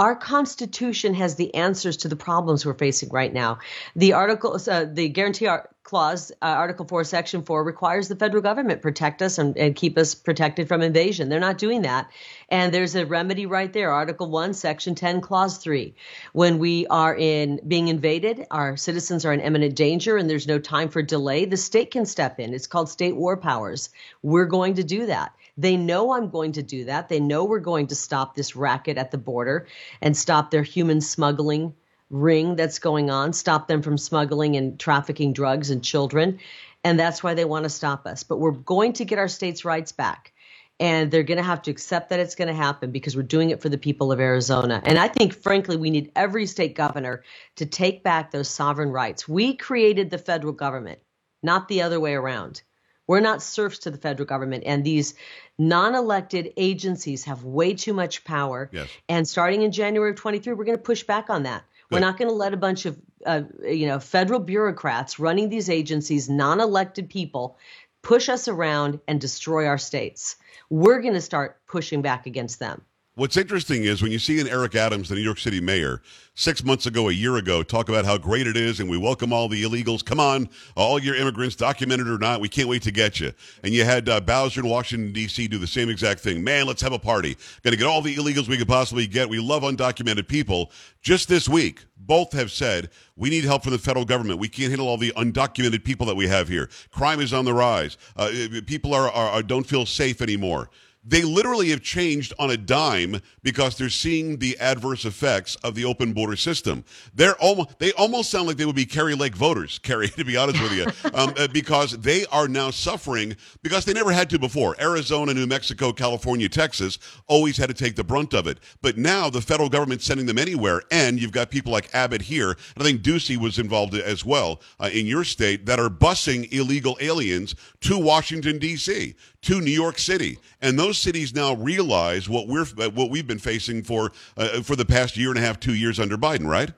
Our 0.00 0.16
Constitution 0.16 1.12
has 1.12 1.34
the 1.34 1.54
answers 1.54 1.98
to 1.98 2.08
the 2.08 2.16
problems 2.16 2.64
we're 2.64 2.72
facing 2.72 3.10
right 3.10 3.30
now. 3.30 3.58
The 3.94 4.14
article, 4.14 4.58
uh, 4.66 4.86
the 4.90 5.10
guarantee 5.10 5.46
Ar- 5.46 5.68
clause, 5.82 6.32
uh, 6.40 6.46
Article 6.46 6.86
4, 6.86 7.04
Section 7.04 7.42
4, 7.42 7.62
requires 7.62 8.08
the 8.08 8.16
federal 8.16 8.42
government 8.42 8.80
protect 8.80 9.20
us 9.20 9.36
and, 9.36 9.58
and 9.58 9.76
keep 9.76 9.98
us 9.98 10.14
protected 10.14 10.68
from 10.68 10.80
invasion. 10.80 11.28
They're 11.28 11.38
not 11.38 11.58
doing 11.58 11.82
that. 11.82 12.10
And 12.48 12.72
there's 12.72 12.94
a 12.94 13.04
remedy 13.04 13.44
right 13.44 13.70
there, 13.70 13.92
Article 13.92 14.30
1, 14.30 14.54
Section 14.54 14.94
10, 14.94 15.20
Clause 15.20 15.58
3. 15.58 15.94
When 16.32 16.58
we 16.58 16.86
are 16.86 17.14
in 17.14 17.60
being 17.68 17.88
invaded, 17.88 18.46
our 18.50 18.78
citizens 18.78 19.26
are 19.26 19.34
in 19.34 19.40
imminent 19.40 19.76
danger 19.76 20.16
and 20.16 20.30
there's 20.30 20.48
no 20.48 20.58
time 20.58 20.88
for 20.88 21.02
delay, 21.02 21.44
the 21.44 21.58
state 21.58 21.90
can 21.90 22.06
step 22.06 22.40
in. 22.40 22.54
It's 22.54 22.66
called 22.66 22.88
state 22.88 23.16
war 23.16 23.36
powers. 23.36 23.90
We're 24.22 24.46
going 24.46 24.76
to 24.76 24.82
do 24.82 25.04
that. 25.06 25.34
They 25.56 25.76
know 25.76 26.12
I'm 26.12 26.30
going 26.30 26.52
to 26.52 26.62
do 26.62 26.84
that. 26.84 27.08
They 27.08 27.20
know 27.20 27.44
we're 27.44 27.60
going 27.60 27.88
to 27.88 27.94
stop 27.94 28.34
this 28.34 28.56
racket 28.56 28.98
at 28.98 29.10
the 29.10 29.18
border 29.18 29.66
and 30.00 30.16
stop 30.16 30.50
their 30.50 30.62
human 30.62 31.00
smuggling 31.00 31.74
ring 32.10 32.56
that's 32.56 32.78
going 32.78 33.08
on, 33.08 33.32
stop 33.32 33.68
them 33.68 33.82
from 33.82 33.96
smuggling 33.96 34.56
and 34.56 34.78
trafficking 34.78 35.32
drugs 35.32 35.70
and 35.70 35.82
children. 35.82 36.40
And 36.82 36.98
that's 36.98 37.22
why 37.22 37.34
they 37.34 37.44
want 37.44 37.64
to 37.64 37.70
stop 37.70 38.06
us. 38.06 38.22
But 38.22 38.38
we're 38.38 38.50
going 38.50 38.94
to 38.94 39.04
get 39.04 39.18
our 39.18 39.28
states' 39.28 39.64
rights 39.64 39.92
back. 39.92 40.32
And 40.80 41.10
they're 41.10 41.22
going 41.22 41.36
to 41.36 41.44
have 41.44 41.60
to 41.62 41.70
accept 41.70 42.08
that 42.08 42.20
it's 42.20 42.34
going 42.34 42.48
to 42.48 42.54
happen 42.54 42.90
because 42.90 43.14
we're 43.14 43.22
doing 43.22 43.50
it 43.50 43.60
for 43.60 43.68
the 43.68 43.76
people 43.76 44.12
of 44.12 44.18
Arizona. 44.18 44.80
And 44.84 44.98
I 44.98 45.08
think, 45.08 45.34
frankly, 45.34 45.76
we 45.76 45.90
need 45.90 46.10
every 46.16 46.46
state 46.46 46.74
governor 46.74 47.22
to 47.56 47.66
take 47.66 48.02
back 48.02 48.30
those 48.30 48.48
sovereign 48.48 48.88
rights. 48.88 49.28
We 49.28 49.56
created 49.56 50.08
the 50.08 50.16
federal 50.16 50.54
government, 50.54 51.00
not 51.42 51.68
the 51.68 51.82
other 51.82 52.00
way 52.00 52.14
around. 52.14 52.62
We're 53.10 53.18
not 53.18 53.42
serfs 53.42 53.80
to 53.80 53.90
the 53.90 53.98
federal 53.98 54.24
government, 54.24 54.62
and 54.64 54.84
these 54.84 55.14
non-elected 55.58 56.52
agencies 56.56 57.24
have 57.24 57.42
way 57.42 57.74
too 57.74 57.92
much 57.92 58.22
power. 58.22 58.70
Yes. 58.72 58.88
And 59.08 59.26
starting 59.26 59.62
in 59.62 59.72
January 59.72 60.10
of 60.10 60.16
23, 60.16 60.54
we're 60.54 60.62
going 60.62 60.78
to 60.78 60.82
push 60.82 61.02
back 61.02 61.28
on 61.28 61.42
that. 61.42 61.64
We're 61.90 61.98
not 61.98 62.18
going 62.18 62.28
to 62.28 62.34
let 62.34 62.54
a 62.54 62.56
bunch 62.56 62.86
of, 62.86 62.96
uh, 63.26 63.42
you 63.64 63.88
know, 63.88 63.98
federal 63.98 64.38
bureaucrats 64.38 65.18
running 65.18 65.48
these 65.48 65.68
agencies, 65.68 66.30
non-elected 66.30 67.10
people, 67.10 67.58
push 68.00 68.28
us 68.28 68.46
around 68.46 69.00
and 69.08 69.20
destroy 69.20 69.66
our 69.66 69.76
states. 69.76 70.36
We're 70.68 71.00
going 71.00 71.14
to 71.14 71.20
start 71.20 71.58
pushing 71.66 72.02
back 72.02 72.26
against 72.26 72.60
them. 72.60 72.82
What's 73.20 73.36
interesting 73.36 73.84
is 73.84 74.00
when 74.00 74.12
you 74.12 74.18
see 74.18 74.40
an 74.40 74.48
Eric 74.48 74.74
Adams, 74.74 75.10
the 75.10 75.14
New 75.14 75.20
York 75.20 75.38
City 75.38 75.60
mayor, 75.60 76.00
six 76.32 76.64
months 76.64 76.86
ago, 76.86 77.10
a 77.10 77.12
year 77.12 77.36
ago, 77.36 77.62
talk 77.62 77.90
about 77.90 78.06
how 78.06 78.16
great 78.16 78.46
it 78.46 78.56
is 78.56 78.80
and 78.80 78.88
we 78.88 78.96
welcome 78.96 79.30
all 79.30 79.46
the 79.46 79.62
illegals. 79.62 80.02
Come 80.02 80.18
on, 80.18 80.48
all 80.74 80.98
your 80.98 81.14
immigrants, 81.14 81.54
documented 81.54 82.08
or 82.08 82.16
not, 82.16 82.40
we 82.40 82.48
can't 82.48 82.66
wait 82.66 82.80
to 82.80 82.90
get 82.90 83.20
you. 83.20 83.32
And 83.62 83.74
you 83.74 83.84
had 83.84 84.08
uh, 84.08 84.22
Bowser 84.22 84.60
in 84.60 84.70
Washington, 84.70 85.12
D.C. 85.12 85.48
do 85.48 85.58
the 85.58 85.66
same 85.66 85.90
exact 85.90 86.20
thing. 86.20 86.42
Man, 86.42 86.66
let's 86.66 86.80
have 86.80 86.94
a 86.94 86.98
party. 86.98 87.36
Going 87.62 87.72
to 87.72 87.76
get 87.76 87.86
all 87.86 88.00
the 88.00 88.16
illegals 88.16 88.48
we 88.48 88.56
could 88.56 88.66
possibly 88.66 89.06
get. 89.06 89.28
We 89.28 89.38
love 89.38 89.64
undocumented 89.64 90.26
people. 90.26 90.72
Just 91.02 91.28
this 91.28 91.46
week, 91.46 91.84
both 91.98 92.32
have 92.32 92.50
said 92.50 92.88
we 93.16 93.28
need 93.28 93.44
help 93.44 93.64
from 93.64 93.72
the 93.72 93.78
federal 93.78 94.06
government. 94.06 94.38
We 94.38 94.48
can't 94.48 94.70
handle 94.70 94.88
all 94.88 94.96
the 94.96 95.12
undocumented 95.14 95.84
people 95.84 96.06
that 96.06 96.16
we 96.16 96.26
have 96.28 96.48
here. 96.48 96.70
Crime 96.90 97.20
is 97.20 97.34
on 97.34 97.44
the 97.44 97.52
rise. 97.52 97.98
Uh, 98.16 98.30
people 98.66 98.94
are, 98.94 99.10
are, 99.10 99.28
are 99.28 99.42
don't 99.42 99.66
feel 99.66 99.84
safe 99.84 100.22
anymore. 100.22 100.70
They 101.02 101.22
literally 101.22 101.70
have 101.70 101.80
changed 101.80 102.34
on 102.38 102.50
a 102.50 102.56
dime 102.58 103.20
because 103.42 103.76
they're 103.78 103.88
seeing 103.88 104.36
the 104.38 104.58
adverse 104.58 105.06
effects 105.06 105.56
of 105.56 105.74
the 105.74 105.86
open 105.86 106.12
border 106.12 106.36
system. 106.36 106.84
They're 107.14 107.36
almost 107.36 107.78
they 107.78 107.92
almost 107.92 108.30
sound 108.30 108.48
like 108.48 108.58
they 108.58 108.66
would 108.66 108.76
be 108.76 108.84
Kari 108.84 109.14
Lake 109.14 109.34
voters, 109.34 109.78
Kari, 109.82 110.08
to 110.08 110.24
be 110.24 110.36
honest 110.36 110.60
with 110.60 110.72
you, 110.72 111.10
um, 111.14 111.32
uh, 111.38 111.48
because 111.48 111.92
they 111.98 112.26
are 112.26 112.48
now 112.48 112.70
suffering 112.70 113.34
because 113.62 113.86
they 113.86 113.94
never 113.94 114.12
had 114.12 114.28
to 114.30 114.38
before. 114.38 114.76
Arizona, 114.80 115.32
New 115.32 115.46
Mexico, 115.46 115.92
California, 115.92 116.48
Texas 116.48 116.98
always 117.28 117.56
had 117.56 117.68
to 117.68 117.74
take 117.74 117.96
the 117.96 118.04
brunt 118.04 118.34
of 118.34 118.46
it, 118.46 118.58
but 118.82 118.98
now 118.98 119.30
the 119.30 119.40
federal 119.40 119.70
government's 119.70 120.04
sending 120.04 120.26
them 120.26 120.38
anywhere, 120.38 120.82
and 120.90 121.20
you've 121.20 121.32
got 121.32 121.50
people 121.50 121.72
like 121.72 121.88
Abbott 121.94 122.22
here, 122.22 122.50
and 122.50 122.58
I 122.78 122.82
think 122.82 123.02
Ducey 123.02 123.38
was 123.38 123.58
involved 123.58 123.94
as 123.94 124.24
well 124.24 124.60
uh, 124.78 124.90
in 124.92 125.06
your 125.06 125.24
state 125.24 125.64
that 125.66 125.80
are 125.80 125.88
busing 125.88 126.52
illegal 126.52 126.98
aliens 127.00 127.54
to 127.80 127.98
Washington 127.98 128.58
D.C 128.58 129.14
to 129.42 129.60
New 129.60 129.70
York 129.70 129.98
City, 129.98 130.38
and 130.60 130.78
those 130.78 130.98
cities 130.98 131.34
now 131.34 131.54
realize 131.54 132.28
what 132.28 132.46
we're 132.46 132.66
what 132.66 133.10
we've 133.10 133.26
been 133.26 133.38
facing 133.38 133.82
for 133.82 134.12
uh, 134.36 134.60
for 134.62 134.76
the 134.76 134.84
past 134.84 135.16
year 135.16 135.30
and 135.30 135.38
a 135.38 135.42
half, 135.42 135.58
two 135.58 135.74
years 135.74 135.98
under 135.98 136.16
Biden, 136.16 136.46
right? 136.46 136.72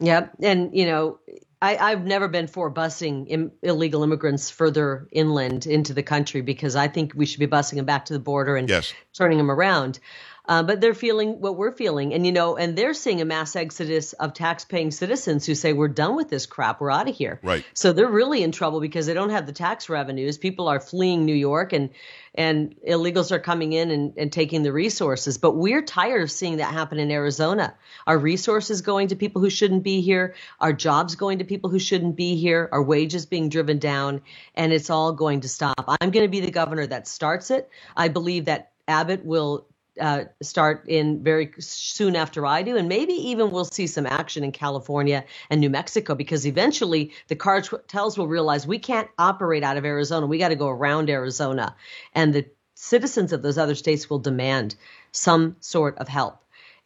Yep, 0.00 0.32
and 0.42 0.76
you 0.76 0.86
know. 0.86 1.18
I, 1.64 1.90
have 1.90 2.04
never 2.04 2.26
been 2.26 2.48
for 2.48 2.74
busing 2.74 3.26
Im- 3.28 3.52
illegal 3.62 4.02
immigrants 4.02 4.50
further 4.50 5.06
inland 5.12 5.64
into 5.64 5.94
the 5.94 6.02
country 6.02 6.40
because 6.40 6.74
I 6.74 6.88
think 6.88 7.12
we 7.14 7.24
should 7.24 7.38
be 7.38 7.46
busing 7.46 7.76
them 7.76 7.84
back 7.84 8.06
to 8.06 8.12
the 8.12 8.18
border 8.18 8.56
and 8.56 8.68
yes. 8.68 8.92
turning 9.12 9.38
them 9.38 9.48
around. 9.48 10.00
Uh, 10.46 10.62
but 10.62 10.80
they're 10.80 10.92
feeling 10.92 11.40
what 11.40 11.56
we're 11.56 11.70
feeling, 11.70 12.12
and 12.12 12.26
you 12.26 12.32
know, 12.32 12.56
and 12.56 12.76
they're 12.76 12.94
seeing 12.94 13.20
a 13.20 13.24
mass 13.24 13.54
exodus 13.54 14.12
of 14.14 14.34
tax-paying 14.34 14.90
citizens 14.90 15.46
who 15.46 15.54
say 15.54 15.72
we're 15.72 15.86
done 15.86 16.16
with 16.16 16.28
this 16.28 16.46
crap, 16.46 16.80
we're 16.80 16.90
out 16.90 17.08
of 17.08 17.14
here. 17.14 17.38
Right. 17.44 17.64
So 17.74 17.92
they're 17.92 18.08
really 18.10 18.42
in 18.42 18.50
trouble 18.50 18.80
because 18.80 19.06
they 19.06 19.14
don't 19.14 19.30
have 19.30 19.46
the 19.46 19.52
tax 19.52 19.88
revenues. 19.88 20.38
People 20.38 20.66
are 20.66 20.80
fleeing 20.80 21.24
New 21.24 21.34
York, 21.34 21.72
and 21.72 21.90
and 22.34 22.74
illegals 22.88 23.30
are 23.30 23.38
coming 23.38 23.72
in 23.72 23.90
and, 23.90 24.14
and 24.16 24.32
taking 24.32 24.62
the 24.62 24.72
resources. 24.72 25.38
But 25.38 25.52
we're 25.52 25.82
tired 25.82 26.22
of 26.22 26.30
seeing 26.30 26.56
that 26.56 26.72
happen 26.72 26.98
in 26.98 27.10
Arizona. 27.10 27.74
Our 28.06 28.18
resources 28.18 28.80
going 28.80 29.08
to 29.08 29.16
people 29.16 29.42
who 29.42 29.50
shouldn't 29.50 29.84
be 29.84 30.00
here, 30.00 30.34
our 30.60 30.72
jobs 30.72 31.14
going 31.14 31.38
to 31.38 31.44
people 31.44 31.70
who 31.70 31.78
shouldn't 31.78 32.16
be 32.16 32.36
here, 32.36 32.68
our 32.72 32.82
wages 32.82 33.26
being 33.26 33.48
driven 33.48 33.78
down, 33.78 34.22
and 34.56 34.72
it's 34.72 34.90
all 34.90 35.12
going 35.12 35.42
to 35.42 35.48
stop. 35.48 35.84
I'm 36.00 36.10
going 36.10 36.24
to 36.24 36.30
be 36.30 36.40
the 36.40 36.50
governor 36.50 36.86
that 36.86 37.06
starts 37.06 37.50
it. 37.50 37.68
I 37.96 38.08
believe 38.08 38.46
that 38.46 38.70
Abbott 38.88 39.24
will 39.24 39.66
uh, 40.00 40.24
start 40.42 40.84
in 40.88 41.22
very 41.22 41.52
soon 41.58 42.16
after 42.16 42.46
I 42.46 42.62
do, 42.62 42.76
and 42.76 42.88
maybe 42.88 43.12
even 43.12 43.50
we'll 43.50 43.64
see 43.64 43.86
some 43.86 44.06
action 44.06 44.44
in 44.44 44.52
California 44.52 45.24
and 45.50 45.60
New 45.60 45.70
Mexico 45.70 46.14
because 46.14 46.46
eventually 46.46 47.12
the 47.28 47.36
cartels 47.36 48.16
will 48.16 48.28
realize 48.28 48.66
we 48.66 48.78
can't 48.78 49.08
operate 49.18 49.62
out 49.62 49.76
of 49.76 49.84
Arizona. 49.84 50.26
We 50.26 50.38
got 50.38 50.48
to 50.48 50.56
go 50.56 50.68
around 50.68 51.10
Arizona, 51.10 51.76
and 52.14 52.34
the 52.34 52.46
citizens 52.74 53.32
of 53.32 53.42
those 53.42 53.58
other 53.58 53.74
states 53.74 54.08
will 54.08 54.18
demand 54.18 54.74
some 55.12 55.56
sort 55.60 55.98
of 55.98 56.08
help. 56.08 56.41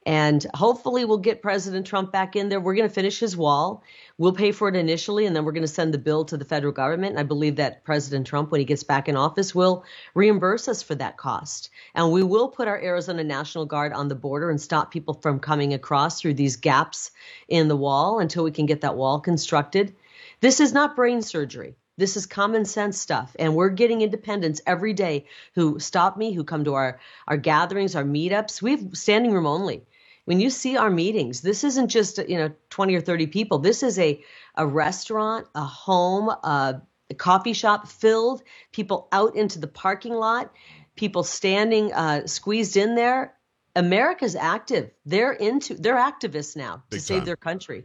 And 0.06 0.46
hopefully, 0.54 1.04
we'll 1.04 1.18
get 1.18 1.42
President 1.42 1.84
Trump 1.84 2.12
back 2.12 2.36
in 2.36 2.48
there. 2.48 2.60
We're 2.60 2.76
going 2.76 2.88
to 2.88 2.94
finish 2.94 3.18
his 3.18 3.36
wall. 3.36 3.82
We'll 4.18 4.32
pay 4.32 4.52
for 4.52 4.68
it 4.68 4.76
initially, 4.76 5.26
and 5.26 5.34
then 5.34 5.44
we're 5.44 5.50
going 5.50 5.62
to 5.62 5.68
send 5.68 5.92
the 5.92 5.98
bill 5.98 6.24
to 6.26 6.36
the 6.36 6.44
federal 6.44 6.72
government. 6.72 7.10
And 7.10 7.18
I 7.18 7.24
believe 7.24 7.56
that 7.56 7.82
President 7.82 8.24
Trump, 8.24 8.52
when 8.52 8.60
he 8.60 8.64
gets 8.64 8.84
back 8.84 9.08
in 9.08 9.16
office, 9.16 9.52
will 9.52 9.84
reimburse 10.14 10.68
us 10.68 10.80
for 10.80 10.94
that 10.94 11.16
cost. 11.16 11.70
And 11.92 12.12
we 12.12 12.22
will 12.22 12.48
put 12.48 12.68
our 12.68 12.80
Arizona 12.80 13.24
National 13.24 13.66
Guard 13.66 13.92
on 13.92 14.06
the 14.06 14.14
border 14.14 14.48
and 14.48 14.60
stop 14.60 14.92
people 14.92 15.14
from 15.14 15.40
coming 15.40 15.74
across 15.74 16.20
through 16.20 16.34
these 16.34 16.54
gaps 16.54 17.10
in 17.48 17.66
the 17.66 17.76
wall 17.76 18.20
until 18.20 18.44
we 18.44 18.52
can 18.52 18.66
get 18.66 18.82
that 18.82 18.96
wall 18.96 19.18
constructed. 19.18 19.92
This 20.40 20.60
is 20.60 20.72
not 20.72 20.94
brain 20.94 21.20
surgery. 21.20 21.74
This 21.96 22.16
is 22.16 22.26
common 22.26 22.64
sense 22.64 23.00
stuff. 23.00 23.34
And 23.40 23.56
we're 23.56 23.70
getting 23.70 24.02
independents 24.02 24.60
every 24.68 24.92
day 24.92 25.24
who 25.56 25.80
stop 25.80 26.16
me, 26.16 26.32
who 26.32 26.44
come 26.44 26.62
to 26.62 26.74
our, 26.74 27.00
our 27.26 27.36
gatherings, 27.36 27.96
our 27.96 28.04
meetups. 28.04 28.62
We 28.62 28.70
have 28.70 28.86
standing 28.92 29.32
room 29.32 29.46
only 29.46 29.82
when 30.26 30.40
you 30.40 30.50
see 30.50 30.76
our 30.76 30.90
meetings, 30.90 31.40
this 31.40 31.64
isn't 31.64 31.88
just 31.88 32.18
you 32.28 32.36
know 32.36 32.52
20 32.70 32.94
or 32.94 33.00
30 33.00 33.28
people. 33.28 33.58
This 33.58 33.82
is 33.82 33.98
a 33.98 34.22
a 34.56 34.66
restaurant, 34.66 35.46
a 35.54 35.64
home, 35.64 36.28
a, 36.28 36.82
a 37.10 37.14
coffee 37.14 37.52
shop 37.52 37.88
filled, 37.88 38.42
people 38.72 39.08
out 39.12 39.36
into 39.36 39.58
the 39.58 39.68
parking 39.68 40.14
lot, 40.14 40.52
people 40.96 41.22
standing 41.22 41.92
uh, 41.92 42.26
squeezed 42.26 42.76
in 42.76 42.94
there. 42.94 43.34
America's 43.76 44.34
active. 44.34 44.90
They're 45.04 45.32
into. 45.32 45.74
They're 45.74 45.96
activists 45.96 46.56
now 46.56 46.82
Big 46.90 47.00
to 47.00 47.06
save 47.06 47.18
time. 47.18 47.26
their 47.26 47.36
country. 47.36 47.84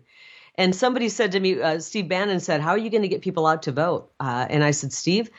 And 0.55 0.75
somebody 0.75 1.09
said 1.09 1.31
to 1.33 1.39
me, 1.39 1.61
uh, 1.61 1.79
Steve 1.79 2.09
Bannon 2.09 2.39
said, 2.39 2.61
"How 2.61 2.71
are 2.71 2.77
you 2.77 2.89
going 2.89 3.03
to 3.03 3.07
get 3.07 3.21
people 3.21 3.45
out 3.45 3.63
to 3.63 3.71
vote?" 3.71 4.11
Uh, 4.19 4.47
and 4.49 4.63
I 4.63 4.71
said, 4.71 4.93
"Steve, 4.93 5.29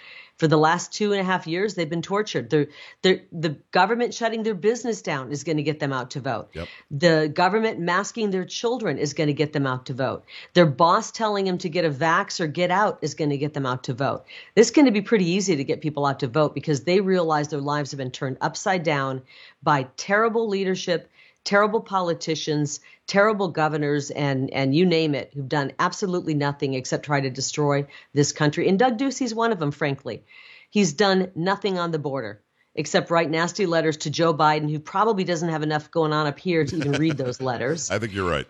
for 0.43 0.49
the 0.49 0.59
last 0.59 0.93
two 0.93 1.13
and 1.13 1.21
a 1.21 1.25
half 1.25 1.47
years, 1.47 1.77
they've 1.77 1.89
been 1.89 2.03
tortured. 2.03 2.51
They're, 2.51 2.67
they're, 3.03 3.21
the 3.31 3.51
government 3.71 4.13
shutting 4.13 4.43
their 4.43 4.57
business 4.57 5.01
down 5.01 5.31
is 5.31 5.45
going 5.45 5.59
to 5.59 5.63
get 5.63 5.79
them 5.79 5.93
out 5.93 6.11
to 6.11 6.21
vote. 6.21 6.49
Yep. 6.53 6.69
The 6.91 7.31
government 7.33 7.79
masking 7.79 8.33
their 8.33 8.45
children 8.45 8.99
is 8.99 9.15
going 9.15 9.29
to 9.29 9.35
get 9.35 9.53
them 9.53 9.69
out 9.69 9.87
to 9.87 9.95
vote. 9.95 10.25
Their 10.55 10.67
boss 10.67 11.13
telling 11.13 11.45
them 11.45 11.59
to 11.59 11.69
get 11.69 11.85
a 11.85 11.91
vax 11.91 12.41
or 12.41 12.49
get 12.49 12.73
out 12.73 12.99
is 13.03 13.15
going 13.15 13.31
to 13.31 13.39
get 13.39 13.55
them 13.55 13.65
out 13.65 13.85
to 13.85 13.95
vote. 13.95 14.25
This 14.57 14.67
is 14.67 14.71
going 14.73 14.87
to 14.87 14.91
be 14.91 15.01
pretty 15.01 15.27
easy 15.27 15.55
to 15.55 15.63
get 15.63 15.81
people 15.81 16.07
out 16.07 16.19
to 16.19 16.27
vote 16.27 16.57
because 16.57 16.83
they 16.83 17.01
realize 17.01 17.47
their 17.47 17.61
lives 17.61 17.93
have 17.93 17.99
been 17.99 18.11
turned 18.11 18.39
upside 18.41 18.83
down 18.83 19.23
by 19.63 19.87
terrible 19.97 20.49
leadership 20.49 21.09
terrible 21.45 21.81
politicians, 21.81 22.81
terrible 23.07 23.49
governors, 23.49 24.11
and 24.11 24.51
and 24.51 24.75
you 24.75 24.87
name 24.87 25.15
it, 25.15 25.33
who've 25.35 25.49
done 25.49 25.73
absolutely 25.79 26.35
nothing 26.35 26.75
except 26.75 27.05
try 27.05 27.21
to 27.21 27.31
destroy 27.31 27.87
this 28.13 28.33
country. 28.33 28.69
And 28.69 28.79
Doug 28.79 28.99
Ducey's 28.99 29.35
one 29.35 29.53
of 29.53 29.59
them, 29.59 29.71
frankly. 29.71 30.25
He's 30.71 30.95
done 30.95 31.31
nothing 31.35 31.79
on 31.79 31.91
the 31.91 31.99
border 31.99 32.43
except 32.75 33.11
write 33.11 33.31
nasty 33.31 33.67
letters 33.67 33.99
to 33.99 34.11
Joe 34.11 34.33
Biden, 34.33 34.71
who 34.71 34.79
probably 34.79 35.25
doesn't 35.25 35.51
have 35.51 35.63
enough 35.63 35.91
going 35.91 36.13
on 36.13 36.27
up 36.27 36.39
here 36.39 36.65
to 36.65 36.77
even 36.77 36.93
read 36.93 37.19
those 37.19 37.41
letters. 37.41 37.91
I 37.91 37.99
think 37.99 38.15
you're 38.15 38.29
right. 38.29 38.47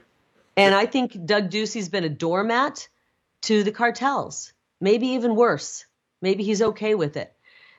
And 0.57 0.75
I 0.75 0.87
think 0.87 1.25
Doug 1.25 1.51
Ducey's 1.51 1.89
been 1.89 2.05
a 2.05 2.09
doormat 2.09 2.89
to 3.43 3.65
the 3.65 3.73
cartels, 3.73 4.53
maybe 4.81 5.09
even 5.09 5.35
worse. 5.35 5.87
Maybe 6.21 6.45
he's 6.45 6.63
okay 6.63 6.95
with 6.95 7.17
it. 7.17 7.35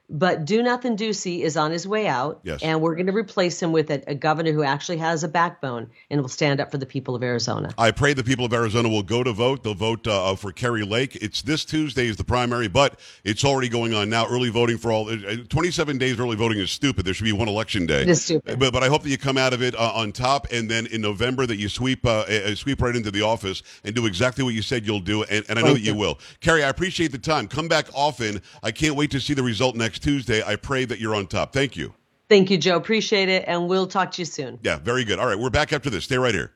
But 0.10 0.46
Do 0.46 0.62
Nothing 0.62 0.98
Ducey 0.98 1.42
is 1.42 1.56
on 1.58 1.72
his 1.72 1.88
way 1.88 2.08
out, 2.08 2.42
Yes. 2.44 2.62
and 2.62 2.82
we're 2.82 2.96
going 2.96 3.08
to 3.08 3.14
replace 3.14 3.62
him 3.62 3.72
with 3.72 3.90
a, 3.90 4.04
a 4.08 4.14
governor 4.16 4.52
who 4.52 4.62
actually 4.62 4.98
has 4.98 5.24
a 5.24 5.28
backbone 5.28 5.90
and 6.10 6.22
will 6.22 6.28
stand 6.30 6.60
up 6.60 6.72
for 6.72 6.78
the 6.78 6.86
people 6.86 7.16
of 7.16 7.24
Arizona. 7.24 7.70
I 7.78 7.92
pray 7.92 8.14
the 8.14 8.24
people 8.24 8.46
of 8.46 8.54
Arizona 8.54 8.90
will 8.90 9.02
go 9.02 9.24
to 9.24 9.32
vote. 9.32 9.64
They'll 9.64 9.74
vote 9.74 10.06
uh, 10.06 10.36
for 10.36 10.52
Kari 10.52 10.84
Lake. 10.84 11.16
It's 11.16 11.42
this 11.42 11.64
Tuesday 11.66 12.08
is 12.08 12.18
the 12.18 12.24
primary, 12.26 12.68
but 12.68 13.00
it's 13.24 13.44
already 13.46 13.70
going 13.70 13.94
on 13.94 14.10
now. 14.10 14.28
Early 14.28 14.50
voting 14.50 14.78
for 14.78 14.92
all. 14.92 15.10
uh, 15.10 15.38
27 15.50 15.98
days 15.98 16.20
early 16.20 16.36
voting 16.36 16.60
is 16.60 16.70
stupid. 16.70 17.06
There 17.06 17.14
should 17.14 17.24
be 17.24 17.32
one 17.32 17.48
election 17.48 17.86
day. 17.86 18.02
It 18.02 18.10
is 18.10 18.24
stupid. 18.26 18.60
But, 18.60 18.74
but 18.74 18.84
I 18.84 18.90
hope 18.90 19.04
that 19.04 19.10
you 19.10 19.18
come 19.18 19.38
out 19.38 19.54
of 19.54 19.62
it 19.64 19.74
uh, 19.74 19.94
on 19.96 20.12
top, 20.12 20.48
and 20.52 20.70
then 20.70 20.86
in 20.88 21.02
November 21.02 21.46
that 21.48 21.56
you 21.58 21.70
sweep 21.70 22.06
uh, 22.06 22.20
uh, 22.20 22.56
sweep 22.56 22.82
right 22.82 22.96
into 22.96 23.10
the 23.10 23.22
office 23.22 23.64
and 23.86 23.96
do 23.96 24.06
exactly 24.06 24.44
what 24.44 24.54
you 24.54 24.62
said 24.62 24.86
you'll 24.86 25.00
do, 25.00 25.24
and, 25.24 25.46
and 25.50 25.58
I 25.58 25.62
know 25.62 25.70
Thank 25.70 25.80
that 25.80 25.86
you 25.86 25.94
you. 25.94 26.00
will. 26.00 26.20
Kari, 26.42 26.64
I 26.64 26.70
appreciate 26.70 27.12
the 27.14 27.18
time. 27.18 27.48
Come 27.48 27.68
back 27.70 27.88
often. 27.96 28.42
I 28.62 28.72
can't 28.72 28.96
wait 28.96 29.10
to 29.12 29.20
see 29.22 29.34
the 29.34 29.44
result 29.44 29.76
next 29.76 29.93
Tuesday. 30.00 30.44
I 30.44 30.56
pray 30.56 30.86
that 30.86 31.00
you're 31.00 31.16
on 31.16 31.28
top. 31.28 31.54
Thank 31.54 31.76
you. 31.76 31.94
Thank 32.30 32.50
you, 32.50 32.58
Joe. 32.58 32.78
Appreciate 32.78 33.30
it, 33.30 33.44
and 33.48 33.68
we'll 33.68 33.88
talk 33.88 34.12
to 34.12 34.22
you 34.22 34.26
soon. 34.26 34.60
Yeah, 34.64 34.78
very 34.78 35.04
good. 35.04 35.20
All 35.20 35.28
right, 35.28 35.38
we're 35.38 35.50
back 35.50 35.74
after 35.74 35.90
this. 35.90 36.06
Stay 36.06 36.18
right 36.18 36.34
here. 36.34 36.52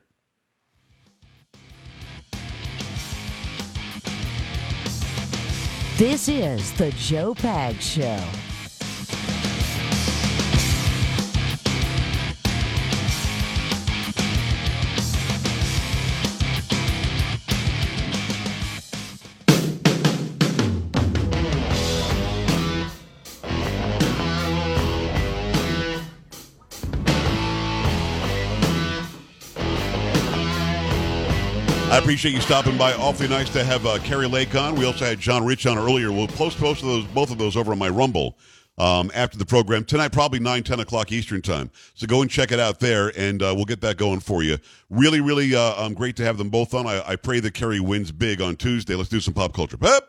This 5.96 6.28
is 6.28 6.72
the 6.74 6.92
Joe 6.92 7.34
Pag 7.34 7.80
Show. 7.80 8.22
Appreciate 32.08 32.32
you 32.32 32.40
stopping 32.40 32.78
by. 32.78 32.94
Awfully 32.94 33.28
nice 33.28 33.50
to 33.50 33.62
have 33.62 33.84
uh, 33.84 33.98
Kari 33.98 34.26
Lake 34.26 34.54
on. 34.54 34.76
We 34.76 34.86
also 34.86 35.04
had 35.04 35.20
John 35.20 35.44
Rich 35.44 35.66
on 35.66 35.76
earlier. 35.76 36.10
We'll 36.10 36.26
post 36.26 36.58
both 36.58 36.80
of 36.80 36.86
those, 36.86 37.04
both 37.04 37.30
of 37.30 37.36
those 37.36 37.54
over 37.54 37.72
on 37.72 37.78
my 37.78 37.90
Rumble 37.90 38.38
um, 38.78 39.10
after 39.14 39.36
the 39.36 39.44
program 39.44 39.84
tonight, 39.84 40.10
probably 40.10 40.38
9, 40.40 40.62
10 40.62 40.80
o'clock 40.80 41.12
Eastern 41.12 41.42
time. 41.42 41.70
So 41.92 42.06
go 42.06 42.22
and 42.22 42.30
check 42.30 42.50
it 42.50 42.58
out 42.58 42.80
there, 42.80 43.12
and 43.14 43.42
uh, 43.42 43.52
we'll 43.54 43.66
get 43.66 43.82
that 43.82 43.98
going 43.98 44.20
for 44.20 44.42
you. 44.42 44.56
Really, 44.88 45.20
really 45.20 45.54
uh, 45.54 45.84
um, 45.84 45.92
great 45.92 46.16
to 46.16 46.24
have 46.24 46.38
them 46.38 46.48
both 46.48 46.72
on. 46.72 46.86
I, 46.86 47.02
I 47.06 47.16
pray 47.16 47.40
that 47.40 47.52
Kari 47.52 47.78
wins 47.78 48.10
big 48.10 48.40
on 48.40 48.56
Tuesday. 48.56 48.94
Let's 48.94 49.10
do 49.10 49.20
some 49.20 49.34
pop 49.34 49.52
culture. 49.52 49.76
Pep. 49.76 50.02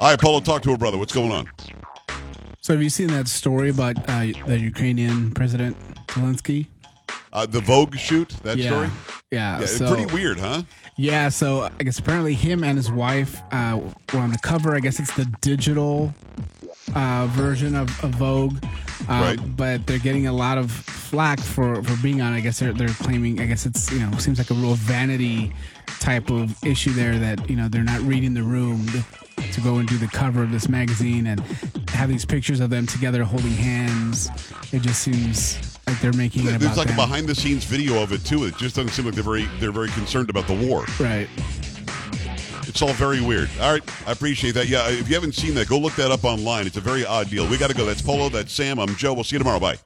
All 0.00 0.10
right, 0.10 0.20
Paulo, 0.20 0.40
talk 0.40 0.62
to 0.62 0.72
her 0.72 0.76
brother. 0.76 0.98
What's 0.98 1.14
going 1.14 1.30
on? 1.30 1.48
So 2.62 2.72
have 2.72 2.82
you 2.82 2.90
seen 2.90 3.06
that 3.12 3.28
story 3.28 3.70
about 3.70 3.96
uh, 4.08 4.26
the 4.48 4.58
Ukrainian 4.58 5.30
President 5.34 5.76
Zelensky? 6.08 6.66
Uh, 7.32 7.46
the 7.46 7.60
Vogue 7.60 7.96
shoot, 7.96 8.28
that 8.42 8.56
yeah. 8.58 8.70
story? 8.70 8.88
Yeah. 9.30 9.60
Yeah, 9.60 9.66
so 9.66 9.94
pretty 9.94 10.12
weird, 10.12 10.38
huh? 10.40 10.62
Yeah, 10.96 11.28
so 11.28 11.68
I 11.78 11.82
guess 11.84 11.98
apparently 11.98 12.34
him 12.34 12.64
and 12.64 12.76
his 12.76 12.90
wife 12.90 13.40
uh, 13.52 13.78
were 14.12 14.20
on 14.20 14.32
the 14.32 14.38
cover. 14.42 14.74
I 14.74 14.80
guess 14.80 14.98
it's 14.98 15.14
the 15.14 15.26
digital 15.42 16.12
uh, 16.94 17.26
version 17.32 17.76
of, 17.76 17.88
of 18.02 18.12
Vogue, 18.12 18.56
uh, 18.64 18.66
Right. 19.08 19.56
but 19.56 19.86
they're 19.86 19.98
getting 19.98 20.26
a 20.26 20.32
lot 20.32 20.58
of 20.58 20.70
flack 20.70 21.38
for, 21.40 21.82
for 21.82 22.02
being 22.02 22.20
on. 22.20 22.32
I 22.32 22.40
guess 22.40 22.58
they're 22.58 22.72
they're 22.72 22.88
claiming. 22.88 23.40
I 23.40 23.46
guess 23.46 23.66
it's 23.66 23.92
you 23.92 24.00
know 24.00 24.16
seems 24.18 24.38
like 24.38 24.50
a 24.50 24.54
real 24.54 24.74
vanity 24.74 25.52
type 26.00 26.30
of 26.30 26.56
issue 26.64 26.92
there 26.92 27.18
that 27.18 27.48
you 27.48 27.56
know 27.56 27.68
they're 27.68 27.84
not 27.84 28.00
reading 28.00 28.34
the 28.34 28.42
room 28.42 28.86
to, 28.88 29.52
to 29.52 29.60
go 29.60 29.76
and 29.76 29.88
do 29.88 29.98
the 29.98 30.08
cover 30.08 30.42
of 30.42 30.50
this 30.50 30.68
magazine 30.68 31.26
and 31.28 31.40
have 31.90 32.08
these 32.08 32.24
pictures 32.24 32.60
of 32.60 32.70
them 32.70 32.86
together 32.86 33.22
holding 33.24 33.52
hands. 33.52 34.28
It 34.72 34.82
just 34.82 35.02
seems 35.02 35.77
like 35.88 36.00
they're 36.00 36.12
making 36.12 36.42
it 36.42 36.58
There's 36.58 36.64
about 36.64 36.76
like 36.76 36.90
a 36.90 36.96
behind 36.96 37.26
the 37.26 37.34
scenes 37.34 37.64
video 37.64 38.02
of 38.02 38.12
it 38.12 38.24
too. 38.24 38.44
It 38.44 38.56
just 38.56 38.76
doesn't 38.76 38.92
seem 38.92 39.06
like 39.06 39.14
they're 39.14 39.24
very 39.24 39.44
they're 39.58 39.72
very 39.72 39.88
concerned 39.90 40.30
about 40.30 40.46
the 40.46 40.54
war. 40.54 40.84
Right. 41.00 41.28
It's 42.66 42.82
all 42.82 42.92
very 42.92 43.22
weird. 43.22 43.48
All 43.60 43.72
right, 43.72 43.82
I 44.06 44.12
appreciate 44.12 44.52
that. 44.52 44.68
Yeah, 44.68 44.88
if 44.88 45.08
you 45.08 45.14
haven't 45.14 45.34
seen 45.34 45.54
that, 45.54 45.68
go 45.68 45.78
look 45.78 45.94
that 45.94 46.10
up 46.10 46.24
online. 46.24 46.66
It's 46.66 46.76
a 46.76 46.82
very 46.82 47.04
odd 47.04 47.30
deal. 47.30 47.48
We 47.48 47.56
got 47.56 47.70
to 47.70 47.76
go. 47.76 47.86
That's 47.86 48.02
Polo. 48.02 48.28
That's 48.28 48.52
Sam. 48.52 48.78
I'm 48.78 48.94
Joe. 48.96 49.14
We'll 49.14 49.24
see 49.24 49.36
you 49.36 49.38
tomorrow. 49.38 49.58
Bye. 49.58 49.78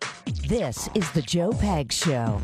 This 0.48 0.88
is 0.94 1.08
the 1.12 1.22
Joe 1.22 1.52
Pag 1.52 1.92
Show. 1.92 2.40